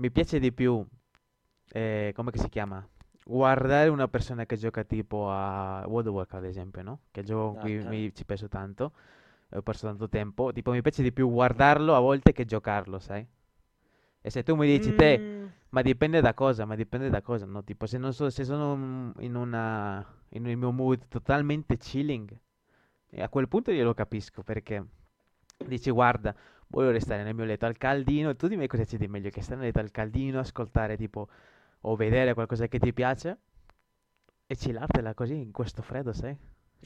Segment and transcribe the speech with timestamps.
[0.00, 0.84] mi piace di più,
[1.72, 2.86] eh, come si chiama?
[3.22, 7.00] Guardare una persona che gioca tipo a World of Warcraft, ad esempio, no?
[7.10, 7.84] Che gioco Ah, qui Ok.
[7.84, 8.92] mi ci penso tanto,
[9.50, 10.52] ho perso tanto tempo.
[10.52, 13.26] Tipo, mi piace di più guardarlo a volte che giocarlo, sai?
[14.22, 17.46] E se tu mi dici te, Mm, ma dipende da cosa, ma dipende da cosa,
[17.46, 17.62] no?
[17.64, 22.36] Tipo, se non so, se sono in una, in il mio mood totalmente chilling,
[23.10, 24.84] e a quel punto io lo capisco, perché
[25.64, 26.34] dici, guarda,
[26.70, 29.56] voglio restare nel mio letto al caldino, tu dimmi cosa c'è di meglio che stare
[29.58, 31.28] nel letto al caldino, ascoltare tipo,
[31.82, 33.38] o vedere qualcosa che ti piace,
[34.46, 36.36] e chillartela così, in questo freddo, sai?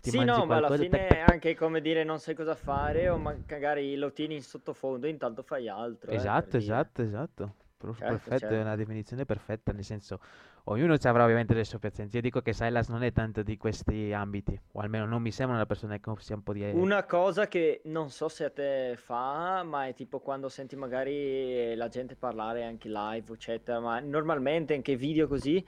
[0.01, 1.21] Ti Sì, no, ma alla tac, fine tac, è tac.
[1.21, 5.67] anche come dire non sai cosa fare o magari lo tieni in sottofondo intanto fai
[5.69, 6.91] altro, eh, per Esatto, dire.
[7.03, 7.55] esatto,
[7.93, 8.61] Certo, Perfetto, è certo.
[8.61, 10.21] una definizione perfetta, nel senso,
[10.65, 12.17] ognuno ci avrà ovviamente le sue preferenze.
[12.17, 15.57] Io dico che Silas non è tanto di questi ambiti, o almeno non mi sembra
[15.57, 16.65] una persona che sia un po' di...
[16.71, 21.75] Una cosa che non so se a te fa, ma è tipo quando senti magari
[21.75, 25.65] la gente parlare anche live, eccetera, ma normalmente anche video così,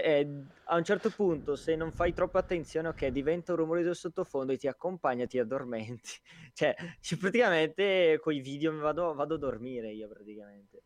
[0.00, 0.28] eh,
[0.64, 4.52] a un certo punto se non fai troppa attenzione, ok, diventa un rumore del sottofondo
[4.52, 6.10] e ti accompagna, ti addormenti.
[6.54, 10.82] Cioè, ci- praticamente con i video vado, vado a dormire io praticamente.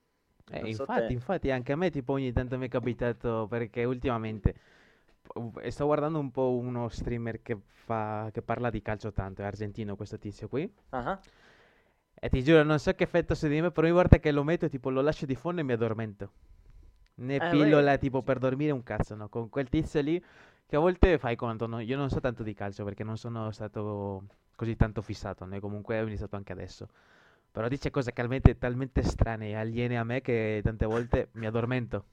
[0.51, 1.15] Eh, so infatti, te.
[1.15, 4.55] infatti anche a me tipo ogni tanto mi è capitato perché ultimamente
[5.63, 9.45] eh, sto guardando un po' uno streamer che fa, che parla di calcio tanto, è
[9.45, 10.71] argentino questo tizio qui.
[10.93, 11.21] Ah,
[12.21, 14.43] E ti giuro, non so che effetto su di me, però ogni volta che lo
[14.43, 16.33] metto, tipo, lo lascio di fondo e mi addormento.
[17.17, 19.29] Né Eh, pillola, beh, tipo, per dormire un cazzo, no?
[19.29, 20.23] Con quel tizio lì,
[20.67, 21.81] che a volte fai conto, no?
[21.81, 24.25] Io non so tanto di calcio, perché non sono stato
[24.57, 25.61] così tanto fissato, né?
[25.61, 26.89] Comunque ho iniziato anche adesso.
[27.59, 32.05] Però dice cose talmente, talmente strane e aliene a me che tante volte mi addormento.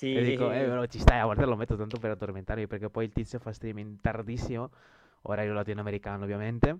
[0.00, 3.04] E dico, eh, però ci stai, a volte lo metto tanto per addormentarmi, perché poi
[3.04, 4.72] il tizio fa streaming tardissimo,
[5.22, 6.78] orario latinoamericano ovviamente,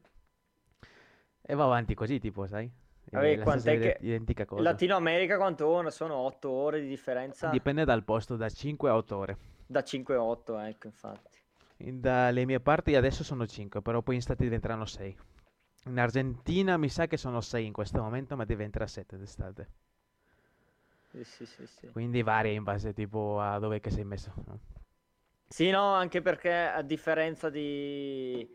[1.40, 2.68] e va avanti così, tipo, sai?
[3.04, 3.98] Vabbè, quant'è che...
[4.00, 4.62] identica cosa.
[4.62, 5.90] Latino America quanto ora?
[5.90, 9.36] Sono 8 ore di differenza Dipende dal posto, da 5 a 8 ore.
[9.64, 11.38] da 5-8, ecco, infatti.
[11.76, 15.16] In- Dalle mie parti adesso sono 5, però poi in stati diventeranno 6.
[15.84, 19.68] In Argentina mi sa che sono 6 in questo momento, ma diventerà 7 d'estate.
[21.10, 21.92] Sì, sì, sì, sì.
[21.92, 24.32] Quindi varia in base tipo a dove che sei messo.
[24.46, 24.58] no?
[25.48, 28.48] Sì, no, anche perché a differenza di...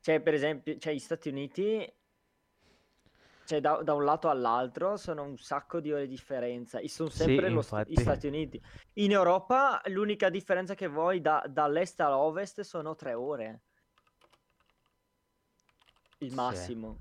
[0.00, 1.86] Cioè, per esempio, cioè, gli Stati Uniti,
[3.44, 6.78] cioè, da, da un lato all'altro sono un sacco di ore di differenza.
[6.78, 7.94] E sono Sì, sempre lo st- gli.
[7.96, 8.60] Stati Uniti.
[8.94, 13.62] In Europa l'unica differenza che vuoi da- dall'est all'ovest sono tre ore.
[16.18, 16.98] Il massimo.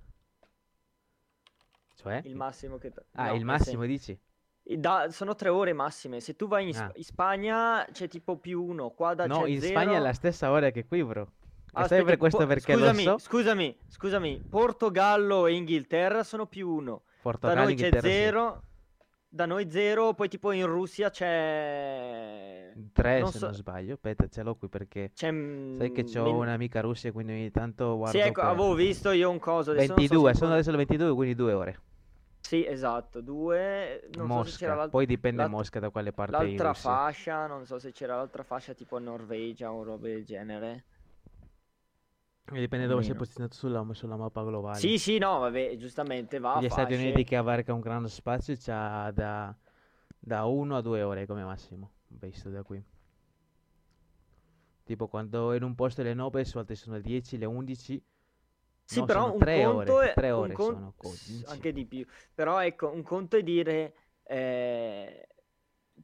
[1.96, 2.22] Cioè?
[2.26, 2.92] Il massimo che...
[3.14, 4.18] Ah, no, il nel massimo dici?
[4.62, 6.20] Da- sono tre ore massime.
[6.20, 6.92] Se tu vai in, Ah.
[6.96, 10.04] in Spagna c'è tipo più uno, qua da No, in Spagna è zero.
[10.04, 11.32] la stessa ora che qui, bro.
[11.76, 13.18] Ah, sai per questo po- perché lo scusami, so?
[13.18, 14.42] scusami, scusami.
[14.48, 17.02] Portogallo e Inghilterra sono più uno.
[17.06, 18.73] Da Portogallo, noi c'è Inghilterra, sì.
[19.34, 22.72] Da noi zero, poi tipo in Russia c'è...
[22.94, 23.46] 3 Non se so...
[23.48, 23.96] non sbaglio.
[23.96, 25.32] Aspetta, ce l'ho qui perché C'è...
[25.32, 29.10] sai che ho men- un'amica russia, quindi ogni tanto Sì, guardo ecco, per avevo visto
[29.10, 31.54] io un coso, adesso non so se 22, in sono adesso le 22, quindi due
[31.54, 31.82] ore.
[32.42, 34.08] Sì, esatto, due...
[34.16, 37.48] Non so se c'era Mosca, l'al- poi dipende l'alt- Mosca da quale parte l'altra fascia,
[37.48, 40.84] non so se c'era l'altra fascia tipo Norvegia o robe del genere.
[42.52, 44.80] E dipende dove sei posizionato sulla, sulla mappa globale.
[44.80, 49.10] Sì, sì, no, vabbè, giustamente va Gli Stati Uniti che abarca un grande spazio c'ha
[49.12, 49.56] da,
[50.20, 52.84] da 1 a 2 ore come massimo, visto da qui.
[54.84, 58.04] Tipo quando in un posto le 9, su altri sono le 10, le 11.
[58.86, 61.28] Sì, No, però un 3 conto ore, è 3 un ore con- sono, co- s-
[61.40, 61.46] dici.
[61.52, 62.06] anche di più.
[62.36, 63.94] Però ecco, un conto è dire
[64.24, 65.28] eh,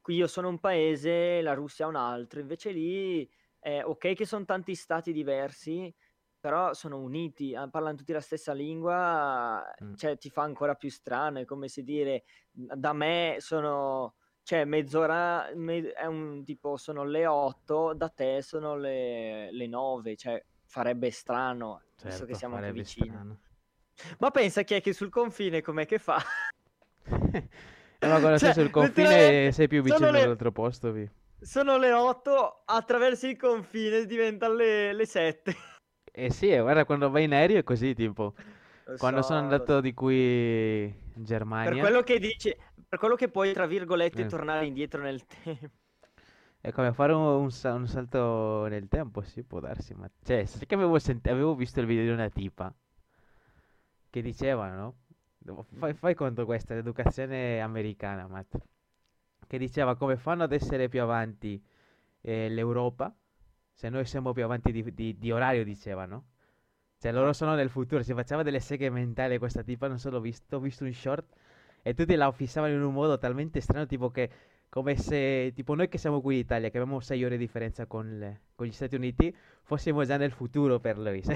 [0.01, 3.29] qui io sono un paese, la Russia è un altro, invece lì
[3.59, 5.94] è ok che sono tanti stati diversi,
[6.39, 9.94] però sono uniti, ah, parlano tutti la stessa lingua, Mm.
[9.95, 15.51] cioè ti fa ancora più strano, è come se dire da me sono cioè mezz'ora
[15.55, 21.11] me- è un tipo sono le 8, da te sono le, le 9, cioè farebbe
[21.11, 23.09] strano, visto che Certo, siamo anche vicini.
[23.11, 23.39] strano.
[24.19, 26.17] Ma pensa chi è che sul confine com'è che fa?
[28.01, 31.09] Ma sei Cioè, sul confine letteralmente sei più vicino sono le, all'altro posto, vi.
[31.41, 35.56] sono le 8, attraversi il confine diventano le, le 7.
[36.25, 38.33] Eh sì, eh, guarda, quando vai in aereo è così, tipo,
[38.86, 39.81] Lo quando sono so, lo andato so.
[39.81, 41.24] di qui in
[41.62, 42.56] Per Germania, quello che dici,
[42.88, 45.69] per quello che puoi, tra virgolette, eh, tornare indietro nel tempo.
[46.62, 50.10] è come fare un, un un salto nel tempo, sì, può darsi, ma...
[50.24, 52.74] Cioè, sai che avevo, sent- avevo visto il video di una tipa
[54.10, 54.95] che diceva, no?
[55.77, 58.56] Fai, fai conto questa, l'educazione americana, Matt,
[59.48, 61.62] che diceva come fanno ad essere più avanti
[62.22, 63.13] eh, l'Europa,
[63.79, 66.25] se noi siamo più avanti di, di- di orario, diceva, no?
[66.97, 70.19] Cioè, loro sono nel futuro, si faceva delle seghe mentali questa tipa, non so, l'ho
[70.19, 71.25] visto, ho visto un short
[71.81, 74.29] E tutti la fissavano in un modo talmente strano, tipo che
[74.69, 77.85] come se tipo noi che siamo qui in Italia, che abbiamo 6 ore di differenza
[77.87, 79.33] con, le- con gli Stati Uniti,
[79.63, 81.23] fossimo già nel futuro per lui.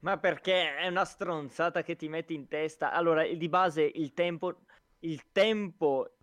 [0.00, 2.92] Ma perché è una stronzata che ti metti in testa?
[2.92, 4.62] Allora, di base il tempo,
[5.00, 6.16] il tempo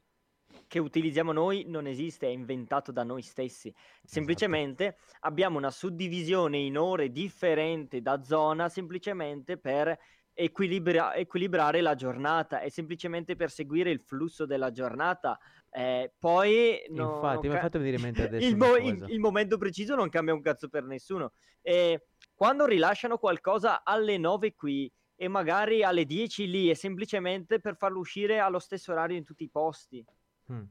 [0.70, 3.74] che utilizziamo noi non esiste, è inventato da noi stessi.
[4.04, 9.98] Semplicemente abbiamo una suddivisione in ore differente da zona, semplicemente per
[10.32, 15.40] equilibra- equilibrare la giornata e semplicemente per seguire il flusso della giornata.
[15.72, 19.06] Eh, poi no, Infatti, mi ca- hai fatto venire in mente adesso il, mo- il-
[19.10, 21.32] il momento preciso non cambia un cazzo per nessuno.
[21.64, 22.06] E
[22.36, 28.00] quando rilasciano qualcosa alle 9 qui e magari alle 10 lì, è semplicemente per farlo
[28.00, 30.06] uscire allo stesso orario in tutti i posti.
[30.52, 30.64] Mm.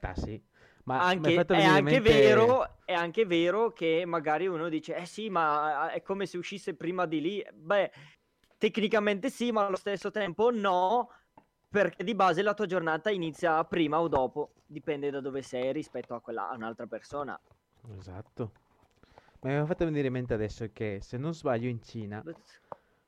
[0.00, 0.42] Ah sì,
[0.84, 2.00] ma Anche, è anche mente...
[2.00, 6.74] vero, è anche vero che magari uno dice, eh sì, ma è come se uscisse
[6.74, 7.46] prima di lì.
[7.52, 7.92] Beh,
[8.56, 11.10] tecnicamente sì, ma allo stesso tempo no,
[11.68, 16.14] perché di base la tua giornata inizia prima o dopo, dipende da dove sei rispetto
[16.14, 17.38] a quella, a un'altra persona.
[17.98, 18.52] Esatto.
[19.40, 22.22] Ma mi hai fatto venire in mente adesso che, se non sbaglio, in Cina,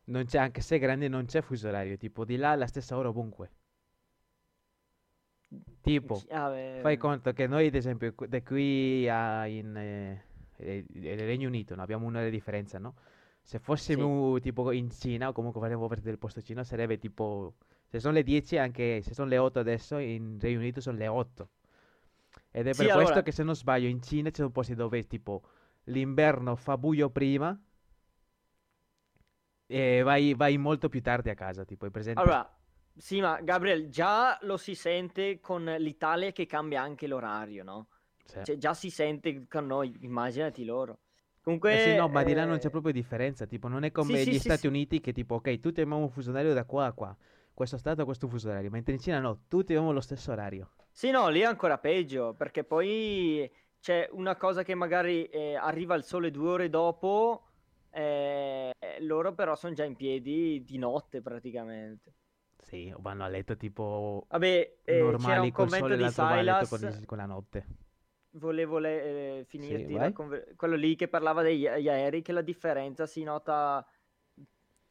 [0.04, 2.66] non c'è, anche se è grande, non c'è fuso orario, tipo di là è la
[2.66, 3.50] stessa ora ovunque.
[5.80, 6.50] Tipo, Ah,
[6.80, 10.24] fai conto che noi, ad esempio, da qui a in, eh,
[10.56, 12.94] eh, nel Regno Unito, no, abbiamo un'ora di differenza, no?
[13.42, 17.54] Se fossimo tipo in Cina, o comunque faremmo parte del posto Cina, sarebbe tipo,
[17.88, 21.08] se sono le 10, anche se sono le 8 adesso, in Regno Unito sono le
[21.08, 21.48] 8.
[22.52, 24.74] Ed è Sì, per questo allora- che se non sbaglio in Cina ci sono posti
[24.74, 25.42] dove tipo
[25.86, 27.58] l'inverno fa buio prima
[29.66, 32.20] e vai, vai molto più tardi a casa, tipo, hai presente?
[32.20, 32.48] Allora,
[32.96, 37.88] sì, ma Gabriel, già lo si sente con l'Italia che cambia anche l'orario, no?
[38.24, 38.40] Sì.
[38.44, 40.98] Cioè, già si sente con noi, immaginati loro.
[41.42, 43.90] Comunque, Eh sì, no, ma di là non c'è eh, proprio differenza, tipo, non è
[43.90, 44.66] come sì, gli sì, Stati.
[44.66, 47.16] Uniti che tipo, ok, tutti abbiamo un fuso orario da qua a qua,
[47.52, 50.70] questo stato ha questo fuso orario, mentre in Cina no, tutti abbiamo lo stesso orario.
[50.90, 53.50] Sì, no, lì è ancora peggio, perché poi
[53.80, 57.46] c'è una cosa che magari eh, arriva il sole due ore dopo,
[57.90, 62.14] eh, loro però sono già in piedi di notte praticamente.
[62.62, 66.00] Sì, o vanno a letto tipo Vabbè, eh, c'era normali un col commento sole, di
[66.00, 67.66] l'altro va a letto Silas, con, il- con la notte.
[68.34, 70.12] volevo le- eh, finirti la vai.
[70.12, 73.86] conver- quello lì che parlava degli gli aerei, che la differenza si nota,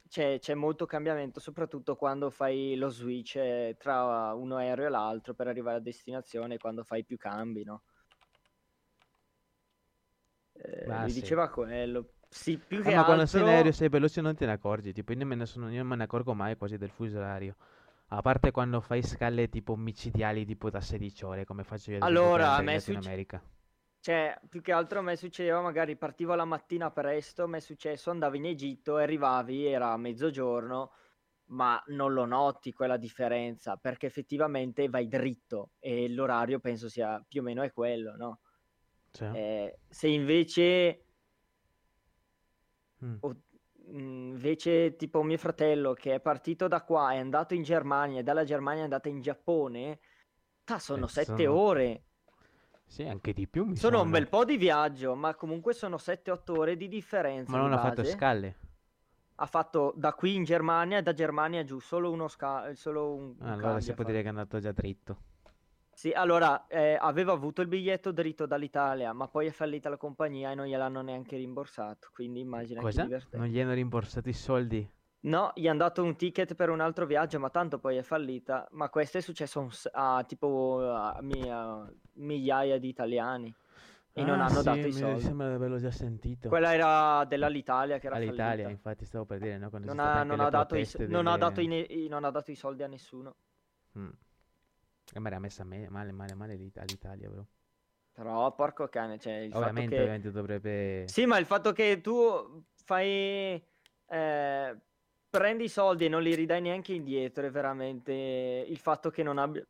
[0.08, 5.34] c'è, c'è molto cambiamento, soprattutto quando fai lo switch eh, tra uno aereo e l'altro
[5.34, 7.82] per arrivare a destinazione, quando fai più cambi, no?
[10.54, 11.12] Eh, Ah, mi sì.
[11.12, 12.12] diceva quello.
[12.32, 13.48] Sì, più Eh, che ma quando sei in altro...
[13.48, 15.96] aereo sei veloce non te ne accorgi, tipo io non me ne sono, io me
[15.96, 17.56] ne accorgo mai quasi del fuso orario.
[18.08, 22.54] A parte quando fai scale tipo micidiali tipo da 16 ore, come faccio io Allora,
[22.56, 23.42] a in me succe- America.
[24.00, 28.10] Cioè, più che altro a me succedeva, magari partivo la mattina presto, mi è successo,
[28.10, 30.92] andavi in Egitto e arrivavi, era mezzogiorno,
[31.46, 37.40] ma non lo noti quella differenza, perché effettivamente vai dritto e l'orario penso sia più
[37.42, 38.40] o meno è quello, no?
[39.12, 41.06] Cioè, Eh, se invece,
[43.02, 43.18] mm.
[43.20, 43.42] o-
[43.88, 48.22] mh, invece tipo mio fratello che è partito da qua, è andato in Germania e
[48.22, 49.98] dalla Germania è andato in Giappone,
[50.64, 52.04] ta, sono Eh, sette ore.
[52.86, 54.10] Sì, anche di più Sono un sono.
[54.10, 57.78] bel po' di viaggio, ma comunque sono 7-8 ore di differenza Ma di non ha
[57.78, 58.04] fatto base.
[58.04, 58.56] scale.
[59.34, 63.36] Ha fatto da qui in Germania e da Germania giù, solo uno sca- solo un,
[63.40, 64.10] un Allora cambio si può fatto.
[64.10, 65.18] dire che è andato già dritto.
[65.94, 70.50] Sì, allora, eh, aveva avuto il biglietto dritto dall'Italia, ma poi è fallita la compagnia
[70.50, 73.02] e non gliel'hanno neanche rimborsato, quindi immagina che Cosa?
[73.02, 73.36] divertente.
[73.38, 74.90] Non gli hanno rimborsato i soldi?
[75.24, 78.66] No, gli hanno dato un ticket per un altro viaggio, ma tanto poi è fallita.
[78.72, 83.54] Ma questo è successo a, tipo a mi- a migliaia di italiani
[84.12, 85.20] e non Ah, hanno sì, dato i mi soldi.
[85.20, 86.48] sembra di averlo già sentito.
[86.48, 88.70] Quella era dell'Alitalia che era All'Italia, fallita.
[88.70, 89.68] infatti, stavo per dire, no?
[89.70, 91.62] Quando Non ha, non ha dato i, non ha dato delle...
[91.62, 93.36] i- non ha dato i soldi a nessuno.
[93.96, 94.12] Mm.
[95.14, 97.46] E me l'ha messa me- male, male, male l'It- all'Italia, bro.
[98.12, 100.00] Però, porco cane, cioè il fatto Ovviamente, che...
[100.00, 101.04] ovviamente dovrebbe...
[101.08, 103.62] Sì, ma il fatto che tu fai...
[104.06, 104.76] eh,
[105.30, 109.38] prendi i soldi e non li ridai neanche indietro è veramente il fatto che non
[109.38, 109.64] abbia...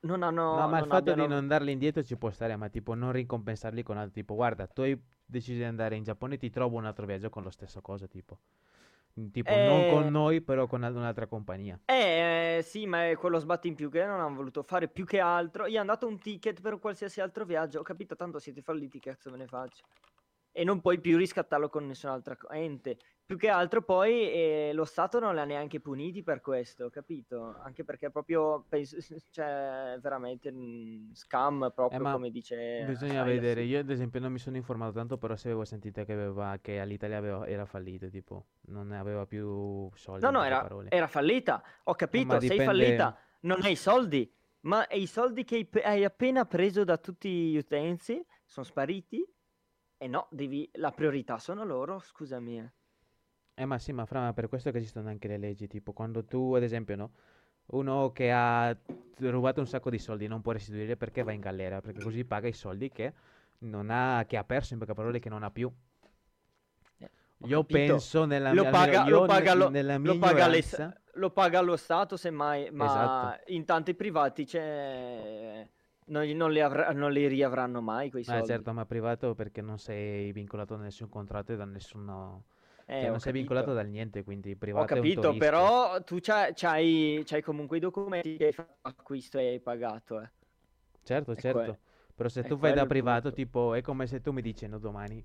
[0.00, 0.56] Non hanno...
[0.56, 1.34] No, ma il fatto di abbiano...
[1.34, 4.82] non darli indietro ci può stare, ma tipo non ricompensarli con altro, tipo, guarda, tu
[4.82, 8.06] hai deciso di andare in Giappone, ti trovo un altro viaggio con lo stesso cosa,
[8.06, 8.38] tipo.
[9.20, 11.80] Mm, Tipo, non con Eh, noi, però con al- un'altra compagnia.
[11.88, 15.20] Eh, sì, ma è quello sbatti in più che non hanno voluto fare più che
[15.20, 15.68] altro.
[15.68, 17.78] Gli hanno dato un ticket per qualsiasi altro viaggio.
[17.78, 19.84] Ho capito, tanto siete falliti, cazzo me ne faccio?
[20.50, 22.98] E non puoi più riscattarlo con nessun'altra ente.
[23.26, 27.56] Più che altro poi eh, lo Stato non li ha neanche puniti per questo, capito?
[27.62, 28.96] Anche perché proprio penso,
[29.30, 32.54] cioè, veramente un scam proprio Eh, come dice
[32.84, 33.24] bisogna Silas.
[33.24, 33.62] vedere.
[33.62, 36.80] Io, ad esempio, non mi sono informato tanto, però se avevo sentito che, aveva, che
[36.80, 41.62] all'Italia aveva- era fallito, tipo, non ne aveva più soldi, No, no, era, era fallita.
[41.84, 42.64] Ho Eh, capito, sei dipende.
[42.64, 47.28] fallita, non hai soldi, ma i soldi che hai, pe- hai appena preso da tutti
[47.50, 49.24] gli utenti sono spariti?
[49.98, 52.70] E no, devi, la priorità sono loro, scusami.
[53.56, 53.64] Eh.
[53.66, 56.54] Ma sì, ma fra, ma per questo che esistono anche le leggi, tipo, quando tu,
[56.54, 57.12] ad esempio, no?
[57.66, 58.76] Uno che ha
[59.18, 62.48] rubato un sacco di soldi non può restituire perché va in galera, perché così paga
[62.48, 63.12] i soldi che
[63.60, 65.72] non ha, che ha perso, in poche parole, che non ha più.
[66.98, 67.10] Eh,
[67.40, 68.04] ho Io capito.
[68.04, 70.62] penso nella Lo mia, paga, io lo paga, lo, nella mia lo paga le-
[71.14, 73.40] lo paga lo Stato, semmai, ma esatto.
[73.46, 75.68] in tanti privati c'è...
[76.08, 78.42] Non, li- non li avra- non li riavranno mai quei soldi.
[78.42, 82.44] certo, ma privato perché non sei vincolato da nessun contratto e da nessuno,
[82.86, 86.18] Eh, cioè ho non sei vincolato dal niente, quindi Ho privato tuo capito, però tu
[86.20, 90.30] c'hai, c'hai- c'hai comunque i documenti che hai fatto l'acquisto e hai pagato, eh.
[91.02, 91.78] Certo, È, que- certo,
[92.14, 93.32] però se è tu vai da privato, punto.
[93.32, 95.24] tipo, è come se tu mi dici, no, domani,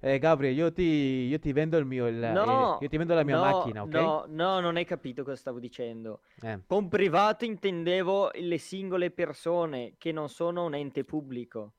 [0.00, 3.14] eh, Gabriele, io ti, io ti vendo il mio, il- eh, No, io ti vendo
[3.14, 3.96] la mia no, macchina, ok?
[3.96, 6.22] no, no, non hai capito cosa stavo dicendo.
[6.42, 11.74] Eh, Con privato intendevo le singole persone che non sono un ente pubblico.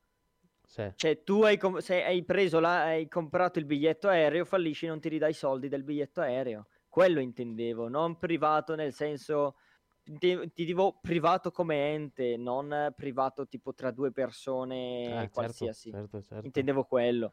[0.72, 0.92] Sì.
[0.94, 5.00] Cioè, tu hai, com- se hai preso la, hai comprato il biglietto aereo, fallisci, non
[5.00, 6.66] ti ridai i soldi del biglietto aereo.
[6.88, 9.56] Quello intendevo, non privato nel senso,
[10.02, 15.90] ti, ti dico privato come ente, non eh, privato tipo tra due persone certo, qualsiasi.
[15.90, 16.46] certo, certo.
[16.46, 17.32] Intendevo quello.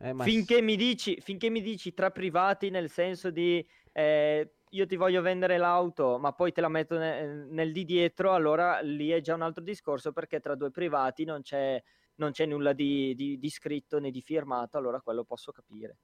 [0.00, 4.86] Eh, Finché s- mi dici, finché mi dici tra privati nel senso di eh, io
[4.86, 9.10] ti voglio vendere l'auto, ma poi te la metto ne- nel di dietro, allora lì
[9.10, 11.80] è già un altro discorso perché tra due privati non c'è,
[12.18, 15.98] non c'è nulla di, di- di scritto né di firmato, allora quello posso capire.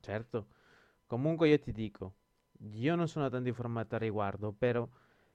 [0.00, 0.48] certo.
[1.06, 2.14] Comunque io ti dico,
[2.72, 4.88] io non sono tanto informato al riguardo, però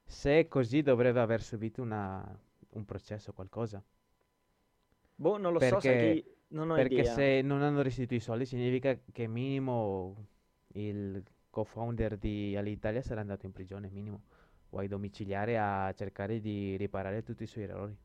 [0.05, 2.23] se è così dovrebbe aver subito una,
[2.71, 3.83] un processo o qualcosa.
[5.17, 7.05] Boh, non lo so, sai Perché, non ho perché idea.
[7.05, 10.27] se non hanno restituito i soldi significa che minimo
[10.73, 14.23] il co-founder di Alitalia sarà andato in prigione, minimo,
[14.71, 17.95] o ai domiciliari a cercare di riparare tutti i suoi errori.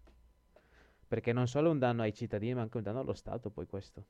[1.11, 3.67] Perché non solo è un danno ai cittadini, ma anche un danno allo Stato, poi
[3.67, 4.05] questo.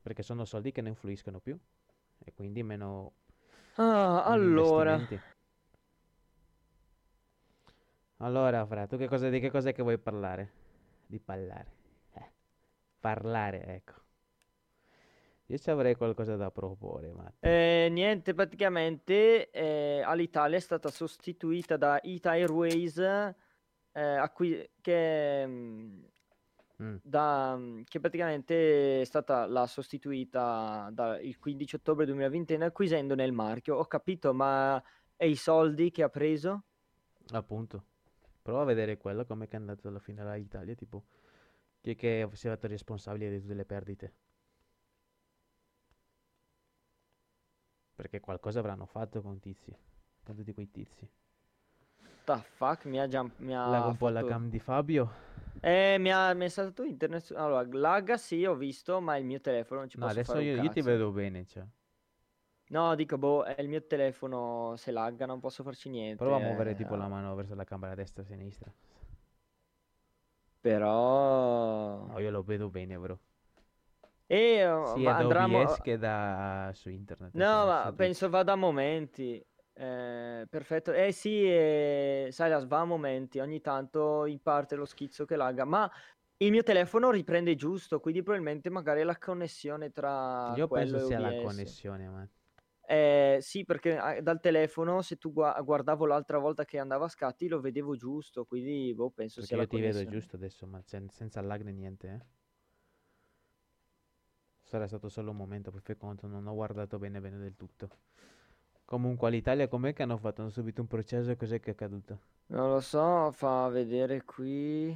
[0.00, 1.58] Perché sono soldi che non influiscono più
[2.24, 3.14] e quindi meno,
[3.74, 5.00] Ah, allora.
[8.18, 10.52] Allora, Fra, tu che cosa, di che cosa è che vuoi parlare?
[11.04, 11.72] Di parlare.
[12.14, 12.30] Eh,
[13.00, 13.94] parlare, ecco.
[15.46, 17.32] Io ci avrei qualcosa da proporre, ma...
[17.40, 23.34] eh, niente, praticamente eh, Alitalia è stata sostituita da Ita Airways,
[23.92, 26.04] eh, acqui- che, mm,
[26.82, 33.32] Mm, da, mm, che praticamente è stata la sostituita dal 15 ottobre 2021 acquisendone il
[33.32, 33.76] marchio.
[33.76, 34.82] Ho capito, ma
[35.16, 36.64] e i soldi che ha preso?
[37.30, 37.84] appunto.
[38.42, 41.04] Prova a vedere quello, come è andato alla fine all'Italia, tipo,
[41.80, 44.14] chi è che si è fatto responsabile di tutte le perdite.
[47.94, 49.72] Perché qualcosa avranno fatto con tizi,
[50.24, 51.08] con tutti quei tizi.
[52.24, 55.10] The fuck, mi ha già mi Lag ha un po' la cam di Fabio.
[55.60, 57.32] Eh, mi ha, saltato internet.
[57.36, 60.60] Allora, lagga sì, ho visto, ma il mio telefono non ci No, posso adesso io,
[60.60, 61.64] io ti vedo bene, cioè.
[62.68, 66.22] No, dico, boh, è il mio telefono, se lagga non posso farci niente.
[66.24, 68.72] Prova a muovere tipo la eh, mano verso la camera destra e sinistra.
[70.60, 72.06] Però...
[72.06, 73.18] No, io lo vedo bene, bro.
[74.26, 74.64] E
[74.94, 77.96] Sia va- da andrà a mo- OBS che da su internet, No, cioè, ma Twitch.
[77.96, 79.44] penso vada a momenti.
[79.76, 80.92] Eh, perfetto.
[80.92, 83.38] Eh sì, eh, Silas va a momenti.
[83.40, 85.64] Ogni tanto in parte lo schizzo che lagga.
[85.64, 85.90] Ma
[86.38, 91.34] il mio telefono riprende giusto, quindi probabilmente magari la connessione tra Io penso sia la
[91.34, 92.28] connessione, ma...
[92.84, 97.08] Eh, sì, perché ah, dal telefono, se tu gua- guardavo l'altra volta che andava a
[97.08, 100.06] scatti, lo vedevo giusto, quindi boh, penso Perché sia io la ti vedo connessione.
[100.06, 102.26] giusto adesso, ma sen- senza lag né niente, eh.
[104.64, 107.88] Sarà stato solo un momento, poi fai conto, non ho guardato bene bene del tutto.
[108.92, 110.42] Comunque all'Italia com'è che hanno fatto?
[110.42, 112.18] Hanno subito un processo e cos'è che è accaduto?
[112.48, 114.94] Non lo so, fa vedere qui.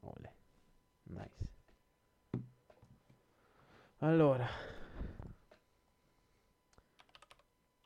[0.00, 0.34] Ole.
[1.02, 1.44] Nice.
[3.98, 4.48] Allora,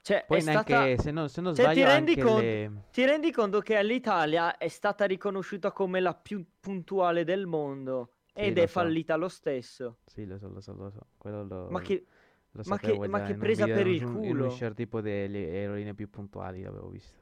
[0.02, 0.80] Cioè, poi stata...
[0.80, 2.72] neanche, se non, se non Cioè, ti sbaglio, rendi anche conto, le...
[2.90, 8.40] ti rendi conto che all'Italia è stata riconosciuta come la più puntuale del mondo Sì,
[8.40, 8.80] ed è so.
[8.80, 9.98] fallita lo stesso.
[10.06, 11.06] Sì, lo so, lo so, lo so.
[11.18, 12.04] Quello lo, Ma che,
[12.50, 14.50] lo ma che, ma che presa video, per il un, in un culo.
[14.50, 17.18] share tipo delle aerolinee più puntuali l'avevo visto.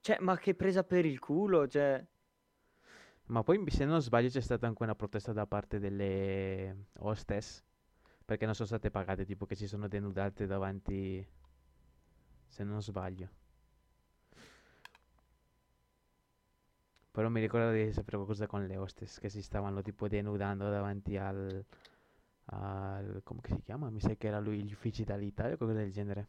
[0.00, 2.04] Cioè, ma che presa per il culo, cioè...
[3.28, 7.60] Ma poi se non sbaglio c'è stata anche una protesta da parte delle hostess
[8.24, 11.26] perché non sono state pagate, tipo che si sono denudate davanti,
[12.56, 13.28] se non sbaglio.
[17.10, 21.18] Però mi ricordo di sapere qualcosa con le hostess che si stavano tipo denudando davanti
[21.18, 21.62] al,
[22.46, 23.90] al come si chiama?
[23.90, 26.28] Mi sa che era lui gli uffici dall'Italia o qualcosa del genere.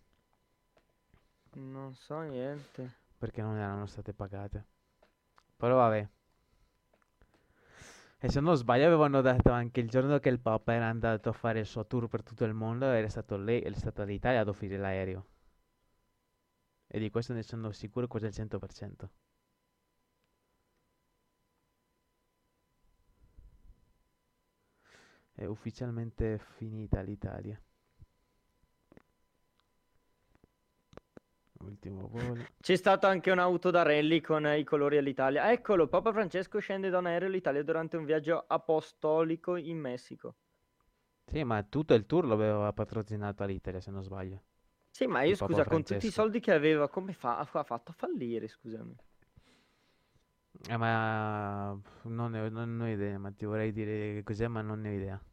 [1.53, 2.96] Non so niente.
[3.17, 4.65] Perché non erano state pagate.
[5.55, 6.10] Però vabbè.
[8.19, 11.34] E se non sbaglio avevano dato anche il giorno che il Papa era andato a
[11.34, 14.50] fare il suo tour per tutto il mondo, era stato lei, è stata l'Italia ad
[14.50, 15.25] offrire l'aereo.
[16.88, 19.10] E di questo ne sono sicuro quasi al 100%.
[25.34, 27.62] È ufficialmente finita l'Italia.
[31.60, 32.46] Ultimo volo.
[32.60, 35.51] C'è stata anche un'auto da rally con i colori all'Italia.
[35.51, 40.36] Eccolo, Papa Francesco scende da un aereo all'Italia durante un viaggio apostolico in Messico.
[41.25, 44.41] Sì, ma tutto il tour lo aveva patrocinato all'Italia, se non sbaglio.
[44.98, 47.94] Sì, ma io scusa, con tutti i soldi che aveva, come fa, ha fatto a
[47.94, 48.96] fallire, scusami?
[50.70, 54.82] Eh, ma non ne, non ne ho idea, ma ti vorrei dire cos'è, ma non
[54.82, 55.24] ne ho idea.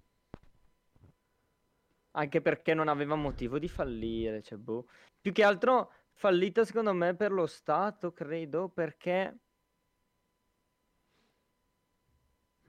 [2.10, 4.86] Anche perché non aveva motivo di fallire, cioè, boh.
[5.18, 9.38] Più che altro fallita secondo me per lo Stato, credo, perché...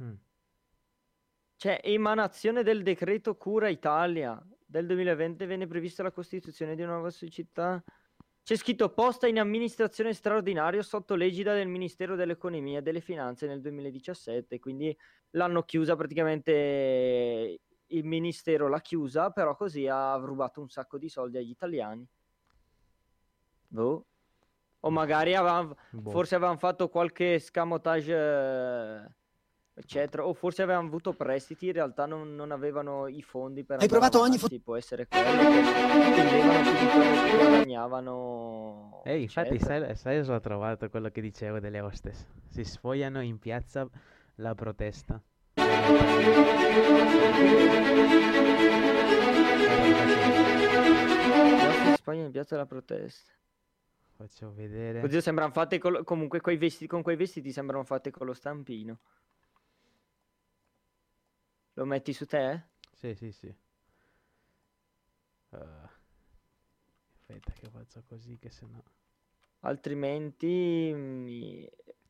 [0.01, 0.13] Mm.
[1.57, 7.11] Cioè, emanazione del decreto Cura Italia del 2020 venne prevista la costituzione di una nuova
[7.11, 7.83] società.
[8.43, 13.61] C'è scritto posta in amministrazione straordinaria sotto l'egida del Ministero dell'Economia e delle Finanze nel
[13.61, 14.95] 2017, quindi
[15.31, 21.37] l'hanno chiusa praticamente il ministero l'ha chiusa, però così ha rubato un sacco di soldi
[21.37, 22.07] agli italiani.
[23.67, 24.05] Boh.
[24.81, 26.11] O magari avevano, boh.
[26.11, 29.15] forse avevano fatto qualche scamotage,
[29.75, 30.25] eccetera.
[30.25, 33.81] O forse avevano avuto prestiti, in realtà non, non avevano i fondi per...
[33.81, 34.57] Hai provato ogni foto?
[34.63, 35.63] Può essere quello, che
[37.37, 39.01] guadagnavano.
[39.03, 42.25] Ehi, infatti, sai, sai ho trovato quello che dicevo delle hostess?
[42.47, 43.87] Si sfogliano in piazza
[44.35, 45.21] la protesta.
[51.95, 53.33] Spagna in piazza la protesta.
[54.17, 55.01] Faccio vedere.
[55.01, 56.05] Così sembrano fatte col...
[56.05, 58.99] comunque quei vestiti, con quei vestiti sembrano fatte con lo stampino.
[61.75, 62.63] Lo metti su te?
[62.91, 63.53] Sì, sì, sì.
[65.49, 65.57] Uh,
[67.13, 68.83] aspetta che faccio così che se no...
[69.59, 71.67] Altrimenti mi,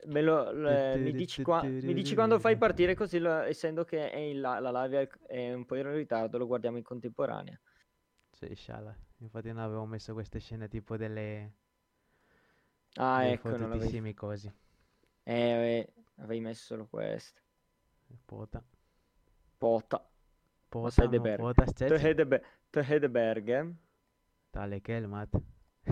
[0.07, 4.11] me lo, le, mi, dici qua, mi, dici quando fai partire così, lo, essendo che
[4.11, 7.57] è in la, la live è un po' in ritardo, lo guardiamo in contemporanea.
[8.31, 8.93] Sì, sciala.
[9.19, 11.53] Infatti non avevo messo queste scene tipo delle
[12.97, 14.13] Ah, dei ecco, non l'avevi...
[14.13, 14.51] cosi.
[15.23, 17.41] Eh, avevi messo solo questo.
[18.25, 18.63] Pota.
[19.65, 19.99] Pota.
[20.69, 21.39] Pota, Hedeberg.
[21.39, 23.75] Pota, Te Hedeberg.
[24.51, 25.41] Tale Kelmat.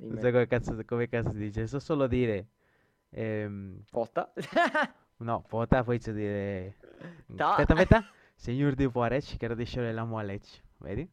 [0.00, 2.48] non so come cazzo, come cazzo si dice, so solo dire...
[3.08, 3.82] Ehm...
[3.90, 4.30] Pota.
[5.24, 6.76] no, pota poi c'è dire...
[7.34, 7.52] Ta.
[7.52, 8.04] Aspetta, aspetta.
[8.34, 10.60] Signor di Poarec, che era di sciore la Mualec.
[10.80, 11.10] Vedi?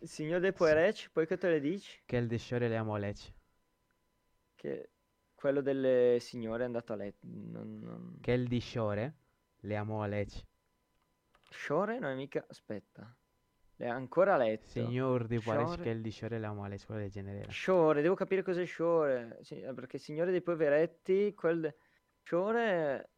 [0.00, 2.02] Signor De Poerec, poi che te le dici?
[2.06, 3.34] Che il disciore le amo a Lecce.
[4.54, 4.90] Che
[5.34, 7.26] quello delle signore è andato a letto.
[7.26, 8.18] Non, non...
[8.20, 9.22] Che il disciore
[9.64, 10.46] le amo a Lecce.
[11.50, 12.44] Sciore non è mica...
[12.48, 13.14] Aspetta.
[13.76, 14.68] Le ha ancora letto.
[14.68, 17.50] Signor Di Poerec, che il disciore le amo a Lecce, quello del genere.
[17.50, 19.38] Sciore, devo capire cos'è Sciore.
[19.42, 21.74] Sì, perché signore dei poveretti, quel...
[22.22, 23.10] Sciore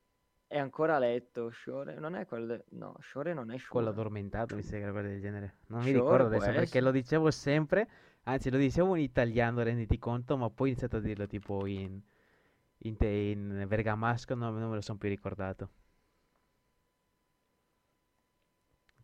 [0.49, 2.65] è ancora a letto, Shore non è quello de...
[2.71, 3.71] No, Shore non è Shore.
[3.71, 5.59] Quello addormentato, mi sembra quello del genere.
[5.69, 6.81] Non mi ricordo adesso perché essere.
[6.81, 7.89] lo dicevo sempre,
[8.25, 12.01] anzi lo dicevo in italiano, renditi conto, ma poi ho iniziato a dirlo tipo in,
[12.79, 15.71] in, te, in bergamasco, no, non me lo sono più ricordato.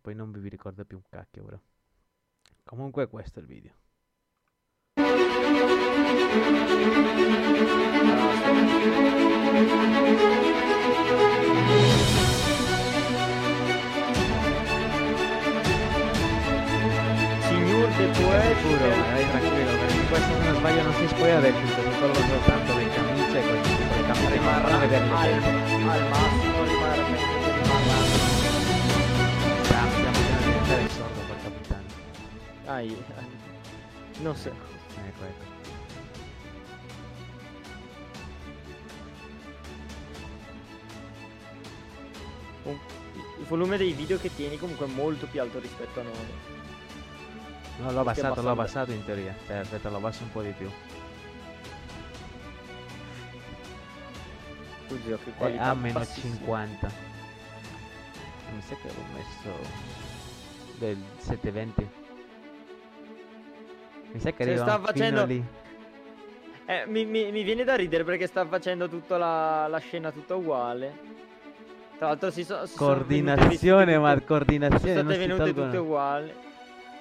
[0.03, 1.61] Poi non vi ricordo più un cacchio, bro.
[2.65, 3.73] Comunque questo è il video.
[17.47, 21.93] Signor de Giuro, dai tranquillo, perché questo se non sbaglio non si spoiler del tutto,
[21.93, 27.42] solo soltanto le camicie e tipo le camere rimarrà al, al massimo rimarrà
[30.93, 31.87] sono per capitano.
[32.65, 33.05] Dai,
[34.21, 34.49] non so.
[34.49, 35.45] Ecco, ecco.
[42.65, 42.79] Un...
[43.39, 46.61] Il volume dei video che tieni comunque è molto più alto rispetto a noi.
[47.79, 49.35] No, l'ho abbassato, l'ho abbassato in teoria.
[49.47, 50.71] Cioè, aspetta, lo abbasso un po' di più.
[54.87, 55.65] Scusi, ho che eh, qualità.
[55.65, 57.11] Eh, a meno 50.
[58.55, 60.02] Mi sa che avevo messo
[60.83, 61.89] del 720.
[64.13, 65.45] Mi sa che arriva sta facendo- lì.
[66.67, 70.35] Eh, mi, mi- mi viene da ridere perché sta facendo tutta la, la scena tutta
[70.35, 71.11] uguale.
[71.99, 76.33] Tra l'altro si, so, sono venuti Coordinazione, ma coordinazione sono state venute tutte uguali.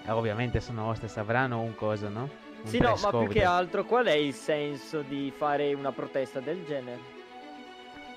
[0.05, 2.29] Eh, ovviamente sono hostess, avranno un coso, no?
[2.63, 6.39] Un Sì, no, ma più che altro qual è il senso di fare una protesta
[6.39, 7.19] del genere?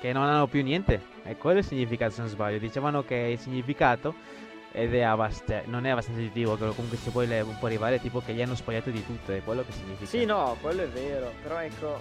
[0.00, 1.00] Che non hanno più niente.
[1.24, 2.59] E quello è il significato, se non sbaglio.
[2.59, 4.14] Dicevano che il significato
[4.76, 8.34] ed è abbast- non è abbastanza positivo, comunque si può, le- può arrivare tipo che
[8.34, 10.06] gli hanno spogliato di tutto, è quello che significa.
[10.06, 11.30] Sì, no, quello è vero.
[11.42, 12.00] Però ecco,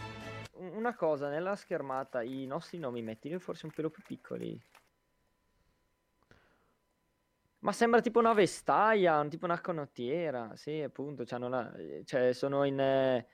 [0.54, 4.60] un- una cosa, nella schermata i nostri nomi mettili forse un pelo più piccoli.
[7.60, 10.56] Ma sembra tipo una vestaia, un- tipo una canottiera.
[10.56, 11.72] Sì, appunto, c'hanno la-
[12.06, 13.28] cioè sono in, eh,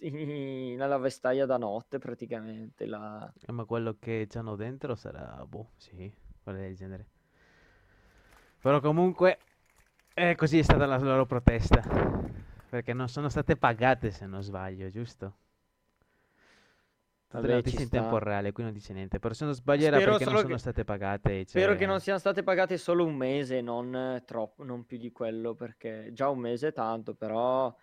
[0.00, 2.86] nella vestaia da notte praticamente.
[2.86, 3.30] La...
[3.46, 6.10] Eh, ma quello che c'hanno dentro sarà, boh, sì,
[6.42, 7.06] quello del genere.
[8.64, 9.40] Però comunque,
[10.14, 11.82] eh, così è stata la loro protesta.
[12.70, 15.36] Perché non sono state pagate, se non sbaglio, giusto?
[17.28, 18.00] Vabbè, notizie in sta.
[18.00, 19.18] tempo reale, qui non dice niente.
[19.18, 21.44] Però se non sbaglio era Spero perché non sono che- state pagate.
[21.46, 24.96] Spero cioè- che non siano state pagate solo un mese, non eh, troppo, non più
[24.96, 27.76] di quello, perché già un mese è tanto, però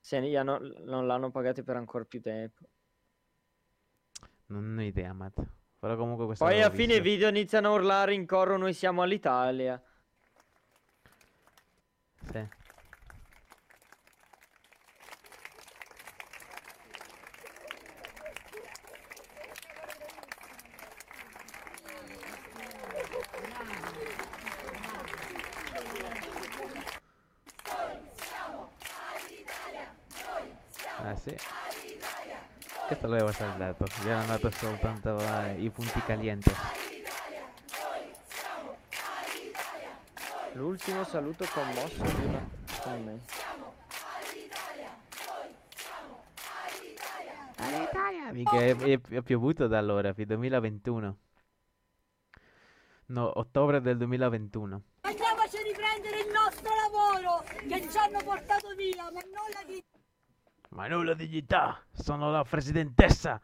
[0.00, 2.64] se hanno- non l'hanno pagate per ancora più tempo.
[4.46, 5.40] Non ho idea, Matt.
[5.78, 9.80] Però comunque Poi a fine video iniziano a urlare in coro noi siamo all'Italia.
[12.32, 12.48] Sì.
[30.98, 31.36] Ah sì.
[32.86, 33.86] Questo l'avevo saldato.
[34.02, 36.52] Gli hanno dato soltanto eh, i punti calienti.
[40.56, 42.48] L'ultimo saluto commosso di una
[42.82, 43.20] con me.
[48.32, 51.16] Mica è, è- è piovuto da allora, fi- 2021.
[53.08, 54.82] No, ottobre del 2021.
[55.02, 59.98] Andiamoci a riprendere il nostro lavoro che ci hanno portato via, ma non la dignità.
[60.70, 63.38] Ma nulla dignità, sono la presidentessa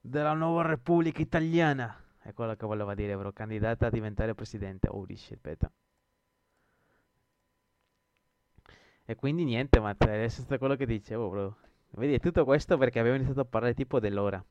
[0.00, 2.00] della nuova Repubblica Italiana.
[2.18, 4.88] È quello che voleva dire, bro, candidata a diventare presidente.
[4.88, 5.70] Oh, shit, aspetta.
[9.08, 11.56] E quindi niente, Matt, è stato quello che dicevo, bro.
[11.90, 14.44] Vedi, tutto questo perché avevo iniziato a parlare tipo dell'ora.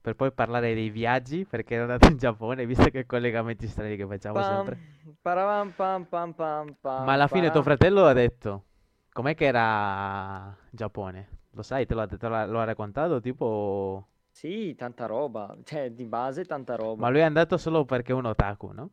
[0.00, 4.06] Per poi parlare dei viaggi, perché ero andato in Giappone, visto che collegamenti strani che
[4.06, 4.74] facciamo sempre.
[4.74, 7.64] Pam, paravam, pam, pam, pam, pam, Ma alla fine tuo pam.
[7.64, 8.64] fratello ha detto,
[9.12, 11.28] com'è che era Giappone?
[11.50, 14.06] Lo sai, te l'ha te ha raccontato, tipo...
[14.30, 17.02] Sì, tanta roba, cioè di base tanta roba.
[17.02, 18.90] Ma lui è andato solo perché è un otaku, no?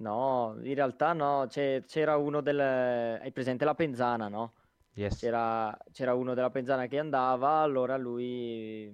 [0.00, 2.58] No, in realtà no, c'è- c'era uno del...
[2.58, 4.54] Hai presente la Penzana, no?
[4.94, 5.18] Yes.
[5.18, 8.92] C'era c'era uno della Penzana che andava, allora lui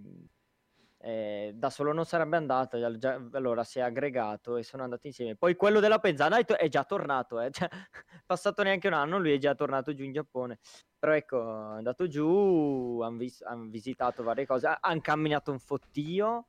[0.99, 5.07] eh, da solo non sarebbe andato, al- già- allora si è aggregato e sono andati
[5.09, 5.37] insieme.
[5.37, 7.69] Poi quello della Penzana è, to- è già tornato, eh, cioè,
[8.27, 10.59] passato neanche un anno, lui è già tornato giù in Giappone.
[10.99, 11.39] Però ecco,
[11.75, 16.47] è andato giù, hanno visitato varie cose, hanno camminato un fottio,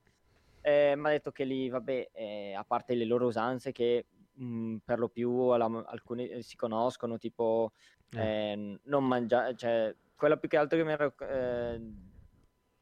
[0.62, 4.06] eh, mi ha detto che lì, vabbè, eh, a parte le loro usanze che
[4.38, 7.74] mh, per lo più la- alcune eh, si conoscono, tipo
[8.14, 8.52] Eh.
[8.54, 11.80] eh, non mangiare, cioè, quella più che altro che mi era, eh,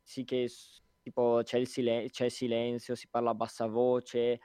[0.01, 0.49] sì che
[1.01, 4.39] tipo c'è il, silen- c'è il silenzio, si parla a bassa voce,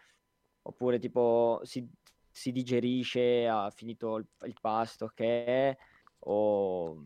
[0.62, 1.88] oppure tipo si,
[2.30, 5.76] si digerisce, ha finito il, il pasto, che è,
[6.20, 7.04] o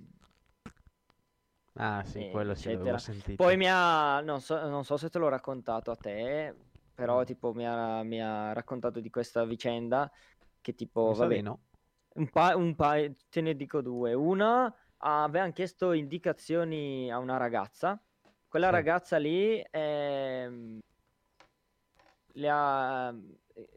[1.77, 2.99] Ah, sì, quello eccetera.
[2.99, 3.43] sentito.
[3.43, 6.55] Poi mi ha, non so, non so se te l'ho raccontato a te,
[6.95, 7.25] però Mm.
[7.25, 10.11] tipo mi ha, mi ha raccontato di questa vicenda
[10.61, 11.59] che tipo, Mi vabbè, no.
[12.15, 14.15] un pa- un paio, te ne dico due.
[14.15, 18.01] Una, avevano chiesto indicazioni a una ragazza.
[18.49, 18.73] Quella Sì.
[18.73, 20.79] ragazza lì ehm,
[22.37, 23.15] le ha
[23.55, 23.69] eh,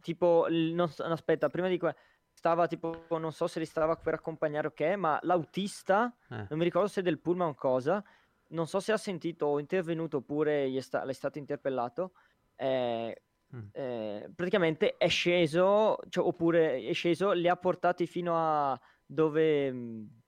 [0.00, 1.96] tipo, non aspetta, prima di que-
[2.32, 6.58] stava tipo, non so se li stava per accompagnare o che, ma l'autista, Eh, non
[6.58, 8.02] mi ricordo se del pullman o cosa,
[8.50, 12.12] non so se ha sentito o intervenuto oppure gli è, sta- le è stato interpellato.
[12.56, 13.70] eh, mm.
[13.72, 20.20] eh, praticamente è sceso, cioè, oppure è sceso, li ha portati fino a dove, mh,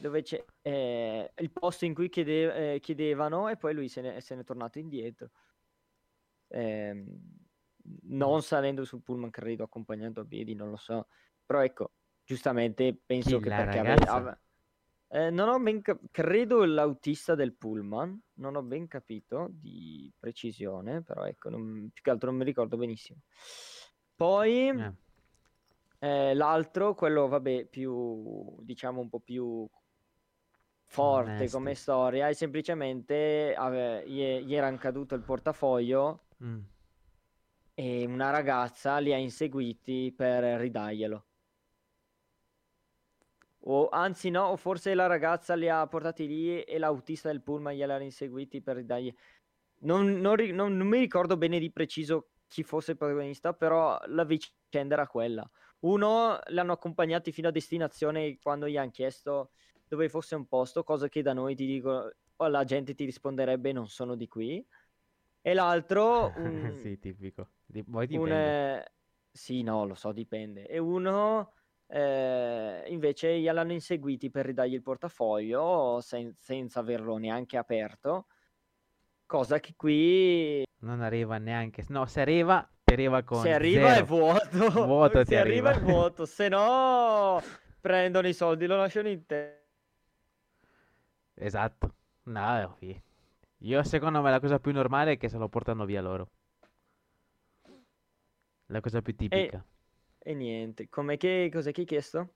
[0.00, 4.20] dove c'è eh, il posto in cui chiede- eh, chiedevano e poi lui se ne,
[4.20, 5.30] se n'è tornato indietro.
[6.48, 7.18] Ehm,
[8.02, 11.08] non salendo sul pullman, credo, accompagnato a piedi, non lo so.
[11.44, 14.04] Però ecco, giustamente penso Chi, che perché ave- ragazza?
[14.04, 14.42] ave-
[15.12, 21.02] Eh, non ho ben cap- credo l'autista del pullman, non ho ben capito di precisione,
[21.02, 23.20] però ecco, non- più che altro non mi ricordo benissimo.
[24.14, 24.92] Poi Eh,
[25.98, 29.68] eh, l'altro, quello vabbè, più diciamo un po' più
[30.84, 31.82] forte come Onesti.
[31.82, 36.58] storia, è semplicemente ave- gli, gli era caduto il portafoglio mm.
[37.74, 41.29] e una ragazza li ha inseguiti per ridarglielo.
[43.62, 47.74] O anzi no, o forse la ragazza li ha portati lì e l'autista del pullman
[47.74, 49.14] gliel'ha inseguiti per ridargli...
[49.82, 54.24] Non, non non- non mi ricordo bene di preciso chi fosse il protagonista, però la
[54.24, 55.48] vicenda era quella.
[55.80, 59.52] Uno l'hanno accompagnati fino a destinazione quando gli hanno chiesto
[59.86, 63.72] dove fosse un posto, cosa che da noi ti dico, o la gente ti risponderebbe
[63.72, 64.66] non sono di qui.
[65.42, 67.48] E l'altro, un, Sì, tipico.
[67.66, 68.58] Di- poi un, dipende.
[68.72, 68.92] eh,
[69.30, 70.66] sì, no, lo so, dipende.
[70.66, 71.54] E uno
[71.90, 78.26] eh, invece gliel'hanno inseguiti per ridargli il portafoglio sen- senza averlo neanche aperto.
[79.26, 81.84] Cosa che qui Non arriva neanche.
[81.88, 84.06] No, se arriva, ti arriva con se arriva è zero.
[84.06, 84.48] vuoto.
[84.86, 85.92] Vuoto Se ti arriva è arriva.
[85.92, 87.40] vuoto, se no
[87.80, 89.58] prendono i soldi, lo lasciano in te.
[91.34, 91.94] Esatto.
[92.24, 92.76] No,
[93.58, 96.30] io secondo me la cosa più normale è che se lo portano via loro.
[98.66, 99.58] La cosa più tipica.
[99.58, 99.79] E
[100.34, 102.34] niente, come che cos'è che hai chiesto?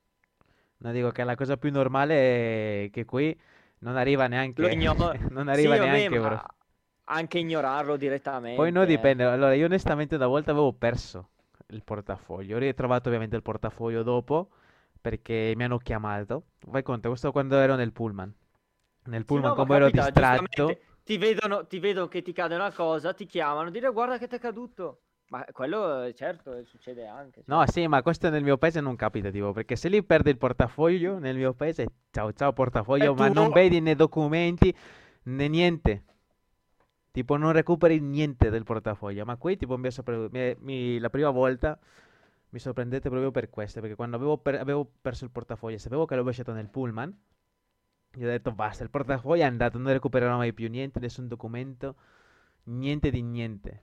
[0.79, 3.37] No, dico che la cosa più normale è che qui
[3.79, 4.69] non arriva Lo neanche.
[4.69, 5.15] ignoro.
[5.31, 6.43] Non Sì, arriva vabbè, neanche, ma bro.
[7.05, 8.43] anche ignorarlo direttamente.
[8.53, 8.85] Poi no, eh.
[8.85, 9.25] dipende.
[9.25, 11.31] Allora, io onestamente una volta avevo perso
[11.69, 12.57] il portafoglio.
[12.57, 14.51] Ho ritrovato ovviamente il portafoglio dopo
[15.01, 16.45] perché mi hanno chiamato.
[16.71, 18.33] Fai conto, questo quando ero nel pullman.
[19.07, 19.99] Nel Sì, pullman, no, ma come ero capita, distratto.
[20.11, 24.29] giustamente, Ti vedono, ti vedono che ti cade una cosa, ti chiamano, dire guarda che
[24.29, 25.04] ti è caduto.
[25.35, 27.43] Ma quello, eh, certo, eh, succede anche.
[27.45, 27.57] cioè.
[27.57, 30.39] No, sì, ma questo nel mio paese non capita, tipo, perché se lì perdi il
[30.39, 34.73] portafoglio, nel mio paese, ciao ciao portafoglio, E ma non vedi né documenti
[35.25, 36.05] né niente.
[37.11, 39.25] Tipo, non recuperi niente del portafoglio.
[39.25, 41.77] Ma qui, tipo, mi, sopra- mi- mi- la prima volta
[42.51, 46.11] mi sorprendete proprio per questo, perché quando avevo, per- avevo perso il portafoglio, sapevo che
[46.15, 47.13] l'avevo lasciato nel pullman,
[48.13, 51.97] gli ho detto basta, il portafoglio è andato, non recupererò mai più niente, nessun documento,
[52.65, 53.83] niente di niente.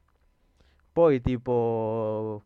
[0.93, 2.43] Poi, tipo,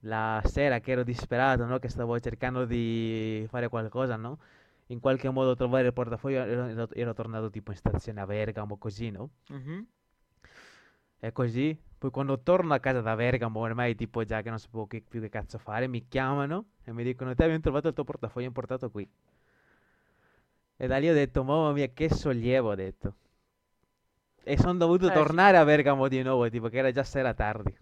[0.00, 1.78] la sera che ero disperato, no?
[1.78, 4.38] Che stavo cercando di fare qualcosa, no?
[4.88, 9.10] In qualche modo trovare il portafoglio, ero, ero- tornato tipo in stazione a Bergamo, così,
[9.10, 9.30] no?
[9.50, 9.86] Mhm.
[11.20, 14.86] E così, poi quando torno a casa da Bergamo, ormai tipo già che non sapevo
[14.86, 18.04] che- più che cazzo fare, mi chiamano e mi dicono, te abbiamo trovato il tuo
[18.04, 19.08] portafoglio importato qui.
[20.78, 23.14] E da lì ho detto, mamma mia, che sollievo, ho detto.
[24.50, 25.14] E sono dovuto Eh, sì.
[25.14, 27.76] tornare a Bergamo di nuovo, tipo che era già sera tardi.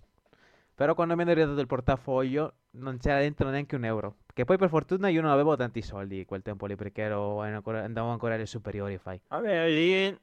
[0.74, 4.16] Però quando mi hanno ridato il portafoglio non c'era dentro neanche un euro.
[4.34, 7.84] Che poi per fortuna io non avevo tanti soldi quel tempo lì perché ero, ancora-
[7.84, 9.20] andavo ancora alle superiori, fai.
[9.28, 10.18] Vabbè, lì...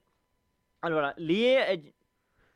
[0.80, 1.82] Allora, lì è...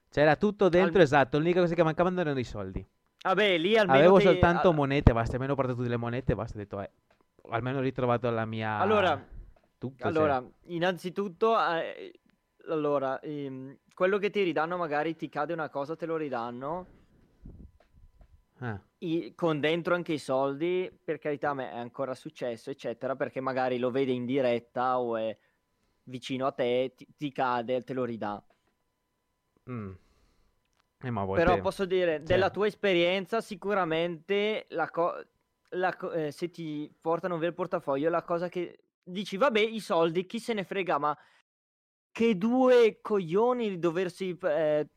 [0.10, 2.86] C'era tutto dentro, Al- esatto, l'unica cosa che mancavano erano i soldi.
[3.24, 6.56] Vabbè, lì almeno Avevo ti- soltanto a- monete, basta, almeno ho portato delle monete, basta,
[6.58, 6.90] ho detto, eh,
[7.52, 8.78] almeno ho ritrovato la mia...
[8.80, 9.16] Allora,
[9.78, 10.08] tutto, cioè.
[10.08, 12.12] allora, innanzitutto, eh,
[12.68, 16.92] allora, ehm, quello che ti ridanno magari ti cade una cosa, te lo ridanno,
[18.62, 23.16] Ah, i- con dentro anche i soldi, per carità, a me è ancora successo, eccetera,
[23.16, 25.38] perché magari lo vede in diretta o è
[26.04, 28.44] vicino a te, ti, ti cade, te lo ridà.
[29.68, 29.92] mm.
[31.04, 31.62] Eh, Però volte...
[31.62, 35.24] posso dire, cioè- della tua esperienza, sicuramente la co-
[35.72, 39.80] la co- eh, se ti portano via il portafoglio, la cosa che dici, vabbè, i
[39.80, 41.16] soldi, chi se ne frega, ma
[42.18, 44.88] che due coglioni di doversi eh,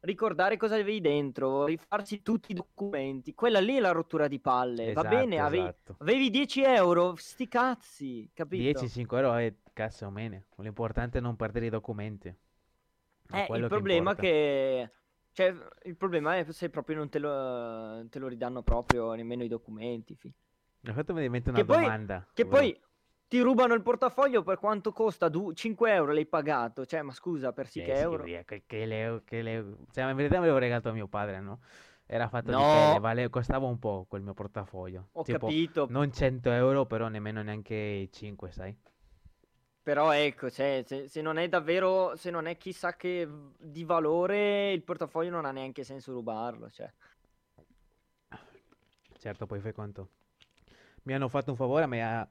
[0.00, 3.34] ricordare cosa avevi dentro, rifarsi tutti i documenti.
[3.34, 5.36] Quella lì è la rottura di palle, va bene?
[5.36, 5.96] Esatto, Avevi, esatto.
[5.98, 8.80] avevi 10 euro, sti cazzi, capito?
[8.80, 10.46] 10-5 euro è cazzo bene.
[10.56, 12.28] L'importante è non perdere i documenti.
[12.28, 12.36] È
[13.30, 14.22] Eh, il che problema importa.
[14.22, 14.90] che...
[15.32, 15.54] Cioè,
[15.84, 20.14] il problema è se proprio non te lo, te lo ridanno proprio nemmeno i documenti.
[20.14, 20.30] fi.
[20.82, 22.26] Mi ha fatto venire una Che poi, domanda.
[22.34, 22.80] che volevo- poi
[23.32, 25.30] ti rubano il portafoglio per quanto costa?
[25.30, 26.84] Du- 5 euro l'hai pagato.
[26.84, 28.24] Cioè, ma scusa, per sì Eh, che sì, euro.
[28.44, 31.60] che, che le, che le- Cioè, in verità me l'avevo regalato a mio padre, no?
[32.04, 32.68] Era fatto di No.
[32.68, 35.08] pelle, vale- costava un po' quel mio portafoglio.
[35.12, 38.76] Ho Tipo, capito, non 100 euro, però nemmeno neanche 5, sai?
[39.82, 44.72] però ecco, cioè, se, se non è davvero, se non è chissà che di valore,
[44.72, 46.70] il portafoglio non ha neanche senso rubarlo.
[46.70, 46.92] Cioè.
[49.18, 50.08] Certo, poi fai conto.
[51.04, 52.28] Mi hanno fatto un favore a me a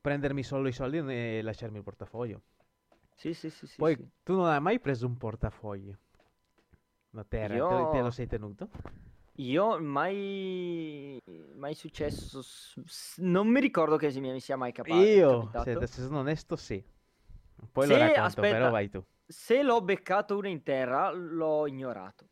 [0.00, 2.42] prendermi solo i soldi e lasciarmi il portafoglio.
[3.14, 4.08] Sì, sì, sì, Poi sì.
[4.22, 5.98] tu non hai mai preso un portafoglio?
[7.10, 7.56] No, te, te- te lo
[8.04, 8.68] Io- sei tenuto?
[9.36, 11.20] Io mai,
[11.54, 12.40] mai successo.
[13.16, 16.82] Non mi ricordo che mi sia mai capa- Io, se, se sono onesto, sì.
[17.72, 18.48] Poi lo Se- racconto, aspetta.
[18.56, 19.04] però vai tu.
[19.26, 22.29] Se l'ho beccato uno in terra, l'ho ignorato.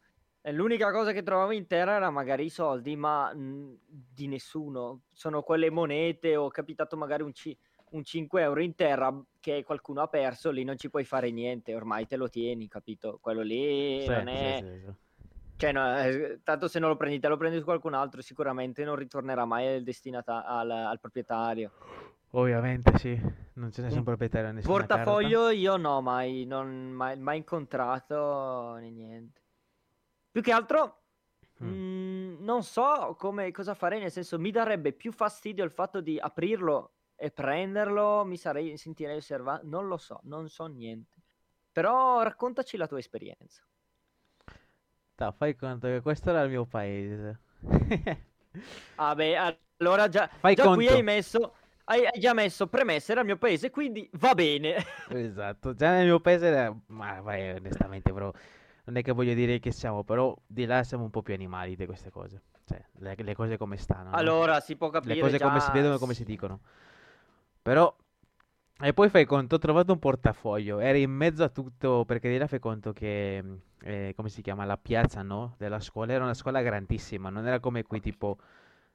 [0.48, 5.02] E l'unica cosa che trovavo in terra era magari i soldi, ma mh, di nessuno.
[5.12, 7.54] Sono quelle monete, ho capitato magari un, ci-
[7.90, 11.74] un 5 euro in terra che qualcuno ha perso, lì non ci puoi fare niente,
[11.74, 13.18] ormai te lo tieni, capito?
[13.20, 14.58] Quello lì Sì, non è...
[14.58, 14.92] sì, sì.
[15.58, 18.84] Cioè, no, eh, tanto se non lo prendi te lo prendi su qualcun altro, sicuramente
[18.84, 21.72] non ritornerà mai al destinata- al, al proprietario.
[22.30, 23.20] Ovviamente sì,
[23.54, 28.76] non ce ne Un sono proprietario nessuna Portafoglio io no, mai, non, mai, mai incontrato
[28.76, 29.40] né niente.
[30.30, 31.02] Più che altro.
[31.62, 31.66] Mm.
[31.68, 36.18] mm, non so come, cosa farei, nel senso mi darebbe più fastidio il fatto di
[36.18, 41.22] aprirlo e prenderlo, mi sarei, sentirei osservato, non lo so, non so niente.
[41.72, 43.62] Però raccontaci la tua esperienza.
[45.14, 47.40] Dai, fai conto che questo era il mio paese.
[48.96, 49.36] Ah beh,
[49.78, 50.92] allora già, Fai già qui conto.
[50.92, 54.84] hai messo, hai, hai già messo premessa, era il mio paese, quindi va bene.
[55.06, 56.76] Esatto, già nel mio paese era...
[56.86, 58.32] Ma vai, onestamente, bro,
[58.88, 61.76] non è che voglio dire che siamo, però di là siamo un po' più animali
[61.76, 62.40] di queste cose.
[62.64, 64.16] Cioè, le, le cose come stanno, no?
[64.16, 66.60] Allora, si può capire Le cose come si già- vedono e come si dicono.
[67.62, 67.94] Però...
[68.80, 72.38] E poi fai conto, ho trovato un portafoglio, era in mezzo a tutto, perché di
[72.38, 73.42] là fai conto che,
[73.82, 75.54] eh, come si chiama, la piazza, no?
[75.58, 78.38] Della scuola, era una scuola grandissima, non era come qui tipo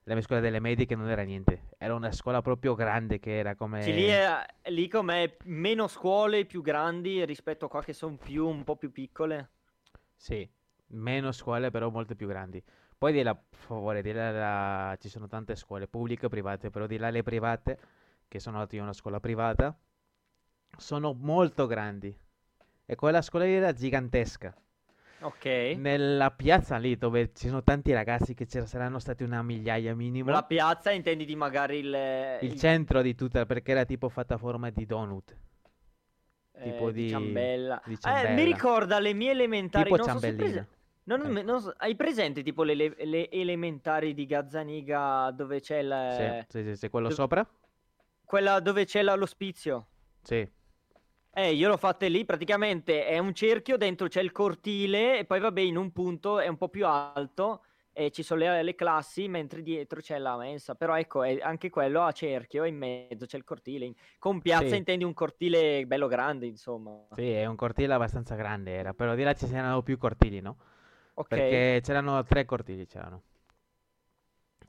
[0.04, 3.38] la mia scuola delle medie che non era niente, era una scuola proprio grande che
[3.38, 3.82] era come...
[3.82, 8.48] Sì, lì, è, lì com'è meno scuole più grandi rispetto a qua che sono più
[8.48, 9.50] un po' più piccole.
[10.24, 10.50] Sì,
[10.96, 12.64] meno scuole però molto più grandi.
[12.98, 16.70] Poi di là, per favore, di là la- ci sono tante scuole pubbliche e private,
[16.70, 17.78] però di là le private,
[18.30, 19.78] che sono andato io a una scuola privata,
[20.78, 22.18] sono molto grandi.
[22.86, 24.56] E quella scuola lì era gigantesca.
[25.24, 25.46] Ok.
[25.76, 30.32] Nella piazza lì dove ci sono tanti ragazzi che c'era- saranno stati una migliaia minimo.
[30.32, 34.36] La piazza intendi di magari il, Il il- centro di tutta, perché era tipo fatta
[34.36, 35.36] a forma di donut.
[36.56, 37.82] Eh, tipo di di- ciambella.
[37.86, 38.30] di Eh, ciambella.
[38.34, 39.84] mi ricorda le mie elementari.
[39.92, 40.68] Tipo non ciambellina.
[41.06, 41.42] non- Ecco.
[41.42, 46.58] non so- hai presente tipo le, le- le elementari di Gazzaniga dove c'è il, Sì,
[46.60, 47.48] sì, sì, sì, quello dov- sopra?
[48.24, 49.88] quella dove c'è la- l'ospizio?
[50.22, 50.50] Sì.
[51.36, 55.40] Eh, io l'ho fatte lì, praticamente è un cerchio, dentro c'è il cortile e poi
[55.40, 59.28] vabbè in un punto è un po' più alto e ci sono le, le classi,
[59.28, 60.76] mentre dietro c'è la mensa.
[60.76, 63.94] Però ecco, anche quello a cerchio e in mezzo c'è il cortile.
[64.20, 64.76] Con piazza Sì.
[64.76, 67.08] intendi un cortile bello grande, insomma.
[67.16, 70.58] Sì, è un cortile abbastanza grande era, però di là ci c'erano più cortili, no?
[71.16, 71.30] Ok.
[71.30, 73.22] Perché c'erano tre cortili, c'erano.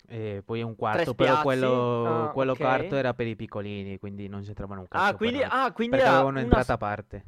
[0.07, 2.59] E poi un quarto, però quello, Ah, quello ok.
[2.59, 5.49] quarto era per i piccolini, quindi non c'entravano un cazzo Ah, quindi, noi.
[5.49, 7.25] ah, quindi Perché avevano una un'entrata a parte.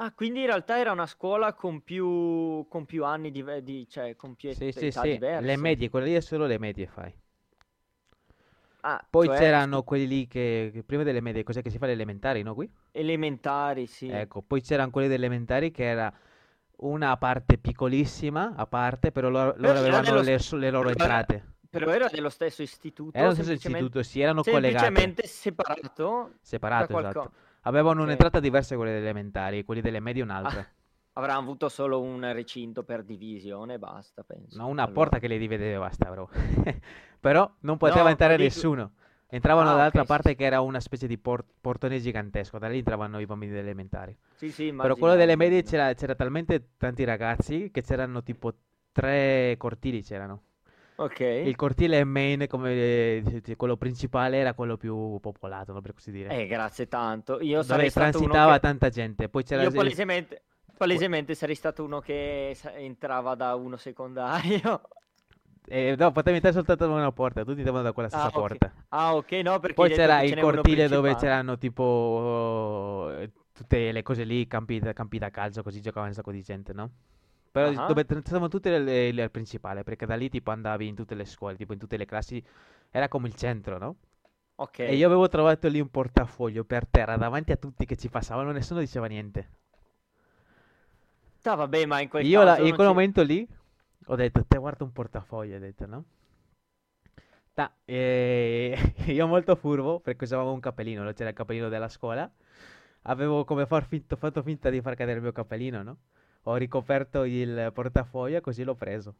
[0.00, 4.16] Ah, quindi in realtà era una scuola con più, con più anni, di, di- cioè
[4.16, 5.42] con più Sì, et- sì, età sì, diverse.
[5.42, 7.10] le medie, quelle lì è solo le medie fai.
[8.82, 11.86] Ah, Poi cioè, c'erano quelli lì che, che prima delle medie, cos'è che si fa
[11.86, 12.70] le elementari, no qui?
[12.92, 14.08] elementari, sì.
[14.12, 16.12] Ecco, poi c'erano quelli delle elementari che era
[16.78, 21.44] una parte piccolissima, a parte, però loro, loro avevano dello le, st- le loro entrate.
[21.70, 26.92] Però era dello stesso istituto, Era lo stesso istituto, sì, erano collegate, semplicemente separato separato,
[26.92, 27.32] esatto.
[27.62, 28.06] Avevano Ok.
[28.06, 30.66] un'entrata diversa da quelle delle elementari, quelli delle medie un'altra.
[31.14, 34.58] Avranno avuto solo un recinto per divisione e basta, penso.
[34.58, 34.94] No, una Allora.
[34.94, 36.28] porta che le divide e basta, bro.
[37.20, 38.92] Però non poteva No, entrare nessuno.
[39.28, 40.36] Entravano Ah, dall'altra ok, sì, parte sì.
[40.36, 44.16] che era una specie di por- portone gigantesco, da lì entravano i bambini delle elementari.
[44.34, 48.52] Sì, sì, Però quello delle medie c'era, c'era talmente tanti ragazzi che c'erano tipo
[48.92, 50.42] tre cortili c'erano.
[51.00, 51.20] Ok.
[51.20, 56.28] Il cortile main, come eh, quello principale, era quello più popolato, no, per così dire.
[56.28, 57.40] Eh, grazie tanto.
[57.40, 58.60] Io dove transitava che...
[58.60, 59.30] tanta gente.
[59.30, 60.42] Poi c'era Io palesemente,
[60.76, 64.82] palesemente sarei stato uno che entrava da uno secondario.
[65.68, 68.34] eh, no, potevi entrare soltanto da una porta, tutti andavano da quella stessa Ah, ok.
[68.34, 68.72] porta.
[68.90, 74.24] Ah, ok, no, perché Poi c'era il cortile dove c'erano tipo eh, tutte le cose
[74.24, 76.90] lì, campi, campi da calcio, così giocava un sacco di gente, no?
[77.50, 77.86] Però Ah.
[77.86, 81.24] dove stavamo tutte le, le- al principale, perché da lì tipo andavi in tutte le
[81.24, 82.42] scuole, tipo in tutte le classi,
[82.90, 83.96] era come il centro, no?
[84.56, 84.78] Ok.
[84.80, 88.52] E io avevo trovato lì un portafoglio per terra davanti a tutti che ci passavano,
[88.52, 89.48] nessuno diceva niente.
[91.44, 93.46] Ah, vabbè, ma in quel Io la- in quel momento lì
[94.06, 96.04] ho detto, te guarda un portafoglio, ho detto, no?
[97.54, 98.74] Ta- e-
[99.06, 101.12] io molto furbo, perché usavo un cappellino, no?
[101.12, 102.30] C'era il cappellino della scuola.
[103.02, 105.96] Avevo come far finto- fatto finta di far cadere il mio cappellino, no?
[106.42, 109.14] Ho ricoperto il portafoglio così l'ho preso.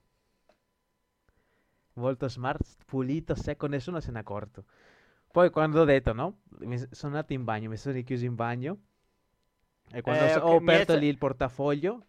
[1.95, 4.65] Molto smart, pulito, secco, nessuno se n'è accorto.
[5.31, 6.41] Poi quando ho detto, no?
[6.91, 8.79] Sono andato in bagno, mi sono richiuso in bagno.
[9.93, 12.05] E quando Eh, so- ok, ho è aperto lì il portafoglio,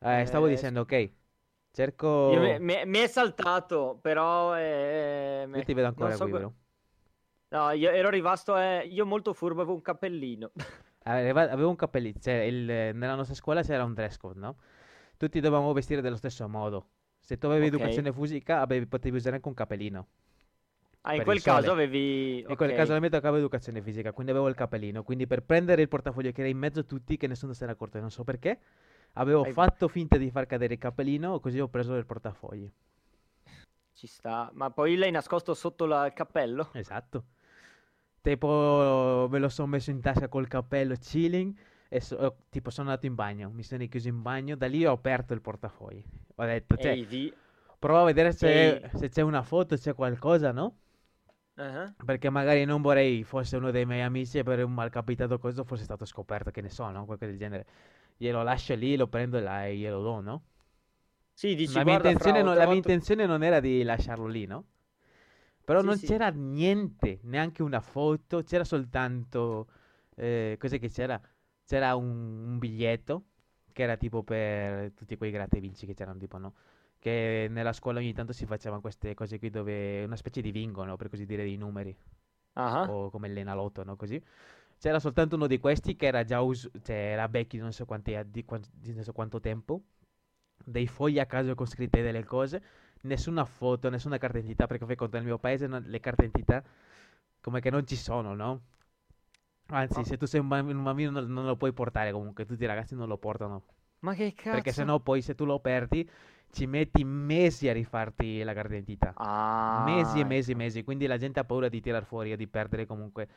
[0.00, 1.12] eh, stavo Eh, dicendo, ok,
[1.72, 2.08] Cerco...
[2.26, 4.56] Io mi, mi- è saltato, però...
[4.56, 6.54] eh, Io ti vedo ancora so qui, vero?
[7.50, 8.56] No, io ero rimasto...
[8.58, 10.50] eh, io molto furbo, avevo un cappellino.
[11.06, 14.56] Avevo un cappellino, cioè il- nella nostra scuola c'era un dress code, no?
[15.16, 16.88] Tutti dovevamo vestire dello stesso modo.
[17.20, 17.74] Se tu avevi Ok.
[17.74, 20.06] educazione fisica, avevi- potevi usare anche un cappellino.
[21.02, 22.38] Ah, in quel caso avevi...
[22.40, 22.76] In quel ok.
[22.76, 25.02] caso a me toccava educazione fisica, quindi avevo il cappellino.
[25.02, 27.72] Quindi per prendere il portafoglio che era in mezzo a tutti, che nessuno se ne
[27.72, 28.58] accorto, non so perché,
[29.14, 32.70] avevo Hai- fatto finta di far cadere il cappellino, così ho preso il portafogli.
[33.92, 34.50] Ci sta.
[34.54, 36.70] Ma poi l'hai nascosto sotto la- il cappello?
[36.72, 37.24] Esatto.
[38.24, 41.54] Tipo, me lo sono messo in tasca col cappello chilling
[41.88, 44.92] e so- tipo sono andato in bagno, mi sono chiuso in bagno, da lì ho
[44.92, 46.02] aperto il portafogli.
[46.36, 47.34] Ho detto, cioè, Ehi,
[47.78, 50.78] provo a vedere se, se c'è una foto, c'è qualcosa, no?
[51.56, 55.64] Ah, Perché magari non vorrei fosse uno dei miei amici e per un malcapitato cosa
[55.64, 57.04] fosse stato scoperto, che ne so, no?
[57.04, 57.66] Qualcosa del genere.
[58.16, 60.44] Glielo lascio lì, lo prendo e la- e glielo do, no?
[61.32, 64.64] Sì, dici, La mia, intenzione non, la mia intenzione non era di lasciarlo lì, no?
[65.64, 66.14] Però Sì, non sì.
[66.14, 69.68] c'era niente, neanche una foto, c'era soltanto...
[70.16, 71.20] Eh, cos'è che c'era?
[71.64, 72.08] C'era un,
[72.50, 73.24] un biglietto
[73.72, 76.54] che era tipo per tutti quei gratta e vinci che c'erano, tipo, no?
[76.98, 80.04] Che nella scuola ogni tanto si facevano queste cose qui dove...
[80.04, 80.96] Una specie di bingo, no?
[80.96, 81.96] Per così dire, dei numeri
[82.56, 83.96] Ah, o come l'Enalotto, no?
[83.96, 84.22] Così.
[84.78, 88.16] C'era soltanto uno di questi che era già us- cioè era vecchio non so quanti,
[88.26, 89.82] di, di non so quanto tempo,
[90.64, 92.62] dei fogli a caso con scritte delle cose,
[93.04, 96.62] nessuna foto, nessuna carta d'identità, perché fai conto nel mio paese non- le carte d'identità
[97.40, 98.62] come che non ci sono, no?
[99.68, 102.44] Anzi, Ma- se tu sei un, bamb- un bambino non, non lo puoi portare comunque,
[102.44, 103.62] tutti i ragazzi non lo portano,
[104.00, 104.50] Ma che cazzo?
[104.50, 106.08] perché sennò poi se tu lo perdi
[106.50, 109.16] ci metti mesi a rifarti la carta d'identità.
[109.16, 112.36] Ah, Mesi e mesi e mesi, quindi la gente ha paura di tirar fuori o
[112.36, 113.28] di perdere comunque,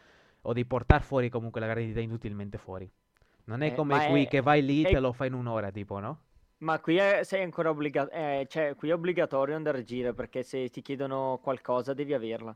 [0.42, 2.90] o di portare fuori comunque la garanzia inutilmente fuori.
[3.46, 5.72] Non è Eh, come qui è- che vai lì è- te lo fai in un'ora,
[5.72, 6.20] tipo, no?
[6.60, 8.10] Ma qui è, sei ancora obbligato,
[8.48, 12.56] cioè qui è obbligatorio andare a giro perché se ti chiedono qualcosa devi averla.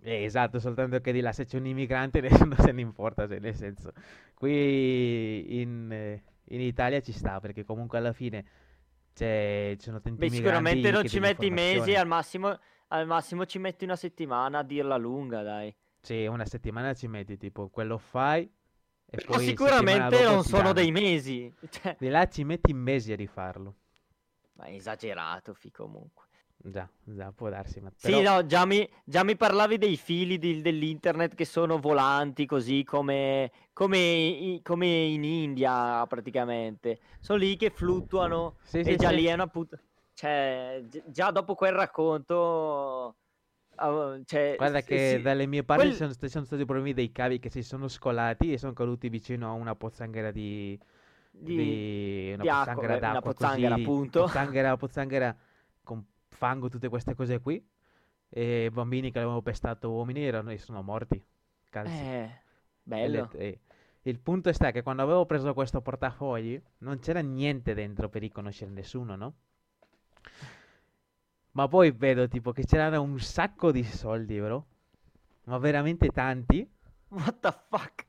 [0.00, 3.38] Eh, esatto, soltanto che di là se c'è un immigrante nessuno se ne importa, cioè,
[3.38, 3.92] nel senso,
[4.34, 8.44] qui in, eh, in Italia ci sta, perché comunque alla fine
[9.14, 12.56] c'è, ci sono tanti Beh, sicuramente non ci metti mesi, al massimo,
[12.88, 15.74] al massimo ci metti una settimana a dirla lunga, dai.
[16.00, 18.48] Sì, una settimana ci metti, tipo, quello fai
[19.10, 21.52] e Però sicuramente non sono dei mesi.
[21.70, 23.74] Cioè, Di là ci metti mesi a rifarlo.
[24.54, 26.26] ma è esagerato, fi comunque.
[26.60, 28.34] Già, già, può darsi, ma Sì, però...
[28.34, 33.50] no, già mi, già mi parlavi dei fili di- dell'internet che sono volanti così come,
[33.72, 36.98] come, come in India praticamente.
[37.20, 39.14] Sono lì che fluttuano Sì, e sì, già sì.
[39.14, 39.82] lì è una puttana.
[40.14, 43.14] Cioè, gi- già dopo quel racconto...
[44.24, 47.12] cioè, Guarda che sì, dalle mie parti quel- ci sono, st- sono stati problemi dei
[47.12, 50.78] cavi che si sono scolati e sono caduti vicino a una pozzanghera di,
[51.30, 54.22] di, di- una di acqua, pozzanghera beh, una d'acqua pozzanghera, così, appunto.
[54.24, 55.36] pozzanghera, pozzanghera
[55.84, 57.64] con fango, tutte queste cose qui.
[58.30, 61.24] E bambini che avevano pestato uomini erano, e sono morti.
[61.70, 61.90] Calzi.
[62.02, 62.30] Eh, E
[62.82, 63.28] bello.
[63.32, 63.60] le- e-
[64.02, 68.70] il punto sta che quando avevo preso questo portafogli non c'era niente dentro per riconoscere
[68.70, 69.34] nessuno, no?
[71.58, 74.64] Ma poi vedo tipo che c'erano un sacco di soldi, bro.
[75.46, 76.64] Ma veramente tanti.
[77.08, 78.06] What the fuck?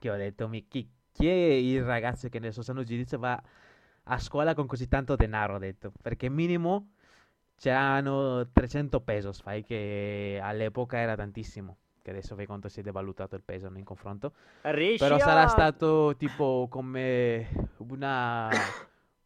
[0.00, 3.40] Che ho detto, mi, chi, chi è il ragazzo che nel suo sano giudizio va
[4.02, 5.92] a scuola con così tanto denaro, ho detto.
[6.02, 6.94] Perché minimo
[7.56, 11.76] c'erano 300 pesos, fai che all'epoca era tantissimo.
[12.02, 14.32] Che adesso fai conto si è devalutato il peso in confronto.
[14.62, 18.50] Riesci Però sarà stato tipo come una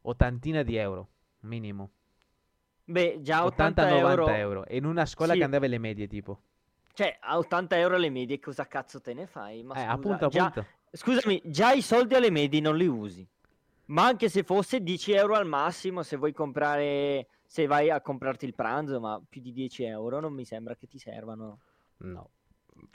[0.02, 1.08] ottantina di euro,
[1.40, 1.92] minimo.
[2.88, 4.28] Beh, già 80 80-90 euro...
[4.28, 4.64] euro.
[4.64, 5.38] E in una scuola Sì.
[5.38, 6.40] che andava alle medie, tipo.
[6.94, 9.62] Cioè, a 80 euro alle medie cosa cazzo te ne fai?
[9.62, 10.68] Ma Eh, scusa, appunto, già- appunto.
[10.90, 13.26] Scusami, già i soldi alle medie non li usi.
[13.86, 18.46] Ma anche se fosse 10 euro al massimo, se vuoi comprare, se vai a comprarti
[18.46, 21.58] il pranzo, ma più di 10 euro non mi sembra che ti servano.
[21.98, 22.30] No.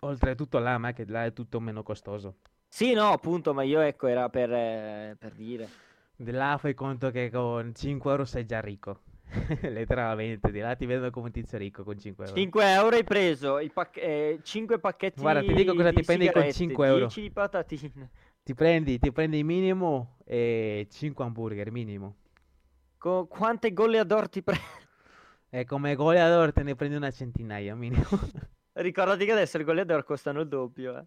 [0.01, 2.37] Oltretutto là, ma che là è tutto meno costoso.
[2.67, 5.69] Sì, no, appunto, ma io ecco, era per, eh, per dire.
[6.15, 9.01] Di là fai conto che con 5 euro sei già ricco.
[9.61, 12.37] Letteralmente, di là ti vedono come un tizio ricco con 5 euro.
[12.37, 16.03] 5 euro hai preso i pac- eh, 5 pacchetti Guarda, ti dico cosa di ti
[16.03, 16.99] prendi con sigarette, 5 euro.
[16.99, 18.09] 10 di patatine.
[18.43, 22.15] Ti prendi, ti prendi minimo e 5 hamburger, minimo.
[22.97, 24.63] Co- quante goleador ti prendi?
[25.53, 28.03] E come goleador te ne prendi una centinaia, minimo.
[28.73, 31.05] Ricordati che adesso i goleador costano il doppio, eh.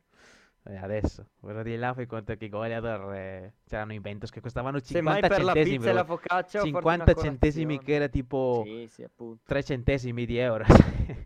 [0.69, 4.41] Eh, adesso, quello di là fai conto che i goleador eh, c'erano i Ventus che
[4.41, 5.85] costavano Se mai 50 per la centesimi.
[5.93, 6.17] la bro.
[6.17, 9.43] focaccia o farti 50 una centesimi che era tipo Sì, sì, appunto.
[9.47, 10.65] 3 centesimi di euro.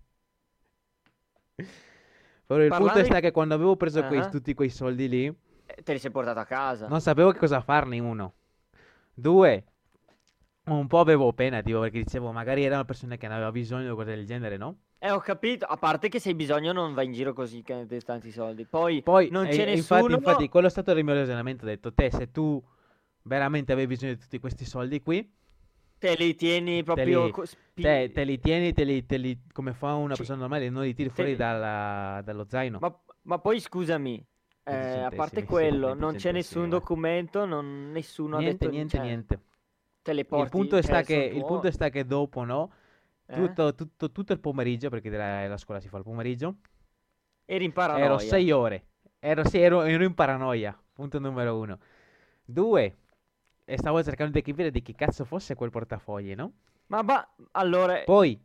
[2.47, 4.29] Però il punto sta che quando avevo preso quei- Ah.
[4.29, 6.89] tutti quei soldi lì, Eh, Te li sei portato a casa.
[6.89, 8.35] non sapevo che cosa farne, uno.
[9.15, 9.65] Due,
[10.79, 13.95] un po' avevo pena, tipo, perché dicevo, magari erano persone che non avevano bisogno di
[13.95, 14.77] cose del genere, no?
[14.99, 15.65] Eh, ho capito.
[15.65, 18.65] A parte che se hai bisogno non vai in giro così che hai tanti soldi.
[18.67, 20.01] Poi, Poi, non e- c'è e nessuno.
[20.01, 21.65] infatti, infatti, quello è stato il mio ragionamento.
[21.65, 22.63] Ho detto, te, se tu
[23.23, 25.29] veramente avevi bisogno di tutti questi soldi qui,
[25.99, 27.25] Te li tieni proprio.
[27.27, 30.19] li- co- spi- te, te li tieni, te li, te li- come fa una Ci-
[30.19, 32.79] persona normale, non li tiri te fuori dalla- dallo zaino.
[32.81, 34.27] Ma, ma poi scusami.
[34.63, 38.97] eh, a parte quello, 20 non c'è nessun documento, non- nessuno niente, ha detto niente,
[38.97, 39.41] cioè, niente.
[40.03, 42.73] Te le Il punto, sta che, il punto sta che dopo, no?
[43.29, 43.37] Eh?
[43.37, 46.57] Tutto, tutto, tutto il pomeriggio, perché la, la scuola si fa il pomeriggio,
[47.47, 48.07] Eri in paranoia.
[48.07, 48.87] ero sei ore.
[49.19, 50.79] Ero, sì, ero, ero in paranoia.
[50.93, 51.79] Punto numero uno.
[52.45, 52.97] Due,
[53.65, 56.53] e stavo cercando di capire di chi cazzo fosse quel portafogli, no?
[56.89, 58.43] Ma va, allora, Poi,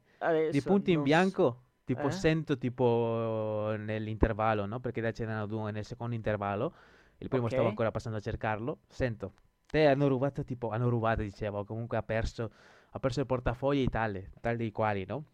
[0.47, 2.11] di punti in bianco, tipo Eh?
[2.11, 4.79] sento tipo nell'intervallo, no?
[4.79, 6.73] Perché là c'erano due nel secondo intervallo.
[7.17, 7.69] Il primo stavo Ok.
[7.69, 8.79] ancora passando a cercarlo.
[8.87, 9.33] Sento,
[9.75, 12.51] te hanno rubato tipo, hanno rubato, dicevo, comunque ha perso,
[12.91, 15.25] ha perso il portafoglio tale, tal dei quali, no?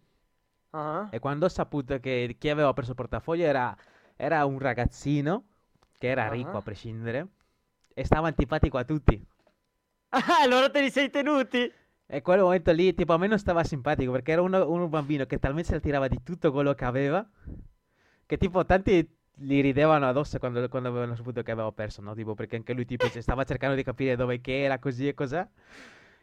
[0.74, 3.76] Ah, E quando ho saputo che chi aveva perso il portafoglio era,
[4.16, 5.44] era un ragazzino,
[6.00, 6.58] che era ricco Ah.
[6.58, 7.28] a prescindere,
[7.94, 9.24] e stava antipatico a tutti.
[10.12, 11.72] Ah, allora te li sei tenuti?
[12.06, 15.26] E quel momento lì, tipo, a me non stava simpatico perché era uno, un bambino
[15.26, 17.28] che talmente se la tirava di tutto quello che aveva
[18.26, 19.08] che, tipo, tanti
[19.42, 22.14] gli ridevano addosso quando, quando avevano saputo che aveva perso, no?
[22.14, 25.14] Tipo, perché anche lui, tipo, cioè, stava cercando di capire dove che era, così e
[25.14, 25.46] cos'è.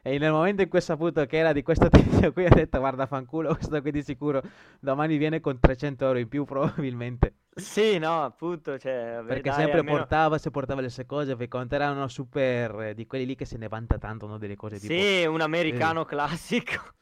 [0.01, 2.79] E nel momento in cui ho saputo che era di questo tizio qui, ho detto,
[2.79, 4.41] guarda, fanculo, questo qui di sicuro
[4.81, 7.35] domani viene con 300 euro in più, probabilmente.
[7.55, 11.49] Sì, no, appunto, cioè, Perché dai, sempre almeno- portava, se portava le sue cose, perché
[11.49, 14.39] conto erano super, eh, di quelli lì che se ne vanta tanto, no?
[14.39, 14.93] Delle cose tipo...
[14.93, 16.95] Sì, un americano classico.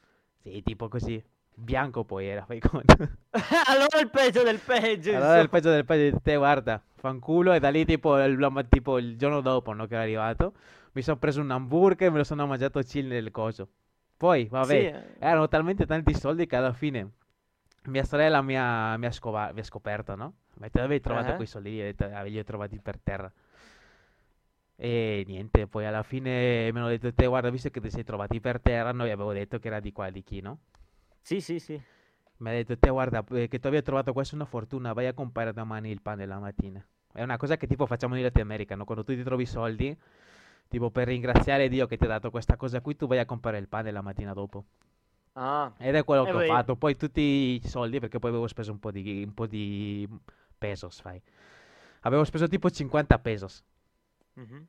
[0.43, 1.23] Sì, tipo così.
[1.59, 2.95] Bianco poi era, fai conto.
[3.67, 5.49] allora il peggio del peggio, Allora il insomma.
[5.49, 7.55] peggio del peggio di te, guarda, fanculo.
[7.55, 10.53] E da lì tipo il, tipo, il giorno dopo, no, che era arrivato,
[10.93, 13.69] mi sono preso un hamburger e me lo sono mangiato chill nel coso.
[14.19, 15.03] Poi, vabbè, Sì, eh.
[15.19, 17.11] erano talmente tanti soldi che alla fine
[17.85, 20.35] mia sorella mi ha, mi ha scova- mi ha scoperto, no?
[20.55, 21.35] Detto, dove hai trovato Eh.
[21.37, 21.79] quei soldi lì?
[21.79, 23.33] Detto, "Ah, trovati per terra.
[24.79, 28.41] E niente, poi alla fine mi hanno detto, te guarda, visto che ti sei trovati
[28.41, 30.59] per terra, noi avevo detto che era di qua, di chi, no?
[31.27, 31.83] Sì, sì, sì.
[32.39, 35.07] Mi ha detto, te guarda, eh, che tu abbia trovato questa è una fortuna, vai
[35.07, 36.85] a comprare domani il pane la mattina.
[37.13, 38.85] È una cosa che tipo facciamo in Latin America, no?
[38.85, 39.97] Quando tu ti trovi i soldi,
[40.69, 43.59] tipo per ringraziare Dio che ti ha dato questa cosa qui, tu vai a comprare
[43.59, 44.65] il pane la mattina dopo.
[45.37, 46.77] Ah, Ed è quello Eh che ho fatto.
[46.77, 50.09] Poi tutti i soldi, perché poi avevo speso un po' di, un po' di
[50.57, 51.21] pesos, fai.
[52.03, 53.63] Avevo speso tipo 50 pesos.
[54.37, 54.67] mhm.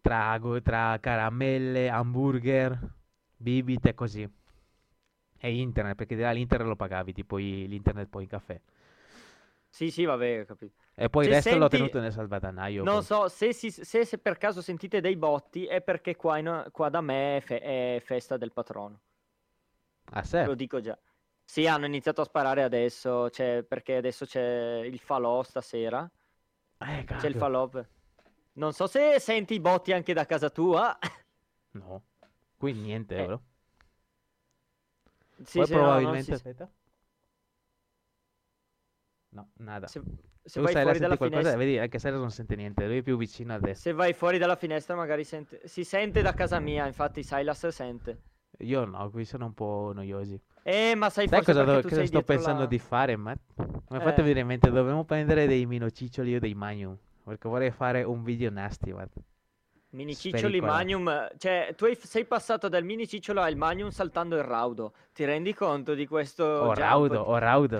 [0.00, 2.78] Tra, tra caramelle, hamburger,
[3.36, 4.28] bibite e così.
[5.40, 8.60] E internet, perché di là l'internet lo pagavi, tipo l'internet poi in caffè.
[9.70, 10.74] Sì, sì, vabbè, ho capito.
[10.94, 12.82] E poi il resto l'ho senti- tenuto nel salvadanaio.
[12.82, 13.04] Non poi.
[13.04, 16.88] so, se, si- se- se per caso sentite dei botti è perché qua, in- qua
[16.88, 19.00] da me è, fe- è festa del patrono.
[20.12, 20.56] A Lo sé.
[20.56, 20.98] dico già.
[21.44, 26.10] Sì, hanno iniziato a sparare adesso, cioè, perché adesso c'è il falò stasera.
[26.78, 27.68] Eh, C'è il falò.
[28.54, 30.96] Non so se senti i botti anche da casa tua.
[31.72, 32.02] No.
[32.56, 33.42] Qui niente, Eh, bro.
[35.42, 36.22] Sì, Poi sì, no, probabilmente...
[36.24, 36.70] si- Aspetta.
[39.30, 39.86] No, nada.
[39.86, 40.00] se,
[40.42, 42.98] se Tu vai stai fuori dalla qualcosa, finestra, vedi, anche se non sente niente, lui
[42.98, 43.74] è più vicino a te.
[43.74, 48.22] se vai fuori dalla finestra magari sente- si sente da casa mia, infatti Silas sente.
[48.60, 50.40] Io no, qui sono un po' noiosi.
[50.62, 52.66] Eh, ma sai, Sai cosa, perché do- tu cosa sto pensando la...
[52.66, 53.40] di fare, Matt?
[53.56, 54.00] Mi ha Eh.
[54.00, 56.96] fatto venire in mente, dovremmo prendere dei minociccioli o dei magnum.
[57.22, 59.14] Perché vorrei fare un video nasty, Matt.
[59.90, 60.60] Mini ciccioli.
[60.60, 64.92] Magnum, cioè tu sei passato dal mini cicciolo al Magnum saltando il raudo.
[65.12, 66.78] Ti rendi conto di questo O jump?
[66.78, 67.78] raudo, o raudo.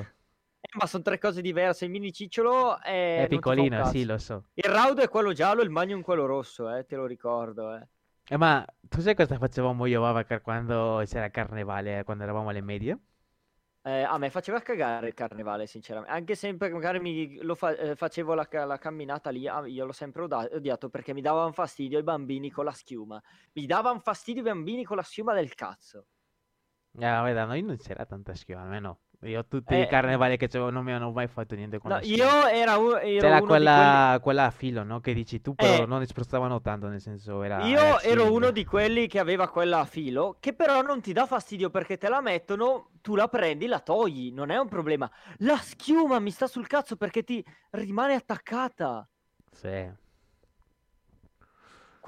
[0.61, 1.85] Eh, ma sono tre cose diverse.
[1.85, 4.45] Il mini cicciolo è, È un piccolino, sì, lo so.
[4.55, 7.87] Il raudo è quello giallo, il Magnum quello rosso, eh, te lo ricordo, eh.
[8.31, 12.61] Eh, ma tu sai cosa facevamo io, Babacar, quando c'era carnevale, eh, quando eravamo alle
[12.61, 12.99] medie?
[13.89, 16.13] Eh, a me faceva cagare il carnevale, sinceramente.
[16.13, 19.93] Anche sempre magari mi lo fa- eh, facevo la, la camminata lì, ah, io l'ho
[19.93, 23.19] sempre odiato perché mi davano fastidio i bambini con la schiuma.
[23.55, 26.07] Mi davano fastidio i bambini con la schiuma del cazzo.
[26.99, 29.01] Eh, vabbè, da noi non c'era tanta schiuma, almeno.
[29.23, 31.99] Io tutti Eh, i carnevali che c'avevo non mi hanno mai fatto niente con No,
[32.03, 35.01] io era un- ero C'era quella, quella a filo, no?
[35.01, 35.87] Che dici tu, però Eh.
[35.87, 37.57] non spruzzavano tanto, nel senso era...
[37.57, 37.73] quelli...
[37.73, 41.13] era Io ero uno di quelli che aveva quella a filo, che però non ti
[41.13, 45.11] dà fastidio perché te la mettono, tu la prendi, la togli, non è un problema.
[45.39, 49.09] La schiuma mi sta sul cazzo perché ti rimane attaccata.
[49.51, 50.07] Sì.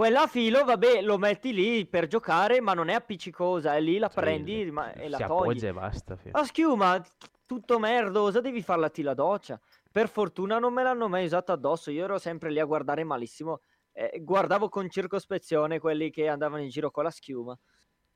[0.01, 3.99] Quella a filo, vabbè, lo metti lì per giocare, ma non è appiccicosa, è lì
[3.99, 5.43] la Sì, prendi le- rima- e la si togli.
[5.43, 6.17] appoggia e basta.
[6.17, 6.31] fi.
[6.31, 7.05] La schiuma,
[7.45, 9.61] tutto merdosa, devi farla ti la doccia.
[9.93, 13.61] Per fortuna non me l'hanno mai usata addosso, io ero sempre lì a guardare malissimo.
[13.93, 17.59] eh, guardavo con circospezione quelli che andavano in giro con la schiuma.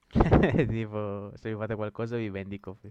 [0.66, 2.78] Tipo, se vi fate qualcosa vi vendico.
[2.80, 2.90] fi.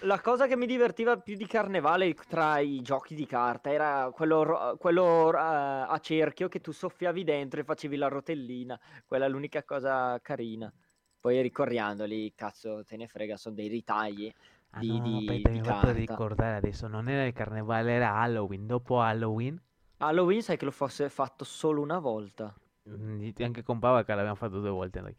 [0.00, 4.76] La cosa che mi divertiva più di carnevale tra i giochi di carta era quello,
[4.78, 8.78] quello, eh, a cerchio che tu soffiavi dentro e facevi la rotellina.
[9.04, 10.72] Quella è l'unica cosa carina.
[11.20, 14.32] Poi ricorriandoli, cazzo, te ne frega, sono dei ritagli
[14.70, 15.92] Ah di, no, di- aspetta, di carta.
[15.92, 18.66] ricordare adesso, non era il carnevale, era Halloween.
[18.66, 19.60] Dopo Halloween,
[19.98, 22.54] Halloween sai che lo fosse fatto solo una volta.
[22.88, 25.14] mm, anche con Pavaca l'abbiamo fatto due volte noi.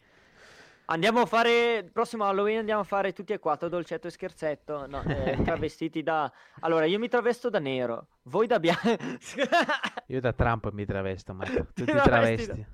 [0.90, 4.88] Andiamo a fare, il prossimo Halloween andiamo a fare tutti e quattro dolcetto e scherzetto,
[4.88, 6.32] no, eh, travestiti da...
[6.62, 8.96] Allora, io mi travesto da nero, voi da bianco...
[10.08, 12.66] Io da Trump mi travesto, ma tu ti travesti da- travesti.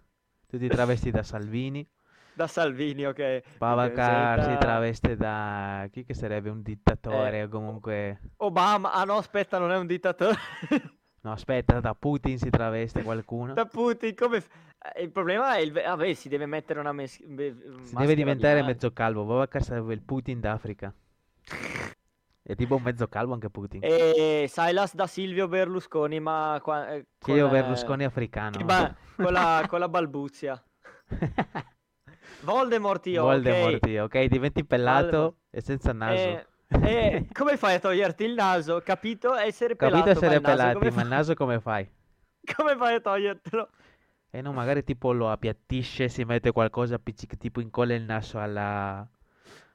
[0.47, 1.89] Tu ti travesti da Salvini,
[2.35, 3.41] da Salvini, ok.
[3.57, 5.87] Pavaca si Senta- traveste da...
[5.91, 8.19] chi che sarebbe un dittatore o comunque...
[8.37, 10.37] Obama, ah no, aspetta, non è un dittatore.
[11.21, 13.53] No, aspetta, da Putin si traveste qualcuno.
[13.53, 14.43] da Putin, come...
[14.95, 15.71] eh, Il problema è il...
[15.71, 17.25] Vabbè, si deve mettere una mes- Si
[17.95, 18.71] deve diventare bianca.
[18.71, 19.25] mezzo calvo.
[19.25, 20.93] Pavaca sarebbe il Putin d'Africa.
[22.45, 23.79] È tipo un mezzo calvo anche Putin.
[23.83, 26.59] E Silas da Silvio Berlusconi, ma...
[26.61, 28.65] Qua, eh, con, Silvio eh, Berlusconi africano.
[28.65, 30.61] ba- con, la, con la balbuzia.
[32.41, 34.23] Voldemort io, Voldemort, io, ok?
[34.25, 35.35] Diventi pellato Voldemort.
[35.51, 36.21] e senza naso.
[36.21, 36.45] Eh,
[36.81, 38.81] eh, come fai a toglierti il naso?
[38.83, 39.35] Capito?
[39.35, 41.89] Essere Capito pelato, ma essere naso pelati, ma il naso come fai?
[42.57, 43.69] Come fai a togliertelo?
[44.35, 46.99] E no, magari tipo lo appiattisce, si mette qualcosa
[47.37, 49.07] tipo incolla il naso alla...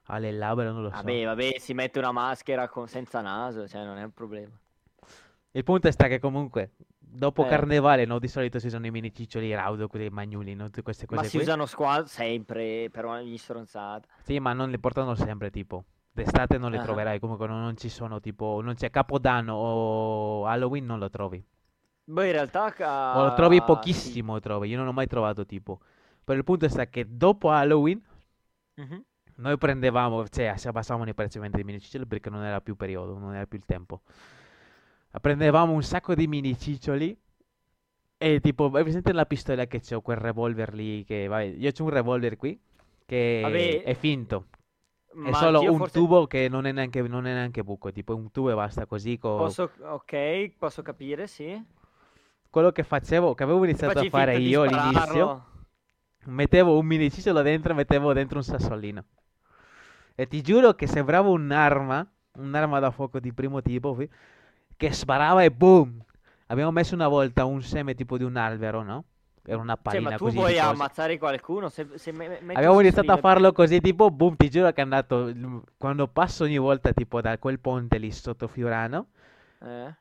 [0.06, 0.96] alle labbra, non lo so.
[0.96, 4.50] Vabbè, vabbè, si mette una maschera con- senza naso, cioè non è un problema.
[5.52, 7.48] Il punto sta che comunque, dopo Eh.
[7.48, 10.64] Carnevale, no, di solito si sono i mini ciccioli raudo, quelli magnuli, no?
[10.64, 11.44] Tutte queste Ma cose si qui.
[11.46, 14.08] usano squad sempre per ogni stronzata.
[14.24, 15.84] Sì, ma non le portano sempre, tipo.
[16.10, 16.82] D'estate non le Ah.
[16.82, 21.40] troverai, comunque non, non ci sono, tipo, non c'è Capodanno o Halloween, non lo trovi.
[22.08, 22.72] Boh, in realtà...
[22.72, 23.62] ca- O lo trovi sì.
[23.62, 24.68] pochissimo, trovi.
[24.68, 25.80] Io non ho mai trovato, tipo.
[26.24, 28.00] Però il punto sta che dopo Halloween
[28.78, 29.04] Mhm.
[29.36, 32.76] noi prendevamo, cioè, si abbassavano i prezzi ovviamente dei mini ciccioli perché non era più
[32.76, 34.02] periodo, non era più il tempo.
[35.20, 37.14] Prendevamo un sacco di mini ciccioli
[38.20, 41.84] e tipo, hai presente la pistola che c'ho, quel revolver lì che, vabbè, io c'ho
[41.84, 42.58] un revolver qui
[43.06, 44.46] che Vabbè, è finto.
[45.20, 48.30] È solo un forse tubo che non è neanche, non è neanche buco, tipo un
[48.30, 49.18] tubo e basta così.
[49.18, 49.72] co- Posso...
[49.80, 51.64] Ok, posso capire, sì.
[52.58, 55.44] Quello che facevo, che avevo iniziato a fare io all'inizio,
[56.24, 59.04] mettevo un mini cicciolo dentro e mettevo dentro un sassolino.
[60.16, 63.96] E ti giuro che sembrava un'arma, un'arma da fuoco di primo tipo,
[64.76, 66.02] che sparava e boom!
[66.48, 69.04] Abbiamo messo una volta un seme tipo di un albero, no?
[69.44, 71.68] Era una Cioè, pallina ma tu così vuoi ammazzare qualcuno?
[71.68, 74.82] Se, se me- un Abbiamo iniziato a farlo così, tipo, boom, ti giuro che è
[74.82, 75.32] andato.
[75.76, 79.06] Quando passo ogni volta, tipo, da quel ponte lì sotto Fiorano,
[79.60, 79.94] Eh?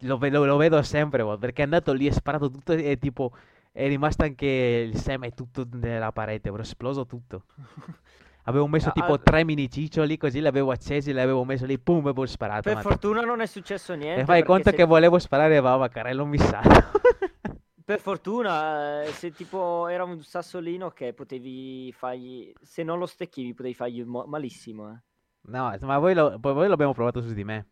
[0.00, 3.32] Lo, lo- lo vedo sempre, boh, perché è andato lì, è sparato tutto e tipo,
[3.72, 4.46] è rimasto anche
[4.92, 7.44] il seme tutto nella parete, bro, è esploso tutto.
[8.48, 9.18] Avevo messo Ah, tipo ah.
[9.18, 12.62] tre mini ciccioli, così li avevo accesi, li avevo messo lì, pum, ho sparato.
[12.62, 14.22] Per ma- fortuna non è successo niente.
[14.22, 16.68] E fai conto se- che volevo sparare Bava, carello missato.
[17.84, 22.52] Per fortuna, eh, se tipo era un sassolino che potevi fargli...
[22.60, 25.02] Se non lo stecchivi potevi fargli mo- malissimo, eh.
[25.50, 27.66] No, ma voi, lo, voi l'abbiamo provato su di me.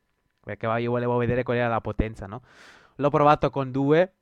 [0.47, 2.41] Perché io volevo vedere qual era la potenza, no?
[2.95, 4.13] L'ho provato con due.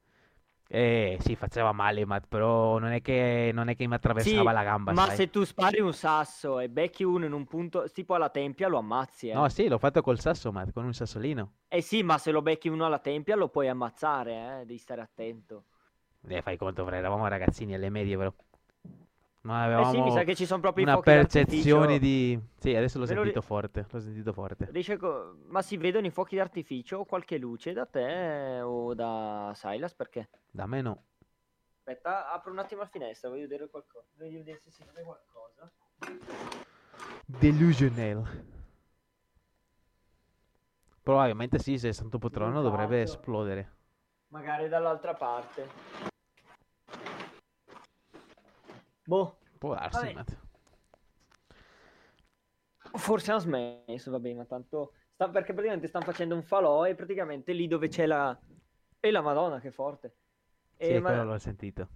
[0.66, 4.56] E sì, faceva male, ma però non è che, non è che mi attraversava Sì,
[4.56, 5.16] la gamba, Ma sai?
[5.16, 8.78] se tu spari un sasso e becchi uno in un punto, tipo alla tempia, lo
[8.78, 9.34] ammazzi, eh.
[9.34, 11.52] No, sì, l'ho fatto col sasso, ma con un sassolino.
[11.68, 14.64] Eh sì, ma se lo becchi uno alla tempia lo puoi ammazzare, eh.
[14.64, 15.64] Devi stare attento.
[16.26, 18.32] Eh, fai conto, fra, eravamo ragazzini alle medie, però.
[19.45, 22.38] Non Eh sì, mi avevamo sa che ci sono proprio una percezione d'artificio.
[22.38, 22.40] di...
[22.59, 24.97] Sì, adesso l'ho Ve lo ri- sentito forte, l'ho sentito forte.
[24.99, 29.95] Co- Ma si vedono i fuochi d'artificio o qualche luce da te o da Silas?
[29.95, 30.30] Perché?
[30.51, 31.05] Da me no.
[31.76, 34.07] Aspetta, apro un attimo la finestra, voglio vedere qualcosa.
[34.16, 35.70] Voglio vedere se si vede qualcosa.
[37.26, 38.45] Delusional.
[41.03, 43.72] Probabilmente sì, se il Santo Patrono dovrebbe esplodere.
[44.28, 46.12] Magari dall'altra parte.
[49.07, 50.12] Boh, Può darsi.
[50.12, 50.36] Matt.
[52.96, 54.92] forse hanno smesso, vabbè, ma tanto...
[55.12, 58.38] sta- perché praticamente stanno facendo un falò e praticamente lì dove c'è la...
[59.00, 60.14] E la Madonna, che forte.
[60.78, 61.88] Sì, E ma- quello l'ho sentito.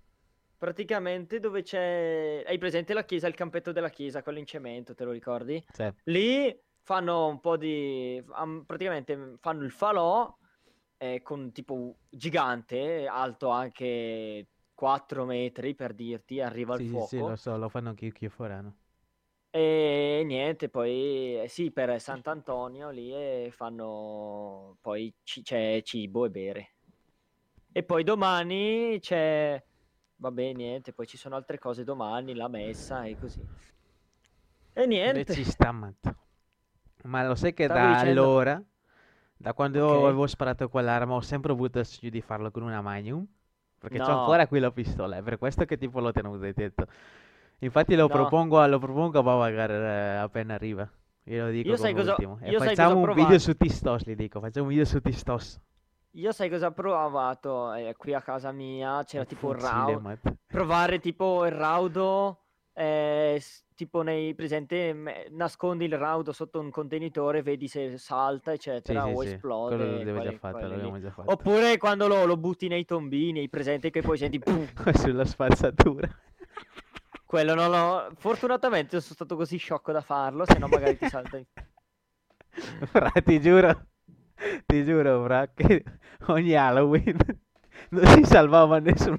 [0.56, 2.42] praticamente dove c'è...
[2.46, 5.62] Hai presente la chiesa, il campetto della chiesa, quello in cemento, te lo ricordi?
[5.72, 5.90] Sì.
[6.04, 8.22] Lì fanno un po' di...
[8.32, 10.34] am- praticamente fanno il falò
[10.98, 14.48] eh, con tipo gigante, alto anche
[14.78, 17.02] 4 metri per dirti, arriva il Sì, sì, fuoco.
[17.02, 18.76] sì, lo so, lo fanno anche io forano.
[19.50, 26.30] E niente, poi eh, sì, per Sant'Antonio lì e fanno poi ci- c'è cibo e
[26.30, 26.74] bere.
[27.72, 29.62] E poi domani c'è,
[30.16, 33.46] vabbè, niente, poi ci sono altre cose domani, la messa e così.
[34.74, 35.32] E E niente.
[35.32, 36.14] ci sta, Matt.
[37.04, 38.62] Ma lo sai che Stavo da dicendo- allora,
[39.36, 39.92] da quando Ok.
[40.06, 43.26] avevo sparato quell'arma, ho sempre avuto il sogno di farlo con una Magnum.
[43.78, 44.20] Perché c'ho No.
[44.20, 46.86] ancora qui la pistola, è per questo che tipo l'ho tenuto detto.
[47.60, 48.08] Infatti lo No.
[48.08, 50.88] propongo, lo propongo a Babagar eh, appena arriva.
[51.24, 52.38] Io lo dico Io sai cosa- ultimo.
[52.40, 54.40] E facciamo un video su Tistos, gli dico.
[54.40, 55.60] Facciamo un video su Tistos.
[56.12, 59.04] Io sai cosa ho provato eh, qui a casa mia?
[59.04, 60.18] C'era Un tipo il fucile, raudo.
[60.46, 62.38] Provare tipo il raudo.
[62.78, 63.42] Eh,
[63.74, 69.04] tipo nei presente me- nascondi il raudo sotto un contenitore, vedi se salta, Sì, eccetera,
[69.04, 69.28] sì, o sì.
[69.28, 69.76] esplode.
[70.04, 70.74] Già quelle- fatto, quelle lì.
[70.76, 71.32] l'abbiamo già fatto.
[71.32, 74.40] Oppure quando lo, lo butti nei tombini, hai presente che poi senti
[74.94, 76.08] Sulla spazzatura.
[77.26, 78.10] quello non l'ho.
[78.16, 81.44] Fortunatamente non sono stato così sciocco da farlo, se no magari ti salta in...
[82.86, 83.86] Fra, ti giuro,
[84.66, 85.84] ti giuro, fra, che
[86.28, 87.16] ogni Halloween
[87.90, 89.18] non si salvava nessuno.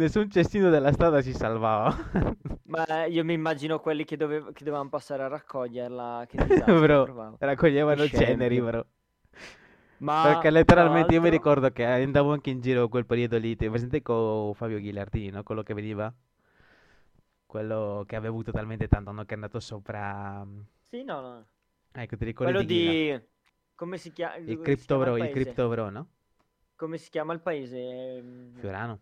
[0.00, 1.94] Nessun cestino della strada si salvava.
[2.64, 6.24] Ma eh, io mi immagino quelli che, dovev- che dovevano passare a raccoglierla.
[6.28, 8.10] Che disastro, Bro, raccoglievano scemi.
[8.10, 8.86] ceneri, bro.
[9.98, 13.68] Ma Perché letteralmente io mi ricordo che andavo anche in giro quel periodo lì, ti
[13.68, 15.42] presente con Fabio Ghilardini, no?
[15.42, 16.14] Quello che veniva?
[17.46, 19.24] Quello che aveva avuto talmente tanto, no?
[19.24, 20.46] Che è andato sopra...
[20.82, 21.46] Sì, no, no.
[21.92, 23.20] Ecco, ti ricordi Quello di di...
[23.74, 24.36] Come si chiama?
[24.44, 25.30] Il Crypto Bro, il?
[25.30, 26.08] Crypto Bro, no?
[26.76, 28.32] Come si chiama il paese?
[28.60, 29.00] Fiorano,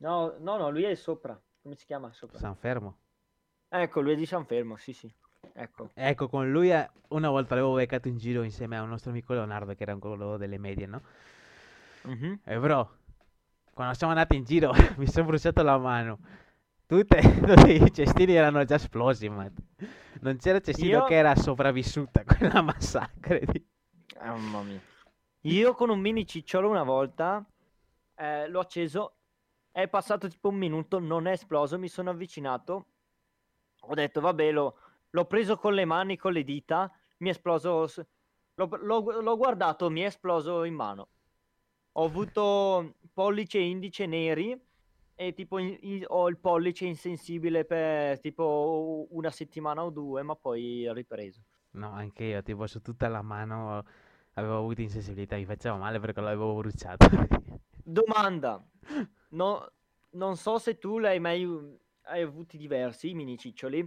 [0.00, 1.38] No, no, no, lui è sopra.
[1.62, 2.38] Come si chiama sopra?
[2.38, 2.96] San Fermo.
[3.68, 5.12] Ecco, lui è di San Fermo, sì, sì.
[5.52, 5.90] Ecco.
[5.94, 6.70] Ecco, con lui
[7.08, 10.36] una volta l'avevo beccato in giro insieme a un nostro amico Leonardo, che era quello
[10.36, 11.02] delle medie, no?
[12.02, 12.40] Mhm.
[12.44, 12.96] E bro,
[13.74, 16.18] quando siamo andati in giro mi sono bruciato la mano.
[16.90, 19.52] Tutti i cestini erano già esplosi, man.
[20.22, 23.40] Non c'era cestino Io- che era sopravvissuta a quella massacre.
[23.44, 23.64] di-
[24.18, 24.80] Mamma mia.
[25.42, 27.44] Io con un mini cicciolo una volta
[28.16, 29.19] eh, l'ho acceso,
[29.72, 32.86] è passato tipo un minuto, non è esploso, mi sono avvicinato,
[33.80, 34.76] ho detto vabbè, lo-
[35.10, 37.86] l'ho preso con le mani, con le dita, mi è esploso,
[38.54, 41.08] l'ho, l'ho- l'ho guardato, mi è esploso in mano.
[41.92, 44.58] Ho avuto pollice e indice neri
[45.16, 50.34] e tipo in- in- ho il pollice insensibile per tipo una settimana o due, ma
[50.36, 51.42] poi ho ripreso.
[51.72, 53.84] No, anche io, tipo su tutta la mano
[54.34, 57.06] avevo avuto insensibilità, mi faceva male perché l'avevo bruciato.
[57.82, 58.62] Domanda,
[59.30, 59.72] no-
[60.10, 61.44] non so se tu l'hai mai
[62.04, 63.78] hai avuti diversi i mini ciccioli.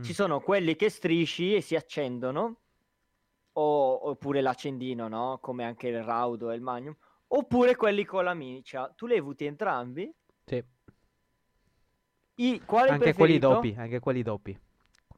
[0.00, 0.14] Ci Mm.
[0.14, 2.60] sono quelli che strisci e si accendono,
[3.52, 5.38] o- oppure l'accendino, no?
[5.40, 6.94] Come anche il raudo e il magnum,
[7.28, 8.92] oppure quelli con la micia.
[8.94, 10.12] Tu li hai avuti entrambi?
[10.44, 10.62] Sì,
[12.38, 13.48] I, anche quelli preferito?
[13.48, 14.60] doppi, anche quelli doppi.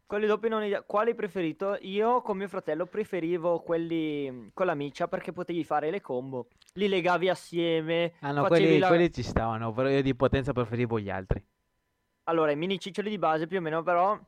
[0.08, 0.74] Quelli doppi non li...
[0.86, 1.76] Quale hai preferito?
[1.82, 6.48] Io con mio fratello preferivo quelli mm, con la micia perché potevi fare le combo.
[6.76, 10.98] Li legavi assieme, Ah no, quelli, la- quelli ci stavano, però io di potenza preferivo
[10.98, 11.44] gli altri.
[12.24, 14.18] Allora, i mini ciccioli di base più o meno, però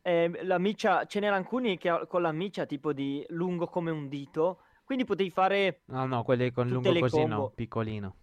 [0.00, 4.08] ehm, la miccia, ce n'erano alcuni che con la miccia tipo di lungo come un
[4.08, 7.52] dito, quindi potevi fare No, no, quelli con lungo così no, combo.
[7.54, 8.16] piccolino.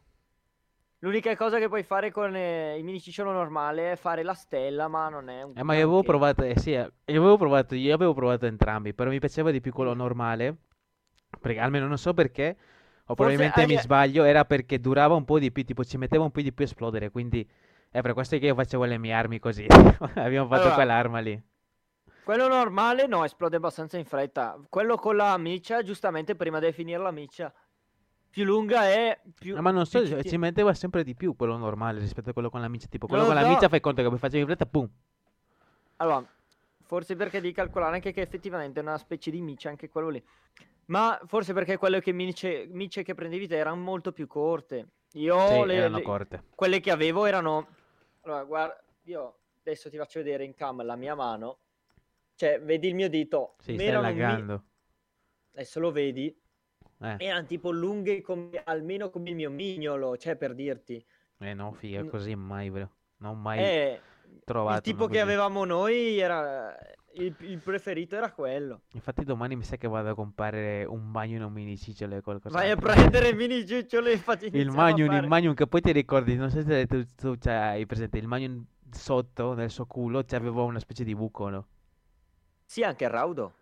[1.03, 4.87] L'unica cosa che puoi fare con eh, i mini cicciolo normale è fare la stella,
[4.87, 7.75] ma non è un Eh, ma io avevo provato, eh sì, eh, io avevo provato,
[7.75, 10.55] io avevo provato entrambi, però mi piaceva di più quello normale,
[11.39, 12.57] perché almeno non so perché,
[13.05, 16.23] o probabilmente hai- mi sbaglio, era perché durava un po' di più, tipo ci metteva
[16.23, 17.47] un po' di più a esplodere, quindi
[17.91, 19.67] è per questo che io facevo le mie armi così,
[20.15, 21.43] abbiamo fatto Allora, quell'arma lì.
[22.21, 24.59] Quello normale no, esplode abbastanza in fretta.
[24.69, 27.53] Quello con la miccia, giustamente prima devi finire la miccia.
[28.33, 29.55] Più lunga è più...
[29.55, 32.31] Ah, ma non so, ci ci tie- ci metteva sempre di più quello normale rispetto
[32.31, 33.47] a quello con la miccia, tipo quello Lo con la so.
[33.49, 34.89] miccia fai conto che poi facevi in fretta, boom.
[35.97, 36.27] Allora,
[36.81, 40.23] forse perché devi calcolare anche che effettivamente è una specie di miccia anche quello lì.
[40.85, 44.87] Ma forse perché quelle che mice, micce che prendevi te erano molto più corte.
[45.11, 46.43] Io Sì, le- erano le- corte.
[46.55, 47.67] quelle che avevo erano...
[48.21, 51.59] Allora, guarda, io adesso ti faccio vedere in cam la mia mano.
[52.33, 53.57] Cioè, vedi il mio dito.
[53.59, 54.59] Sì, Mi stai mi-.
[55.53, 56.35] Adesso lo vedi.
[57.03, 61.03] Eh, Erano tipo lunghe come- almeno come il mio mignolo, cioè per dirti.
[61.39, 62.89] eh no, figa, così mai, bro.
[63.17, 64.01] Non mai Eh,
[64.43, 66.75] trovato il tipo che avevamo noi era...
[67.15, 68.81] Il, il preferito era quello.
[68.93, 71.11] Infatti domani mi sa che vado a comprare un
[71.43, 72.57] un mini cicciolo e qualcosa.
[72.57, 73.65] Vai a prendere il mini
[74.11, 77.03] e facci Il Magnum, il fare- Magnum che poi ti ricordi, non so se tu,
[77.15, 81.67] tu c'hai presente, il Magnum sotto nel suo culo c'aveva una specie di buco, no?
[82.65, 83.53] Sì, anche il raudo.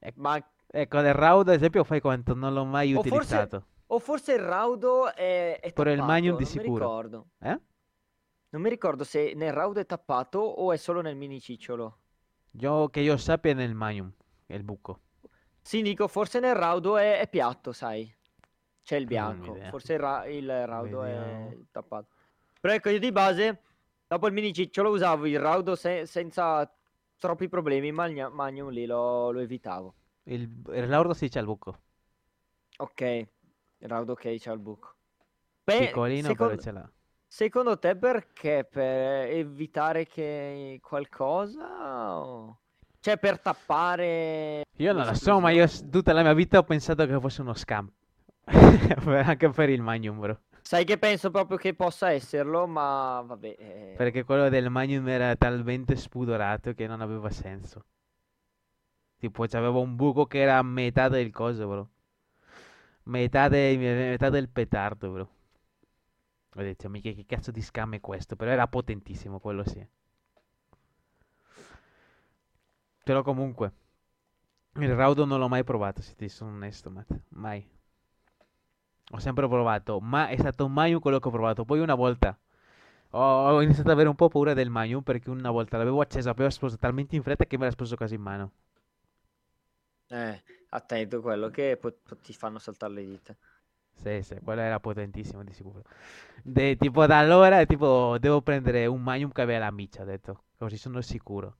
[0.00, 0.38] Ec- Ma...
[0.72, 3.66] Ecco, nel Raud ad esempio fai conto, non l'ho mai O forse- utilizzato.
[3.88, 6.70] O forse il raudo è, è Però il Magnum di non sicuro.
[6.70, 7.26] mi ricordo.
[7.40, 7.60] Eh?
[8.50, 11.98] Non mi ricordo se nel raudo è tappato o è solo nel mini cicciolo.
[12.52, 14.12] Io, che io sappia è nel Magnum,
[14.46, 15.00] è il buco.
[15.60, 18.12] Sì, dico, forse nel raudo è, è piatto, sai.
[18.82, 19.54] C'è il Non bianco.
[19.70, 21.64] Forse il, ra- il raudo è Vediamo.
[21.72, 22.06] tappato.
[22.60, 23.62] Però ecco, io di base,
[24.06, 26.68] dopo il mini cicciolo usavo il raudo se- senza
[27.18, 29.94] troppi problemi, Magna- Magnum lì lo, lo evitavo.
[30.30, 31.78] Il, il Lauro sì c'è il buco.
[32.78, 34.94] Ok, il round ok c'ha il buco.
[35.64, 36.90] Beh, Piccolino secondo, però ce l'ha.
[37.26, 38.64] secondo te perché?
[38.70, 42.18] Per evitare che qualcosa?
[42.18, 42.58] o-
[43.00, 44.62] Cioè per tappare...
[44.78, 47.54] Io non lo so, ma io tutta la mia vita ho pensato che fosse uno
[47.54, 47.88] scam.
[48.46, 50.40] Anche per il Magnum, bro.
[50.62, 53.56] Sai che penso proprio che possa esserlo, ma vabbè.
[53.58, 57.84] eh, Perché quello del Magnum era talmente spudorato che non aveva senso.
[59.20, 61.88] Tipo, c'aveva un buco che era metà del coso, bro.
[63.04, 65.28] Metà, de- metà del petardo, bro.
[66.54, 68.34] Ho detto, mica che cazzo di scam è questo?
[68.34, 69.86] Però era potentissimo, quello sì.
[73.04, 73.72] Però comunque,
[74.76, 77.10] il raudo non l'ho mai provato, se ti sono onesto, Matt.
[77.30, 77.68] Mai.
[79.12, 81.64] Ho sempre provato, ma è stato mai quello che ho provato.
[81.66, 82.38] Poi una volta
[83.10, 86.30] ho, ho iniziato ad avere un po' paura del Magnum perché una volta l'avevo acceso,
[86.30, 88.52] aveva esploso talmente in fretta che me l'ha esploso quasi in mano.
[90.10, 93.36] Eh, attento quello che po- ti fanno saltare le dita.
[93.94, 95.82] Sì, sì, quello era potentissimo di sicuro.
[96.42, 100.44] De- tipo da allora, tipo, devo prendere un Magnum che aveva la miccia, ho detto,
[100.56, 101.56] così sono sicuro.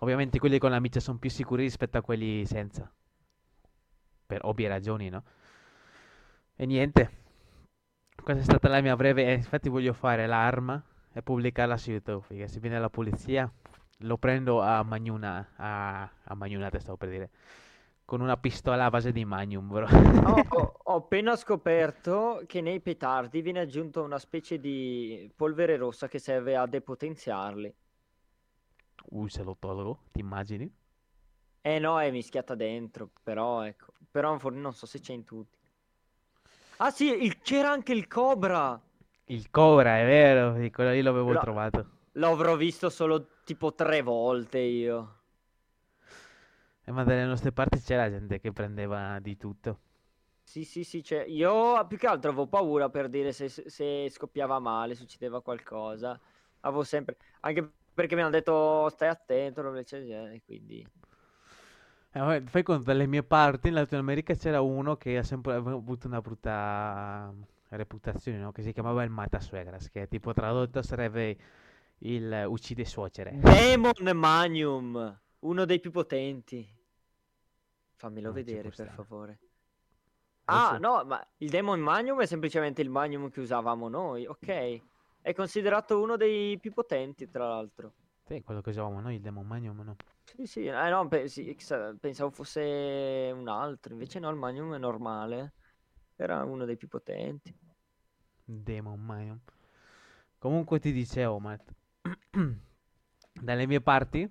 [0.00, 2.92] Ovviamente quelli con la miccia sono più sicuri rispetto a quelli senza.
[4.26, 5.22] Per ovvie ragioni, no?
[6.58, 7.10] E niente.
[8.22, 9.26] Questa è stata la mia breve.
[9.26, 10.82] e infatti voglio fare l'arma
[11.12, 12.24] e pubblicarla su YouTube.
[12.26, 13.50] Perché se viene la polizia,
[14.02, 15.52] lo prendo a Magnuna.
[15.56, 17.30] A, a Magnunate, stavo per dire.
[18.04, 19.86] Con una pistola a base di Magnum, bro.
[20.24, 26.08] Ho, ho- ho appena scoperto che nei petardi viene aggiunto una specie di polvere rossa
[26.08, 27.74] che serve a depotenziarli.
[29.10, 30.72] Uh, se lo tolgo, ti immagini?
[31.60, 33.94] Eh no, è mischiata dentro, però ecco.
[34.10, 35.58] Però non so se c'è in tutti.
[36.76, 38.78] Ah sì, il- c'era anche il Cobra!
[39.26, 41.91] Il Cobra, è vero, quello lì l'avevo Lo- trovato.
[42.12, 45.20] L'avrò visto solo tipo tre volte io.
[46.84, 49.80] Eh, ma dalle nostre parti c'era gente che prendeva di tutto.
[50.42, 54.58] Sì, sì, sì, cioè, io più che altro avevo paura per dire se, se scoppiava
[54.58, 56.18] male, succedeva qualcosa.
[56.60, 60.86] Avevo sempre, anche perché mi hanno detto stai attento, robe del genere, quindi...
[62.14, 66.08] Eh, fai conto, dalle mie parti in Latino America c'era uno che ha sempre avuto
[66.08, 67.32] una brutta
[67.70, 68.52] reputazione, no?
[68.52, 71.36] Che si chiamava il Matasuegras, che tipo tradotto sarebbe
[72.04, 73.32] il uccide suocere.
[73.32, 76.66] Demon Magnum, uno dei più potenti.
[77.94, 79.38] Fammelo Non vedere, per favore.
[80.44, 84.82] Ah, no, ma il Demon Magnum è semplicemente il Magnum che usavamo noi, ok.
[85.20, 87.94] È considerato uno dei più potenti, tra l'altro.
[88.26, 89.96] Sì, quello che usavamo noi, il Demon Magnum, no?
[90.24, 94.74] Sì, sì, eh, no, pe- sì, sa- pensavo fosse un altro, invece no, il Magnum
[94.74, 95.52] è normale.
[96.16, 97.54] Era uno dei più potenti.
[98.44, 99.40] Demon Magnum.
[100.38, 101.70] Comunque ti dicevo, Matt,
[103.40, 104.28] dalle mie parti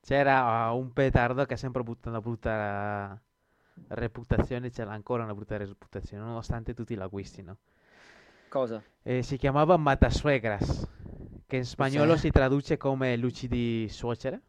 [0.00, 3.20] c'era uh, un petardo che ha sempre avuto una brutta
[3.88, 7.58] reputazione, ce l'ha ancora una brutta reputazione, nonostante tutti l'acquistino.
[8.48, 8.84] Cosa?
[9.02, 10.86] E si chiamava Matasuegras,
[11.46, 12.16] che in spagnolo Cos'è?
[12.16, 14.40] si traduce come luci di suocera,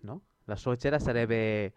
[0.00, 0.20] no?
[0.44, 1.72] La suocera sarebbe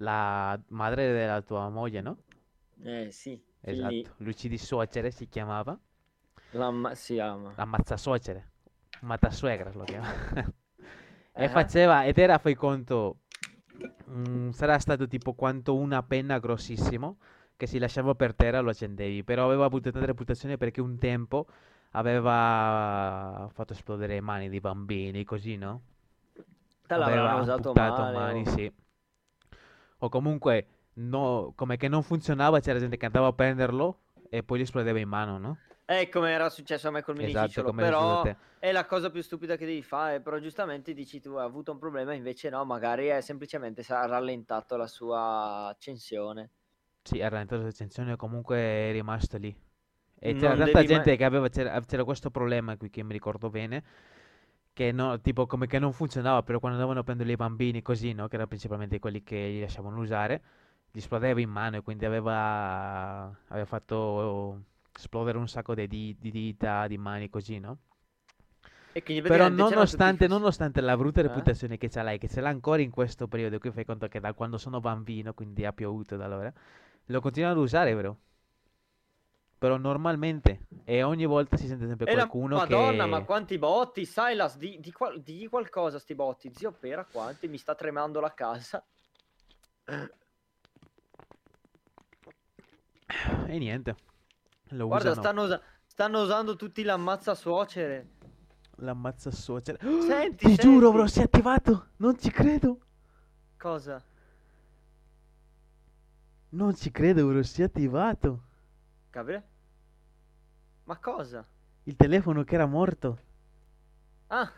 [0.00, 2.16] la madre della tua moglie, no?
[2.82, 5.78] Eh, sì, quindi Esatto, luci di suocere si chiamava,
[6.52, 7.52] la ma- si ama.
[7.56, 8.48] ammazza-suocere,
[9.00, 10.08] Matasuegras lo chiama.
[11.40, 11.48] E Eh.
[11.48, 13.18] faceva, ed era, fai conto,
[14.10, 17.18] mm, sarà stato tipo quanto una penna grossissimo,
[17.56, 21.46] che si lasciava per terra lo accendevi, però aveva avuto tanta reputazione perché un tempo
[21.92, 25.82] aveva fatto esplodere mani di bambini, così, no?
[26.86, 28.12] Te l'avranno Aveva usato male.
[28.18, 28.72] mani, o- sì.
[29.98, 34.58] O comunque, no, come che non funzionava, c'era gente che andava a prenderlo e poi
[34.58, 35.58] gli esplodeva in mano, no?
[35.90, 39.22] Eh, come era successo a me col Esatto, minicicciolo, a però è la cosa più
[39.22, 43.06] stupida che devi fare, però giustamente dici tu hai avuto un problema, invece no, magari
[43.06, 46.50] è semplicemente ha rallentato la sua accensione.
[47.02, 49.54] Sì, ha rallentato l'accensione e comunque è rimasto lì.
[50.20, 53.02] E Non c'era tanta devi mai- gente che aveva, c'era, c'era questo problema qui che
[53.02, 53.84] mi ricordo bene,
[54.72, 58.12] che no, tipo come che non funzionava, però quando andavano a prendere i bambini così,
[58.12, 60.42] no, che erano principalmente quelli che gli lasciavano usare,
[60.90, 64.62] gli esplodeva in mano e quindi aveva, aveva fatto
[64.98, 67.78] esplodere un sacco di, di- di dita, di mani così, no?
[68.92, 71.22] E quindi Però nonostante, nonostante la brutta Eh?
[71.22, 74.18] reputazione che ce l'hai, che ce l'ha ancora in questo periodo, qui fai conto che
[74.20, 76.52] da quando sono bambino, quindi ha piovuto da allora,
[77.06, 78.18] lo continuano ad usare, bro.
[79.58, 83.06] Però normalmente, e ogni volta si sente sempre E la qualcuno Madonna, che...
[83.06, 87.56] ma quanti botti, Silas, di, di, qual- digli qualcosa sti botti, zio Pera, quanti, mi
[87.58, 88.84] sta tremando la casa.
[93.48, 93.96] E niente,
[94.70, 95.14] lo Guarda, usano.
[95.14, 98.08] stanno, stanno usando tutti l'ammazza suocere.
[98.76, 99.78] L'ammazza suocera.
[99.98, 100.92] Senti, Ti giuro, senti.
[100.92, 101.90] bro, si è attivato.
[101.96, 102.80] Non ci credo.
[103.58, 104.02] Cosa?
[106.50, 108.42] Non ci credo, bro, si è attivato.
[109.12, 109.44] Gabriele?
[110.86, 111.46] Ma cosa?
[111.86, 113.18] Il telefono che era morto.
[114.30, 114.52] Ah,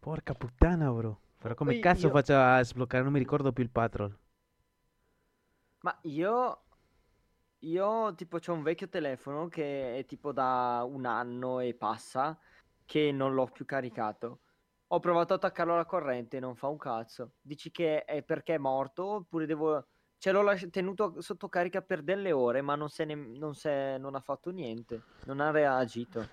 [0.00, 1.18] Porca puttana, bro.
[1.38, 3.02] Però come Poi cazzo io- faccio a sbloccare?
[3.02, 4.14] Non mi ricordo più il patrol.
[5.82, 6.62] ma io...
[7.64, 12.36] Io tipo c'ho un vecchio telefono che è tipo da un anno e passa
[12.84, 14.40] che non l'ho più caricato.
[14.88, 17.34] Ho provato a attaccarlo alla corrente non fa un cazzo.
[17.40, 19.86] Dici che è perché è morto oppure devo...
[20.18, 23.14] Ce l'ho lasci- tenuto sotto carica per delle ore ma non, se ne...
[23.14, 23.96] non, se...
[23.96, 25.00] non ha fatto niente.
[25.26, 26.28] Non ha reagito.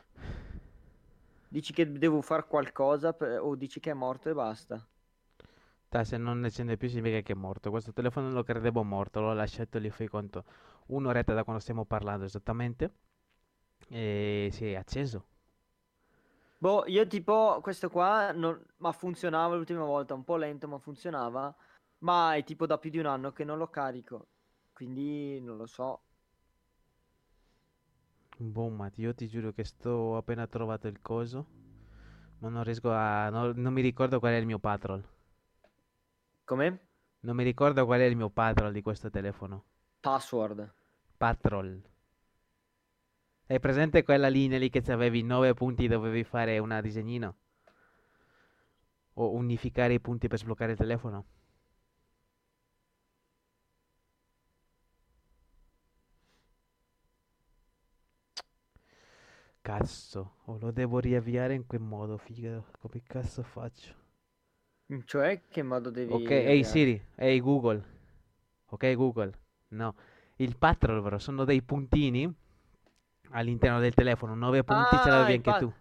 [1.47, 4.84] Dici che devo fare qualcosa per- o dici che è morto e basta.
[5.89, 7.69] Dai, se non accende più significa che è morto.
[7.71, 9.21] Questo telefono lo credevo morto.
[9.21, 10.43] L'ho lasciato lì, fai conto.
[10.89, 12.93] Un'oretta da quando stiamo parlando esattamente.
[13.89, 15.25] E si è acceso.
[16.57, 18.61] Boh, io tipo questo qua, non...
[18.77, 21.55] ma funzionava l'ultima volta, un po' lento ma funzionava,
[21.99, 24.27] ma è tipo da più di un anno che non lo carico,
[24.73, 26.01] quindi non lo so.
[28.37, 31.45] Boh, ma io ti giuro che sto appena trovato il coso.
[32.39, 33.29] Ma non riesco a.
[33.29, 35.03] no- non mi ricordo qual è il mio patrol.
[36.45, 36.79] Come?
[37.21, 39.63] Non mi ricordo qual è il mio patrol di questo telefono.
[40.01, 40.73] Password.
[41.20, 41.84] Patrol.
[43.47, 47.36] Hai presente quella linea lì che avevi 9 punti e dovevi fare una disegnino?
[49.15, 51.26] O unificare i punti per sbloccare il telefono?
[59.59, 62.63] Cazzo, o lo devo riavviare in quel modo, figa.
[62.80, 63.93] Come cazzo faccio?
[65.03, 66.13] Cioè, che modo devi...
[66.13, 66.63] Ok, ehi avviare?
[66.63, 67.84] Siri, ehi Google.
[68.67, 69.38] Ok Google.
[69.72, 69.95] No,
[70.39, 72.31] il patrol, bro, sono dei puntini
[73.31, 74.35] all'interno del telefono.
[74.35, 75.73] 9 punti ce l'avevi Ah, anche il tu.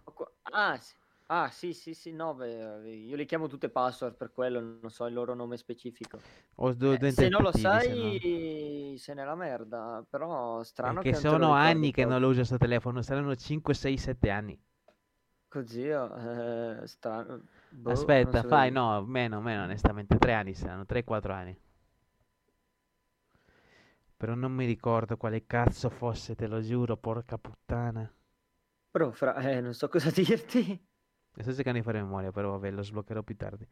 [0.51, 0.95] Ah, sì.
[1.31, 5.05] Ah, sì, sì, sì, no, beh, io li chiamo tutte password per quello, non so
[5.05, 6.17] il loro nome specifico.
[6.55, 8.19] Due Eh, se non lo pettini, se no.
[8.19, 12.57] sai, sei nella merda, però strano Perché che sono anni che non lo uso sto
[12.57, 14.59] telefono, saranno 5, 6, 7 anni.
[15.47, 17.43] Così, eh, strano.
[17.71, 21.57] Boh, Aspetta, fai, no, meno, meno, onestamente, 3 anni saranno, 3, 4 anni.
[24.19, 28.13] Però non mi ricordo quale cazzo fosse, te lo giuro, porca puttana.
[28.91, 30.87] Però, fra, eh, non so cosa dirti.
[31.37, 33.65] Sto cercando di fare memoria, però vabbè, lo sbloccherò più tardi.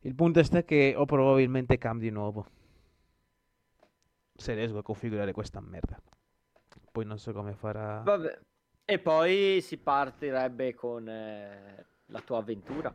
[0.00, 2.46] Il punto sta che ho probabilmente cam di nuovo.
[4.34, 5.98] Se riesco a configurare questa merda.
[6.92, 8.02] Poi non so come farà.
[8.02, 8.38] Vabbè.
[8.84, 12.94] E poi si partirebbe con eh, la tua avventura.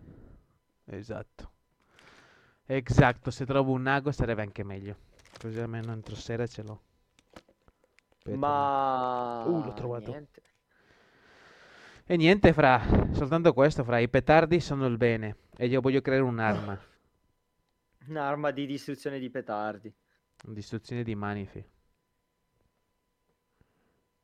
[0.86, 1.52] Esatto.
[2.68, 5.10] Esatto, se trovo un ago sarebbe anche meglio.
[5.40, 6.82] Così almeno entro sera ce l'ho.
[8.26, 9.44] Ma...
[9.46, 10.12] Uh, l'ho trovato.
[10.12, 10.42] niente.
[12.06, 12.82] E niente, fra,
[13.14, 15.38] soltanto questo, fra, i petardi sono il bene.
[15.56, 16.80] E io voglio creare un'arma.
[18.08, 19.94] Un'arma di distruzione di petardi.
[20.44, 21.64] Distruzione di manifi.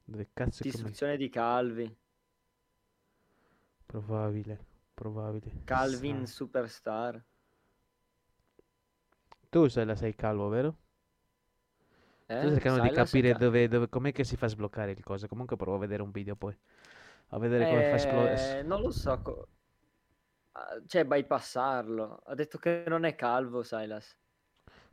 [0.03, 0.71] Dove cazzo come...
[0.71, 1.97] Distruzione di Calvi.
[3.85, 5.61] Probabile, probabile.
[5.63, 7.23] Calvin Sa- Superstar.
[9.49, 10.77] Tu sei la sei calvo, vero?
[12.27, 12.37] Eh?
[12.39, 15.03] Sto cercando di Silas è capire ca- dove, dove, com'è che si fa sbloccare il
[15.03, 15.27] coso.
[15.27, 16.55] Comunque provo a vedere un video poi.
[17.29, 18.59] A vedere come fa esplodere.
[18.59, 19.21] Eh, non lo so.
[19.21, 19.47] co-
[20.53, 22.21] ah, Cioè, bypassarlo.
[22.25, 24.17] Ha detto che non è calvo, Silas.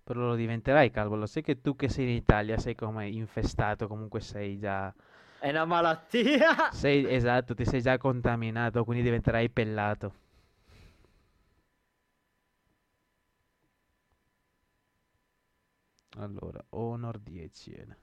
[0.04, 1.16] Però lo diventerai calvo.
[1.16, 3.86] Lo sai che tu che sei in Italia sei come infestato.
[3.88, 4.94] Comunque sei già.
[5.38, 6.70] È una malattia.
[6.70, 8.84] Sei esatto, ti sei già contaminato.
[8.84, 10.14] Quindi diventerai pellato.
[16.16, 17.72] Allora, Honor 10.
[17.72, 17.96] eh.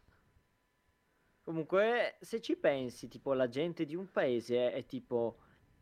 [1.43, 5.39] Comunque, se ci pensi, tipo, la gente di un paese è tipo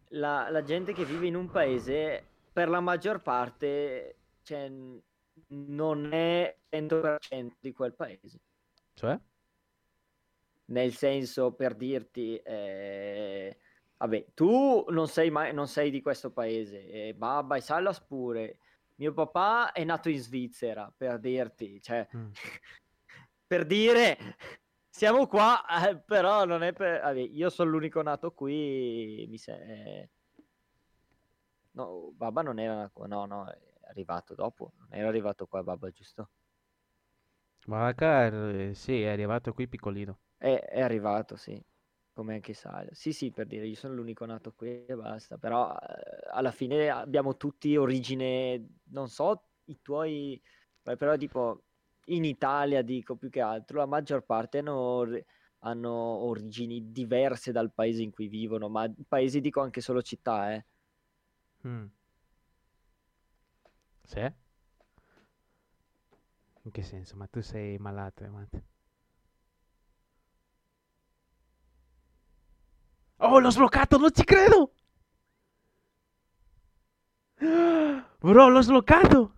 [0.09, 4.71] la, la gente che vive in un paese, per la maggior parte, cioè,
[5.47, 8.39] non è 100% di quel paese.
[8.93, 9.19] Cioè?
[10.65, 13.57] Nel senso, per dirti, eh,
[13.97, 18.59] vabbè, tu non sei mai, non sei di questo paese, e Babba e Silas pure.
[18.99, 22.31] Mio papà è nato in Svizzera, per dirti, cioè, Mm.
[23.47, 24.17] per dire,
[24.89, 27.01] siamo qua, eh, però non è per...
[27.01, 29.53] vabbè, io sono l'unico nato qui, mi sa...
[29.59, 30.09] eh,
[31.73, 33.57] No, Babba non era no, no, è
[33.89, 36.29] arrivato dopo, non era arrivato qua Babba, giusto?
[37.67, 40.19] Vaca, eh, sì, è arrivato qui piccolino.
[40.37, 41.63] È, è arrivato, sì,
[42.19, 42.89] come anche Sale.
[42.93, 46.89] Sì, sì, per dire, io sono l'unico nato qui e basta, però eh, alla fine
[46.89, 50.41] abbiamo tutti origine, non so, i tuoi,
[50.81, 51.63] beh, però tipo
[52.07, 55.05] in Italia dico più che altro, la maggior parte hanno
[55.61, 60.65] hanno origini diverse dal paese in cui vivono, ma paesi dico anche solo città, eh.
[61.67, 61.85] Mm.
[64.03, 64.19] Sì?
[66.63, 67.15] In che senso?
[67.15, 68.29] Ma tu sei malato, eh,
[73.19, 74.71] Oh, l'ho sbloccato, non ci credo!
[78.21, 79.31] Bro, l'ho sbloccato!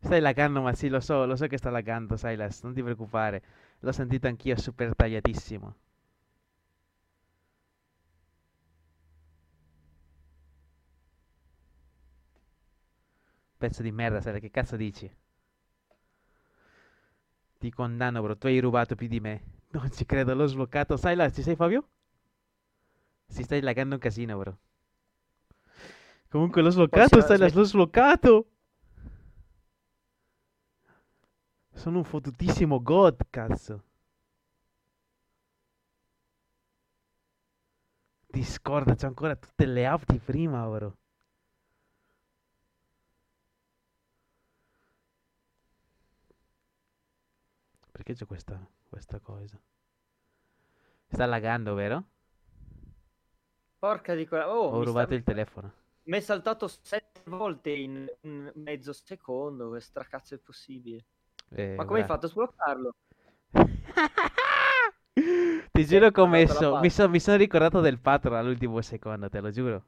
[0.00, 3.42] Stai laggando, ma sì, lo so, lo so che sta laggando, Silas, non ti preoccupare.
[3.80, 5.74] L'ho sentito anch'io super tagliatissimo.
[13.58, 15.08] Pezzo di merda, sai che cazzo dici?
[17.58, 19.42] Ti condanno, bro, tu hai rubato più di me.
[19.72, 20.96] Non ci credo, l'ho sbloccato.
[20.96, 21.88] Silas, ci sei Fabio?
[23.28, 24.58] Si stai laggando un casino, bro.
[26.28, 28.46] Comunque l'ho sbloccato, aspe- l'ho sbloccato.
[31.72, 33.84] Sono un fottutissimo god, cazzo.
[38.30, 40.96] Discord, c'ho ancora tutte le app di prima, bro.
[47.90, 49.58] Perché c'è questa, questa cosa?
[51.08, 52.04] Sta laggando, vero?
[53.78, 54.52] Porca di quella...
[54.54, 55.72] Oh, Ho rubato sta- il telefono.
[56.04, 58.06] mi è saltato sette volte in
[58.54, 61.04] mezzo secondo, che stracazzo è possibile?
[61.56, 62.94] Eh, Ma come hai fatto a sbloccarlo?
[65.72, 66.76] Ti giuro che ho messo.
[66.78, 69.84] Mi, so- mi sono ricordato del patron all'ultimo secondo, te lo giuro.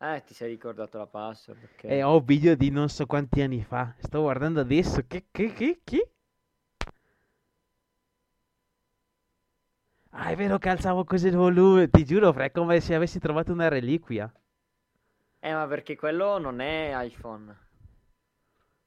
[0.00, 1.84] Eh, ti sei ricordato la password, ok.
[1.84, 3.94] E ho video di non so quanti anni fa.
[3.98, 5.04] Sto guardando adesso.
[5.06, 6.10] Che, che, che, che?
[10.16, 11.88] Ah, è vero che alzavo così il volume.
[11.88, 14.28] Ti giuro, fra, è come se avessi trovato una reliquia.
[15.40, 17.56] Eh, ma perché quello non è iPhone.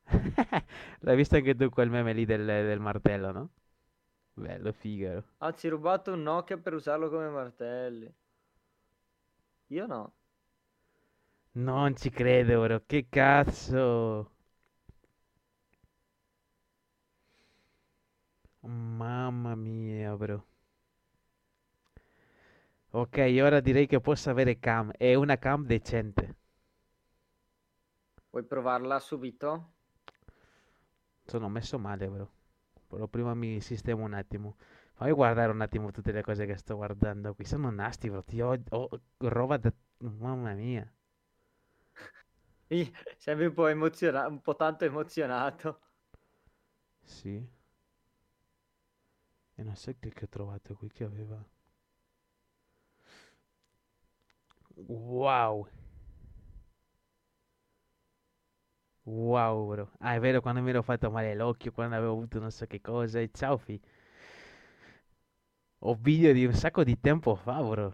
[1.01, 3.49] L'hai visto anche tu quel meme lì del, del martello, no?
[4.35, 5.25] Bello, figaro.
[5.39, 8.09] Anzi, hai rubato un Nokia per usarlo come martelli.
[9.77, 10.01] Io no.
[11.57, 12.81] Non ci credo, bro.
[12.87, 14.31] Che cazzo?
[18.63, 20.45] Mamma mia, bro.
[22.99, 24.91] Ok, ora direi che posso avere cam.
[24.91, 26.35] È una cam decente.
[28.29, 29.71] Vuoi provarla subito?
[31.23, 32.31] Sono messo male, bro.
[32.89, 34.57] Però prima mi sistemo un attimo.
[34.95, 37.45] Fammi guardare un attimo tutte le cose che sto guardando qui.
[37.45, 38.25] Sono nasti, bro.
[38.31, 39.71] Io ho, ho roba da...
[39.99, 40.91] Mamma mia.
[43.17, 45.79] Sembri un po' emozionato, un po' tanto emozionato.
[47.05, 47.47] Sì.
[49.55, 51.41] E non so che, che ho trovato qui che aveva.
[54.87, 55.67] Wow.
[59.03, 59.91] Wow, bro.
[59.99, 62.79] Ah, è vero, quando mi ero fatto male l'occhio, quando avevo avuto non so che
[62.81, 63.19] cosa.
[63.19, 63.77] E ciao, fi.
[65.79, 67.93] Ho video di un sacco di tempo fa, bro.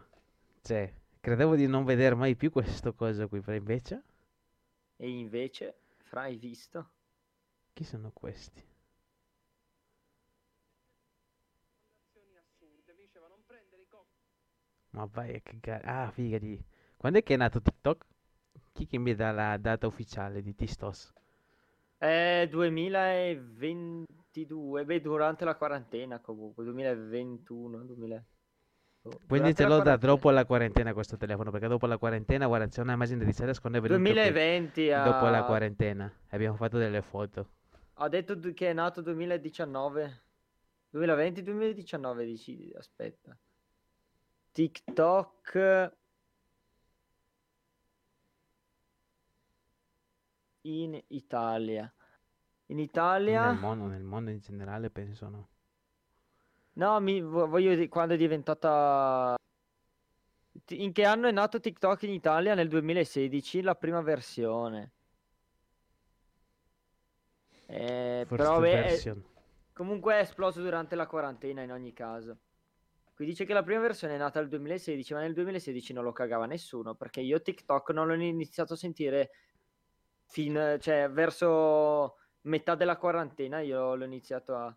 [0.62, 4.04] Cioè, credevo di non vedere mai più questo coso qui, però invece...
[4.98, 6.90] E invece, fra hai visto?
[7.74, 8.64] Chi sono questi?
[14.96, 15.84] Ma vai a cagare.
[15.88, 16.60] Ah, figa di...
[17.06, 18.04] Quando è che è nato TikTok?
[18.74, 21.14] Chi che mi dà la data ufficiale di Tistos?
[22.00, 28.16] È 2022, beh, durante la quarantena comunque, 2021, 2000...
[28.16, 28.24] oh,
[29.04, 32.82] durante la Prenditelo da dopo la quarantena questo telefono, perché dopo la quarantena, guarda, c'è
[32.82, 36.12] una immagine di Silas quando è venuto qui, 2020 dopo la quarantena.
[36.30, 37.50] Abbiamo fatto delle foto.
[37.94, 40.24] ha detto che è nato 2019.
[40.92, 43.38] 2020-2019 dici, aspetta.
[44.54, 45.94] TikTok
[50.66, 51.92] in Italia.
[52.68, 53.52] In Italia?
[53.52, 55.50] Nel mondo, nel mondo in generale, penso no.
[56.74, 59.36] No, mi vo- voglio dire quando è diventata.
[60.70, 62.54] In che anno è nato TikTok in Italia?
[62.56, 64.92] Nel 2016, la prima versione.
[67.68, 69.14] Eh, però beh, è-
[69.74, 72.38] comunque è esploso durante la quarantena in ogni caso.
[73.16, 76.12] Qui dice che la prima versione è nata nel 2016, ma nel 2016 non lo
[76.12, 79.32] cagava nessuno, perché io TikTok non l'ho iniziato a sentire
[80.26, 84.76] fin, cioè, verso metà della quarantena io l'ho iniziato a...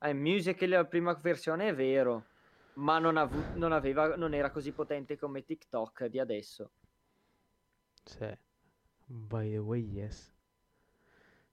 [0.00, 2.26] Eh, Music la prima versione è vero,
[2.74, 6.70] ma non, avu- non aveva, non era così potente come TikTok di adesso.
[8.04, 8.36] Sì.
[9.06, 10.34] By the way, yes.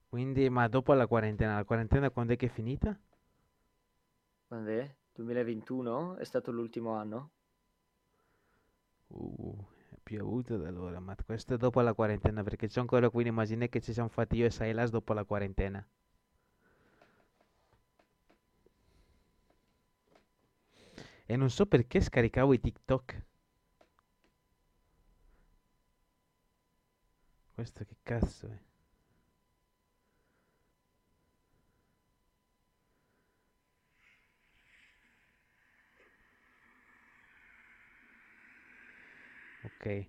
[0.08, 3.00] Quindi, ma dopo la quarantena, la quarantena quando è che è finita?
[4.48, 4.96] Quando è?
[5.14, 6.18] 2021?
[6.18, 7.32] È stato l'ultimo anno?
[9.08, 9.73] Uh, è
[10.04, 13.82] piovuto da allora, ma questo è dopo la quarantena, perché c'è ancora qui un'immagine che
[13.82, 15.86] ci siamo fatti io e Silas dopo la quarantena.
[21.26, 23.26] E non so perché scaricavo i TikTok.
[27.54, 28.73] Questo che cazzo è?
[39.84, 40.08] Ok.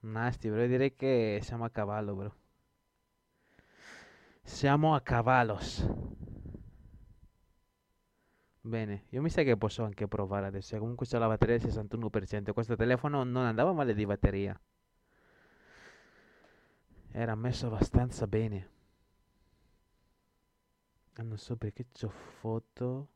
[0.00, 0.66] Nasty, bro.
[0.66, 2.34] Direi che siamo a cavallo, bro.
[4.42, 5.86] Siamo a cavallos.
[8.62, 10.78] Bene, io mi sa che posso anche provare adesso.
[10.78, 12.52] Comunque c'ho la batteria del 61%.
[12.54, 14.58] Questo telefono non andava male di batteria.
[17.12, 18.68] Era messo abbastanza bene.
[21.16, 23.08] Ah, non so perché c'ho foto.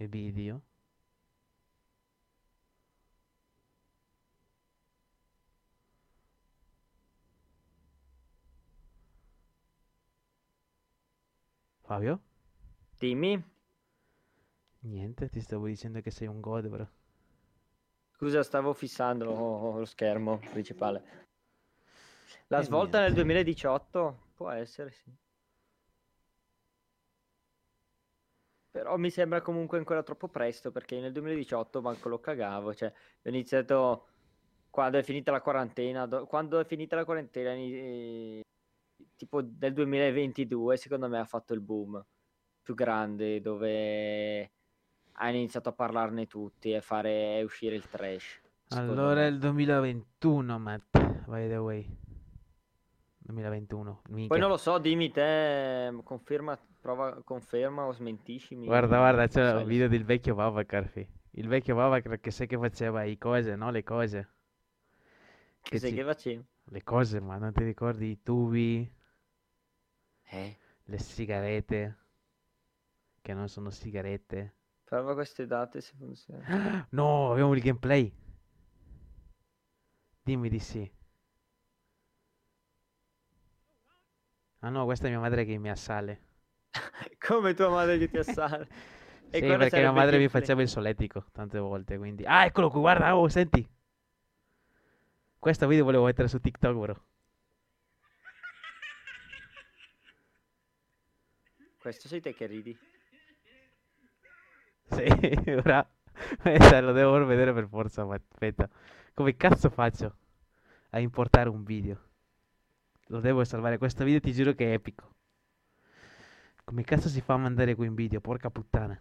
[0.00, 0.62] E video.
[11.82, 12.20] Fabio?
[12.98, 13.42] Dimmi.
[14.82, 16.88] Niente, ti stavo dicendo che sei un god, bro.
[18.12, 21.28] Scusa, stavo fissando lo, lo schermo principale.
[22.48, 23.22] La E svolta nel niente.
[23.22, 25.10] 2018 può essere, sì.
[28.80, 33.28] Però mi sembra comunque ancora troppo presto perché nel 2018 manco lo cagavo, cioè ho
[33.28, 34.06] iniziato
[34.70, 38.40] quando è finita la quarantena, do- quando è finita la quarantena ini-
[39.16, 42.02] tipo del 2022 secondo me ha fatto il boom
[42.62, 44.50] più grande dove
[45.12, 48.40] hanno iniziato a parlarne tutti e fare uscire il trash.
[48.68, 49.26] Allora me.
[49.26, 50.98] il 2021, Matt.
[51.26, 51.98] By the way.
[53.18, 54.00] 2021.
[54.04, 54.38] Poi Minchia.
[54.38, 58.66] non lo so, dimmi te, conferma, prova, conferma o smentiscimi.
[58.66, 61.06] Guarda, guarda, c'è il video del vecchio Babacar, fi.
[61.32, 63.70] Il vecchio Babacar che sai che faceva i cose, no?
[63.70, 64.28] Le cose.
[65.62, 66.44] Che sai ci- che facevi?
[66.64, 68.90] Le cose, ma non ti ricordi i tubi,
[70.32, 71.96] Eh, le sigarette,
[73.22, 74.54] che non sono sigarette.
[74.84, 76.44] prova queste date se funziona.
[76.92, 78.12] No, abbiamo il gameplay.
[80.24, 80.90] Dimmi di sì.
[84.62, 86.20] Ah no, questa è mia madre che mi assale.
[87.26, 88.68] Come tua madre che ti assale.
[89.32, 92.24] E Sì, perché mia madre mi faceva il solletico tante volte, quindi...
[92.24, 93.64] Ah, eccolo qui, guarda, oh, senti.
[95.38, 97.04] Questo video volevo mettere su TikTok, bro.
[101.78, 102.76] Questo sei te che ridi.
[104.90, 105.88] Sì, ora...
[106.12, 108.68] Aspetta, lo devo vedere per forza, ma aspetta.
[109.14, 110.16] Come cazzo faccio
[110.90, 112.08] a importare un video?
[113.06, 115.14] Lo devo salvare, questo video ti giuro che è epico.
[116.70, 118.20] Come cazzo si fa a mandare qui in video?
[118.20, 118.96] Porca puttana.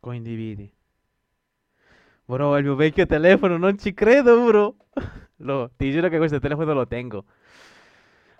[0.00, 0.68] Condividi.
[2.24, 4.74] Bro, il mio vecchio telefono, non ci credo, bro.
[5.46, 7.24] Lo, ti giuro che questo telefono lo tengo.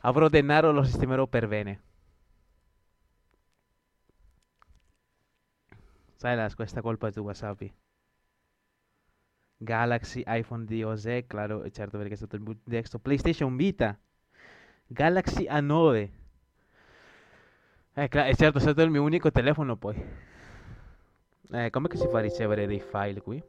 [0.01, 1.83] Avrò denaro, lo sistemerò per bene.
[6.17, 7.73] Sai la, questa colpa tua, sappi.
[9.57, 13.01] Galaxy, iPhone di José, claro, certo perché è stato il desktop.
[13.03, 13.97] PlayStation Vita.
[14.89, 16.19] Galaxy A9.
[18.01, 19.95] Eh, è certo, è stato il mio unico telefono poi.
[21.53, 23.43] Eh, com'è che si fa a ricevere dei file qui?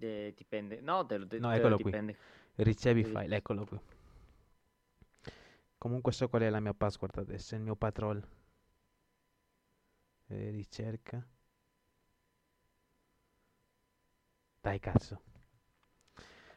[0.00, 0.80] Eh, dipende.
[0.80, 1.84] No, te lo, te- No, lo eccolo qui.
[1.84, 2.16] dipende.
[2.56, 3.10] Ricevi Sì.
[3.10, 3.78] file, eccolo qui.
[5.78, 8.22] Comunque so qual è la mia password adesso, il mio patrol.
[10.30, 11.26] Eh, ricerca.
[14.62, 15.20] Dai cazzo.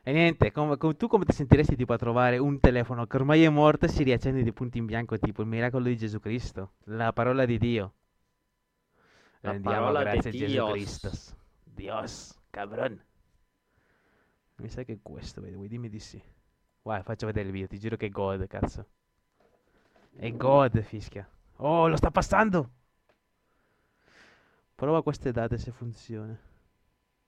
[0.03, 3.43] E niente, com- com- tu come ti sentiresti tipo a trovare un telefono che ormai
[3.43, 6.73] è morto e si riaccende di punto in bianco, tipo il miracolo di Gesù Cristo,
[6.85, 7.93] la parola di Dio.
[9.41, 10.71] La Rendiamo parola grazie a Gesù Dios.
[10.71, 11.11] Cristo.
[11.63, 12.99] Dios, cabrón.
[14.55, 16.21] Mi sa che è questo, vedi, vuoi dimmi di sì.
[16.81, 18.87] Guarda, faccio vedere il video, ti giuro che è God, cazzo.
[20.15, 21.29] È God, fischia.
[21.57, 22.71] Oh, lo sta passando!
[24.73, 26.35] Prova queste date se funziona.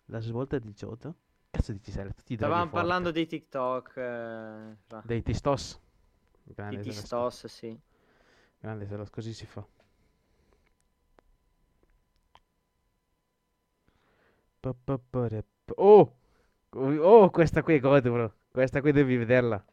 [0.05, 1.15] La svolta è 18.
[1.53, 3.95] Cazzo dici, droghi Stavamo parlando di TikTok.
[3.95, 5.79] eh, fra- Dei tistos.
[6.41, 7.79] di Grande, lo- Tistos, sì.
[8.57, 9.63] Grande, se lo- così si fa.
[15.75, 16.15] Oh!
[16.71, 18.33] Oh, questa qui è God, bro.
[18.49, 19.63] Questa qui devi vederla.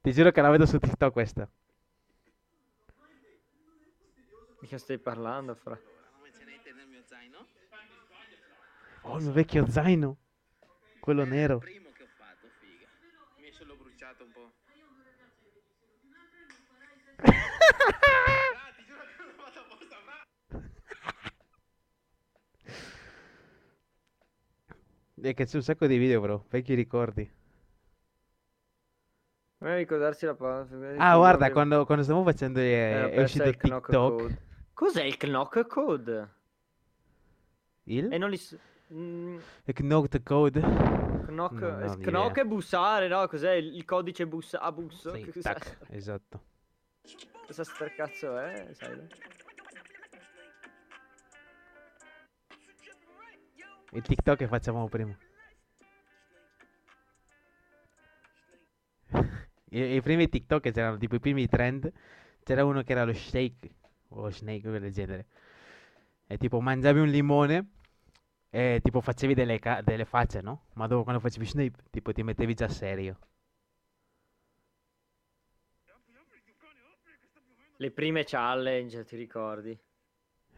[0.00, 1.46] Ti giuro che la vedo su TikTok questa.
[4.60, 5.78] Di che stai parlando, fra?
[9.02, 10.16] Oh, il mio vecchio zaino.
[11.08, 11.56] Quello È il nero.
[11.56, 12.86] primo che ho fatto, figa.
[13.38, 14.52] Mi sono bruciato un po'.
[17.16, 17.32] Ah,
[18.76, 20.26] ti giuro che non l'ho fatto apposta, fra.
[25.22, 26.44] E che c'è un sacco di video, bro.
[26.50, 27.32] Vecchi ricordi.
[29.60, 30.68] Non ricordarsi la parola.
[30.98, 34.18] Ah, guarda, quando, quando stiamo facendo, era è, è uscito il knock TikTok.
[34.18, 34.42] code.
[34.74, 36.28] Cos'è il knock code?
[37.84, 38.12] Il?
[38.12, 38.38] E non li...
[38.92, 40.60] mm, knock code?
[41.28, 42.10] knock, idea.
[42.10, 43.26] knock è bussare, no?
[43.26, 45.14] Cos'è il, il codice bussa, a busso?
[45.14, 46.42] Sì, tac, esatto.
[47.46, 48.68] cosa sta cazzo è?
[48.72, 49.06] Sai?
[53.92, 55.16] Il TikTok che facciamo prima.
[59.70, 61.90] I, I primi TikTok che c'erano tipo i primi trend.
[62.42, 63.70] C'era uno che era lo shake
[64.08, 65.26] o snake o del genere.
[66.26, 67.68] E tipo mangiavi un limone
[68.50, 70.66] e tipo facevi delle, ca- delle facce, no?
[70.74, 73.18] Ma dopo quando facevi snake, tipo ti mettevi già serio.
[77.76, 79.78] Le prime challenge, ti ricordi?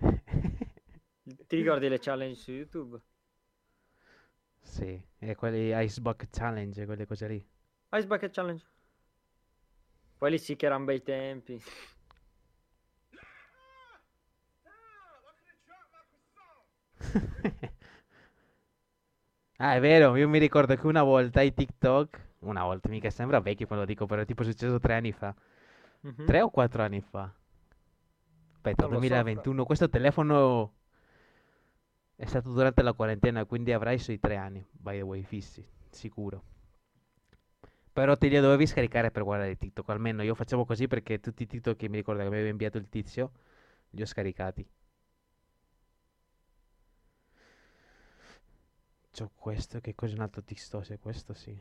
[1.23, 3.01] Ti ricordi le challenge su YouTube?
[4.63, 7.47] Sì, e quelli Ice Bucket Challenge, quelle cose lì.
[7.93, 8.65] Ice Bucket Challenge.
[10.17, 11.61] Quelli sì che erano bei tempi.
[19.63, 23.41] Ah, è vero, io mi ricordo che una volta i TikTok, una volta, mica sembra
[23.41, 25.35] vecchio quando lo dico, però è tipo successo tre anni fa.
[26.01, 26.25] Mhm.
[26.25, 27.31] Tre o quattro anni fa?
[28.55, 29.65] Aspetta, Non lo so, 2021.
[29.67, 30.73] Questo telefono
[32.17, 36.43] è stato durante la quarantena, quindi avrai sui tre anni, by the way, fissi, sicuro.
[37.93, 41.47] Però te li dovevi scaricare per guardare TikTok, almeno io facevo così perché tutti i
[41.47, 43.33] TikTok che mi ricordo che mi aveva inviato il tizio,
[43.91, 44.67] li ho scaricati.
[49.13, 50.99] C'ho questo, che cos'è un altro TikTok?
[51.01, 51.59] Questo sì.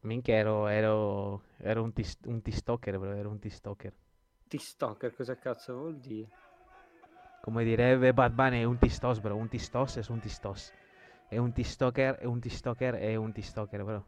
[0.00, 3.92] Minchia, ero, ero, ero un, tis- un TikToker, bro, ero un TikToker.
[4.48, 6.28] TikToker, cosa cazzo vuol dire?
[7.40, 9.34] Come direbbe Bad Bunny, è un tistos, bro.
[9.36, 10.72] Un tistos è un tistos.
[11.28, 14.06] È un TikToker, è un TikToker, è un TikToker, bro.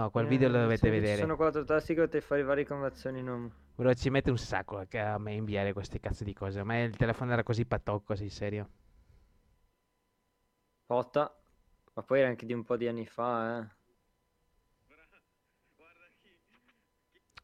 [0.00, 1.20] No, quel video lo Eh, dovete se ci vedere.
[1.20, 3.52] Sono quattro tasti che te fare varie conversioni non...
[3.74, 6.62] Bro, ci mette un sacco a me inviare queste cazzo di cose.
[6.62, 8.68] Ma il telefono era così patocco, sei serio.
[10.86, 11.34] Fotta.
[11.92, 13.68] Ma poi era anche di un po' di anni fa, eh.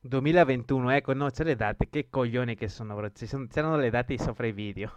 [0.00, 1.88] 2021, ecco, no, c'è le date.
[1.90, 3.10] Che coglioni che sono, bro.
[3.12, 4.90] Ci sono- c'erano le date sopra i video.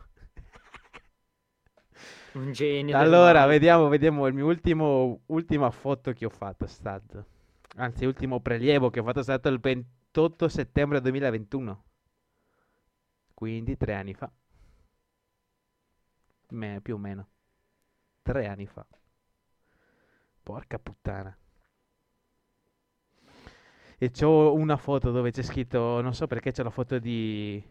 [2.34, 2.96] Un genio.
[2.98, 7.26] Allora, vediamo, vediamo il mio ultimo, ultima foto che ho fatto è stato.
[7.80, 11.84] Anzi, ultimo prelievo che ho fatto è stato il 28 settembre 2021.
[13.34, 14.30] Quindi tre anni fa.
[16.50, 17.30] Me- più o meno.
[18.22, 18.86] Tre anni fa.
[20.44, 21.38] Porca puttana.
[23.98, 27.64] E c'ho una foto dove c'è scritto, non so perché c'è la foto di...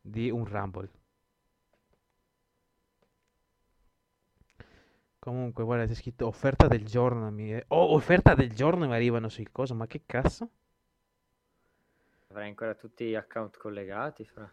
[0.00, 0.97] di un Rumble.
[5.18, 7.30] Comunque, guarda, c'è scritto offerta del giorno.
[7.30, 7.54] Mi...
[7.68, 10.50] Oh, offerta del giorno mi arrivano sui coso, ma che cazzo?
[12.28, 14.50] Avrai ancora tutti gli account collegati, fra.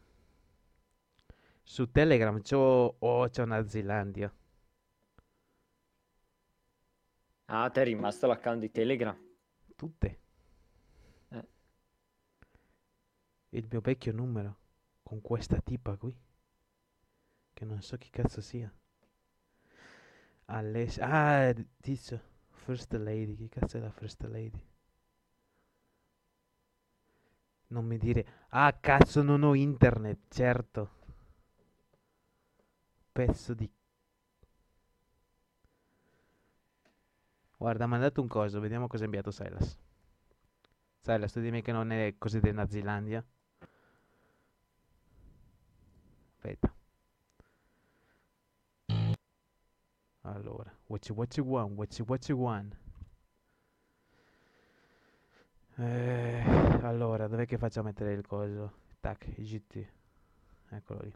[1.62, 2.96] Su Telegram c'ho...
[3.00, 4.34] Oh, c'è una Zelandia.
[7.46, 9.16] Ah, ti è rimasto l'account di Telegram.
[9.76, 10.20] Tutte.
[11.30, 11.48] Eh.
[13.50, 14.58] Il mio vecchio numero.
[15.04, 16.18] Con questa tipa qui.
[17.54, 18.74] Che non so chi cazzo sia.
[20.48, 21.06] Alessia.
[21.08, 22.20] Ah, tizio.
[22.50, 23.36] First Lady.
[23.36, 24.62] Chi cazzo è la First Lady?
[27.68, 28.26] Non mi dire.
[28.50, 30.90] Ah, cazzo, non ho internet, certo.
[33.12, 33.70] Pezzo di.
[37.58, 39.78] Guarda, ha mandato un coso, vediamo cosa ha inviato Silas.
[41.00, 43.26] Silas, tu dimmi che non è così della Zelandia.
[46.36, 46.74] Aspetta.
[50.26, 52.76] Allora, what you, what you want, what you, what you want.
[55.78, 56.42] Eh,
[56.82, 58.72] allora, dov'è che faccio mettere il coso?
[59.00, 59.86] Tac, GT.
[60.70, 61.14] Eccolo lì.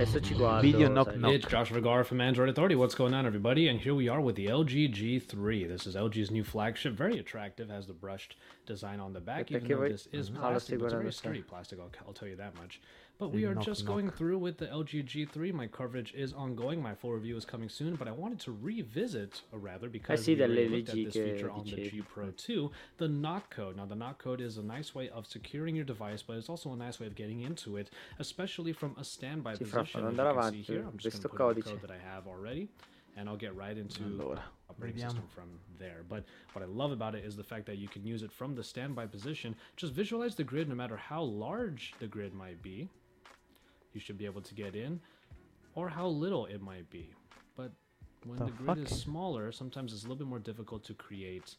[0.00, 0.62] Adesso ci guardo.
[0.62, 1.16] Video knock sai.
[1.18, 1.32] knock.
[1.32, 2.74] It's Josh Vergara from Android Authority.
[2.74, 3.68] What's going on, everybody?
[3.68, 5.68] And here we are with the LG G3.
[5.68, 6.94] This is LG's new flagship.
[6.94, 7.68] Very attractive.
[7.68, 9.50] Has the brushed design on the back.
[9.50, 11.78] Even though this is lo plastic, but it's a very sturdy plastic.
[11.78, 12.80] I'll, I'll tell you that much.
[13.18, 14.16] But we are knock just going knock.
[14.16, 15.52] through with the LG G3.
[15.52, 16.80] My coverage is ongoing.
[16.80, 17.94] My full review is coming soon.
[17.96, 21.12] But I wanted to revisit, or rather, because sì, we already delle looked at this
[21.12, 21.90] feature on the.
[21.90, 23.76] G Pro 2, the knock code.
[23.76, 26.72] Now, the knock code is a nice way of securing your device, but it's also
[26.72, 29.89] a nice way of getting into it, especially from a standby position.
[29.92, 31.62] Per As andare you can see avanti, here, I'm just questo going to put the
[31.62, 31.64] codice.
[31.64, 32.68] code that I have already.
[33.16, 35.02] and I'll get right into Allora, operating vediamo.
[35.02, 36.04] system from there.
[36.08, 38.54] But what I love about it is the fact that you can use it from
[38.54, 39.56] the standby position.
[39.76, 42.88] Just visualize the grid no matter how large the grid might be.
[43.92, 45.00] You should be able to get in,
[45.74, 47.10] or how little it might be.
[47.56, 47.72] But
[48.24, 51.56] when The the, grid is smaller, sometimes it's a little bit more difficult to create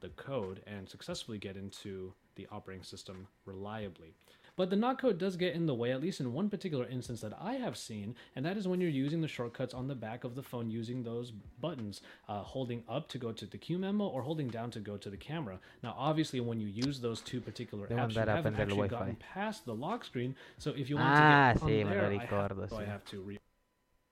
[0.00, 4.14] the code and successfully get into the operating system reliably.
[4.58, 7.20] But the not code does get in the way, at least in one particular instance
[7.20, 10.24] that I have seen, and that is when you're using the shortcuts on the back
[10.24, 11.30] of the phone using those
[11.60, 14.96] buttons, uh, holding up to go to the Q memo or holding down to go
[14.96, 15.60] to the camera.
[15.84, 19.64] Now, obviously, when you use those two particular apps, you haven't il actually gotten past
[19.64, 20.34] the lock screen.
[20.58, 22.66] So if you want Ah, to get sì, on me lo there, I have, ricordo,
[22.66, 22.90] so I sì.
[22.90, 23.38] have to re-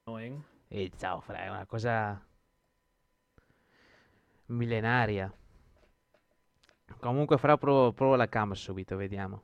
[0.06, 0.44] annoying.
[0.68, 2.20] E ciao, fra, è una cosa
[4.48, 5.32] millenaria.
[7.00, 9.42] Comunque, fra, provo, provo la cam subito, vediamo.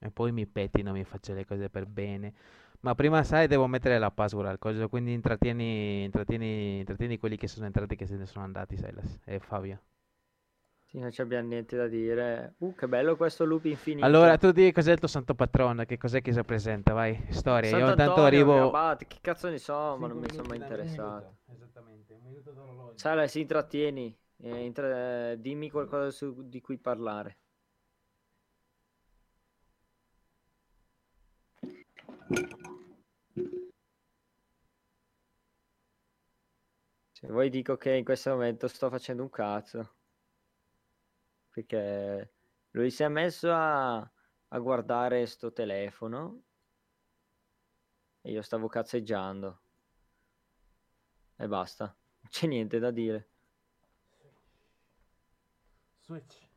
[0.00, 2.32] E poi mi pettino, mi faccio le cose per bene.
[2.80, 7.48] Ma prima, sai, devo mettere la password al coso, quindi intrattieni, intrattieni, intrattieni quelli che
[7.48, 9.80] sono entrati e che se ne sono andati, Silas e Fabio.
[10.86, 12.54] Sì, non abbiamo niente da dire.
[12.58, 14.06] Uh, che bello questo loop infinito.
[14.06, 17.68] Allora, tu di cos'è il tuo santo patrono, che cos'è che si presenta, vai, storia.
[17.70, 18.68] Io intanto Sant'Antonio, arrivo...
[18.68, 21.36] Abate, che cazzo ne so, ma non mi sono mai interessato.
[21.52, 23.26] Esattamente, un minuto d'orologio.
[23.26, 24.16] Si intrattieni.
[24.40, 27.38] eh, intra- dimmi qualcosa su- di cui parlare.
[37.12, 39.96] Se vuoi dico che in questo momento sto facendo un cazzo.
[41.50, 42.32] Perché
[42.70, 46.42] lui si è messo a, a guardare sto telefono
[48.20, 49.60] e io stavo cazzeggiando.
[51.36, 51.84] E basta.
[51.84, 53.28] Non c'è niente da dire.
[56.02, 56.47] Switch.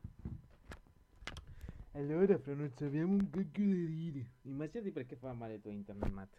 [1.94, 4.30] Allora, fra non sappiamo un cacchio di ridi.
[4.44, 6.36] Immaginati perché fa male il tuo internet, Matt.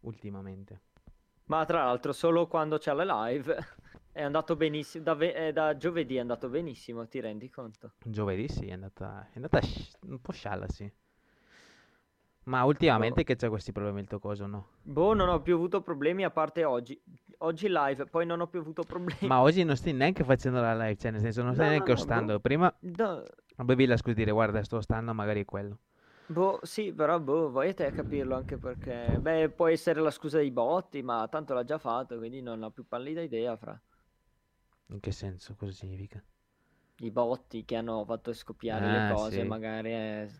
[0.00, 0.80] Ultimamente.
[1.46, 3.56] Ma tra l'altro solo quando c'è la live
[4.12, 5.04] è andato benissimo.
[5.04, 7.92] Da, ve- eh, da giovedì è andato benissimo, ti rendi conto?
[8.04, 10.90] Giovedì sì, è andata, è andata sci- un po' scialla, sì.
[12.44, 14.68] Ma ultimamente che c'è questi problemi il tuo coso, no?
[14.82, 17.00] Boh, non ho più avuto problemi a parte oggi.
[17.38, 19.26] Oggi live, poi non ho più avuto problemi.
[19.26, 21.90] Ma oggi non stai neanche facendo la live, cioè nel senso non stai No, neanche
[21.92, 22.32] no, ostando.
[22.34, 22.40] boh.
[22.40, 23.22] Prima No,
[23.56, 25.78] avevi la scusa di dire guarda sto ostando, magari è quello.
[26.28, 30.10] boh, sì, però boh, vai a te a capirlo anche perché, beh, può essere la
[30.10, 33.80] scusa dei botti, ma tanto l'ha già fatto, quindi non ho più pallida idea fra
[34.88, 35.54] In che senso?
[35.54, 36.20] Cosa significa?
[36.98, 39.44] i botti che hanno fatto scoppiare Ah, le cose, sì.
[39.44, 40.30] magari è...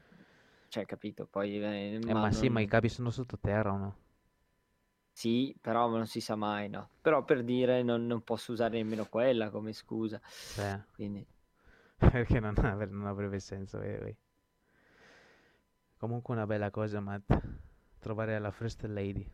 [0.68, 1.62] Cioè, capito, poi...
[1.62, 3.96] eh, Eh, ma sì, ma i non- capi sono sottoterra o no?
[5.12, 6.92] Sì, però non si sa mai, no?
[7.00, 11.26] Però per dire non, non posso usare nemmeno quella come scusa, Cioè, quindi...
[12.10, 14.04] perché non, avre- non avrebbe senso, vero?
[14.04, 14.16] vero.
[15.98, 17.32] Comunque una bella cosa, Matt.
[17.98, 19.28] Trovare la First Lady.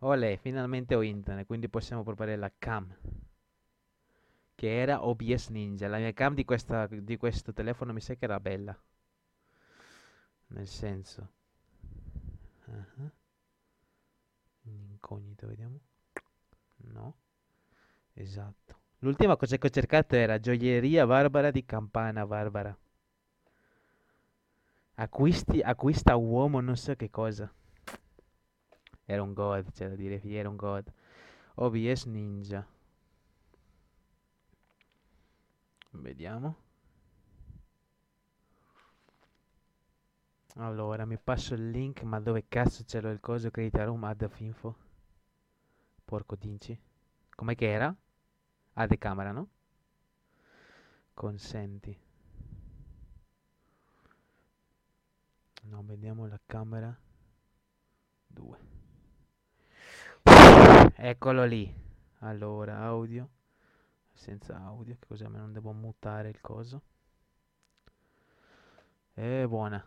[0.00, 2.94] Olè, finalmente ho internet, quindi possiamo provare la cam.
[4.54, 5.88] Che era OBS Ninja.
[5.88, 8.78] La mia cam di, questa, di questo telefono mi sa che era bella.
[10.48, 11.28] Nel senso.
[14.64, 15.80] In incognito, vediamo.
[16.92, 17.14] No.
[18.20, 18.76] Esatto.
[18.98, 22.76] L'ultima cosa che ho cercato era gioielleria Barbara di Campana Barbara.
[24.96, 27.50] Acquisti, acquista uomo, non so che cosa.
[29.06, 30.92] Era un god, c'è da dire, era un god.
[31.54, 32.66] OBS Ninja.
[35.92, 36.56] Vediamo.
[40.56, 43.50] Allora, mi passo il link, ma dove cazzo l'ho il coso?
[43.50, 44.76] Credit room, add of info.
[46.04, 46.78] Porco dinci.
[47.34, 47.96] Com'è che era?
[48.74, 49.48] Ah, di camera, no?
[51.14, 51.98] Consenti.
[55.62, 56.98] No, vediamo la camera.
[58.26, 58.58] 2.
[60.96, 61.72] Eccolo lì.
[62.20, 63.28] Allora, audio.
[64.12, 65.26] Senza audio, che cos'è?
[65.26, 66.82] Ma non devo mutare il coso.
[69.12, 69.86] È buona.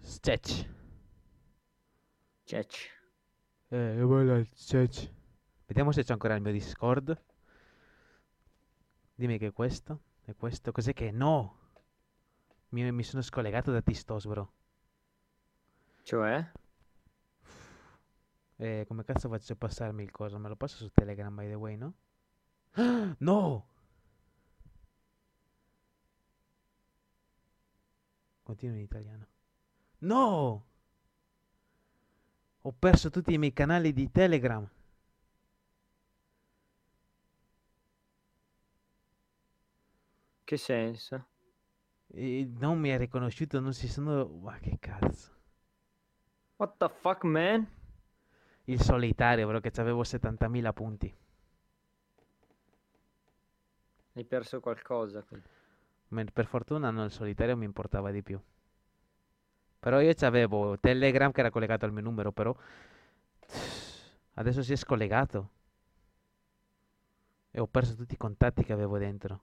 [0.00, 0.68] Sketch.
[2.44, 2.90] Cech.
[3.68, 5.10] Eh, voilà il sketch.
[5.66, 7.20] Vediamo se c'è ancora il mio Discord.
[9.14, 10.00] Dimmi che è questo.
[10.24, 10.72] È questo.
[10.72, 11.10] Cos'è che è?
[11.10, 11.58] No!
[12.68, 14.52] Mi, mi sono scollegato da Tistos, bro.
[16.02, 16.52] Cioè?
[18.58, 20.38] Eh, come cazzo faccio a passarmi il coso?
[20.38, 21.94] Me lo passo su Telegram, by the way, no?
[22.72, 23.68] Ah, No!
[28.42, 29.26] Continua in italiano.
[29.98, 30.66] No!
[32.62, 34.68] Ho perso tutti i miei canali di Telegram.
[40.46, 41.26] Che senso?
[42.06, 44.28] E non mi ha riconosciuto, non si sono...
[44.28, 45.32] Ma che cazzo.
[46.54, 47.66] What the fuck, man?
[48.66, 51.12] Il solitario, però che avevo 70.000 punti.
[54.12, 55.24] Hai perso qualcosa.
[55.24, 55.42] qui.
[56.32, 58.40] Per fortuna no, il solitario mi importava di più.
[59.80, 62.56] Però io avevo Telegram che era collegato al mio numero, però
[64.34, 65.50] adesso si è scollegato.
[67.50, 69.42] E ho perso tutti i contatti che avevo dentro.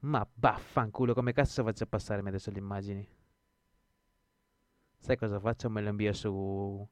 [0.00, 3.08] Ma vaffanculo, come cazzo faccio a passarmi adesso le immagini?
[4.98, 5.70] Sai cosa faccio?
[5.70, 6.88] Me lo invio su...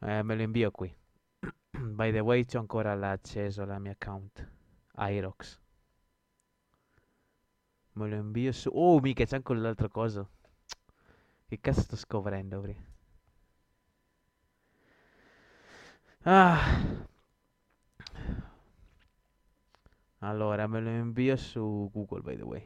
[0.00, 0.94] eh, me lo invio qui.
[1.70, 4.46] By the way, c'ho ancora l'accesso alla mia account.
[4.96, 5.60] Irox.
[7.92, 8.70] Me lo invio su...
[8.72, 10.28] Oh, mica c'è anche l'altra cosa.
[11.46, 12.76] Che cazzo sto scoprendo, Bri?
[16.24, 17.06] Ah.
[20.24, 22.64] Allora, me lo invio su Google, by the way.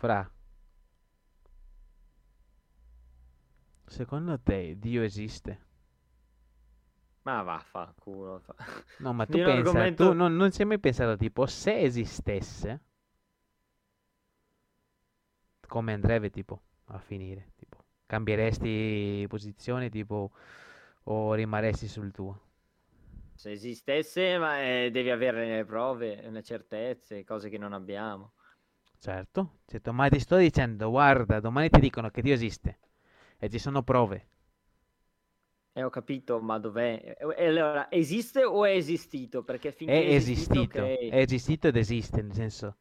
[0.00, 0.30] Fra.
[3.86, 5.58] Secondo te Dio esiste?
[7.24, 8.40] Ma vaffanculo.
[8.40, 8.54] fa-
[8.98, 12.80] No, ma tu pensa, argomento- tu non, non ci hai mai pensato, tipo, se esistesse,
[15.68, 17.52] come andrebbe, tipo, a finire?
[17.56, 20.32] Tipo, cambieresti posizione, tipo,
[21.04, 22.40] o rimarresti sul tuo?
[23.42, 28.34] Se esistesse, ma eh, devi avere le prove, le certezze, cose che non abbiamo.
[28.98, 32.78] Certo, certo, ma ti sto dicendo, guarda, domani ti dicono che Dio esiste
[33.36, 34.28] e ci sono prove.
[35.74, 37.16] E ho capito, ma dov'è?
[37.36, 39.42] E- allora, esiste o è esistito?
[39.44, 41.00] Perché finché È è esistito, esistito, ok.
[41.06, 42.78] è esistito ed esiste, nel senso,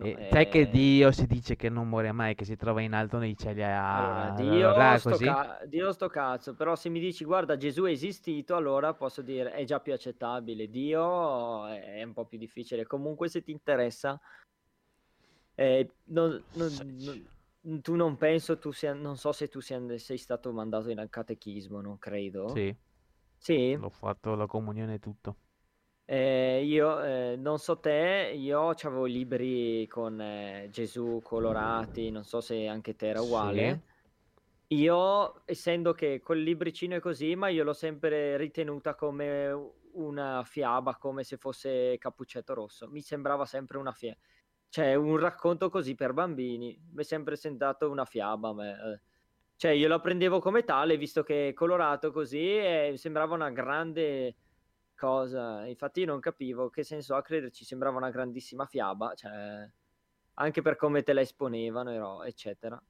[0.00, 2.80] No, eh, sai che eh, Dio si dice che non muore mai, che si trova
[2.80, 4.34] in alto nei cieli Allora, a...
[4.34, 8.56] Dio, là, sto ca- Dio sto cazzo, però se mi dici guarda Gesù è esistito,
[8.56, 10.70] allora posso dire è già più accettabile.
[10.70, 12.86] Dio è un po' più difficile.
[12.86, 14.18] Comunque se ti interessa,
[15.56, 16.96] eh, non- non-
[17.62, 21.06] non- tu non penso, tu sia, non so se tu sia, sei stato mandato in
[21.10, 22.48] catechismo, non credo.
[22.48, 22.74] Sì,
[23.38, 23.74] Sì?
[23.74, 25.36] l'ho fatto la comunione e tutto.
[26.12, 32.40] Eh, io eh, non so te, io avevo libri con eh, Gesù colorati, non so
[32.40, 33.26] se anche te era Sì.
[33.26, 33.82] uguale.
[34.68, 39.52] Io, essendo che col libricino è così, ma io l'ho sempre ritenuta come
[39.92, 42.88] una fiaba, come se fosse Cappuccetto Rosso.
[42.88, 44.18] Mi sembrava sempre una fiaba.
[44.68, 46.76] Cioè, un racconto così per bambini.
[46.92, 48.48] Mi è sempre sembrato una fiaba.
[48.48, 49.00] a me, eh.
[49.54, 54.34] Cioè, io la prendevo come tale, visto che è colorato così, e sembrava una grande
[55.00, 55.66] cosa.
[55.66, 59.68] Infatti io non capivo che senso ha crederci, sembrava una grandissima fiaba, cioè,
[60.34, 62.80] anche per come te la esponevano, eccetera.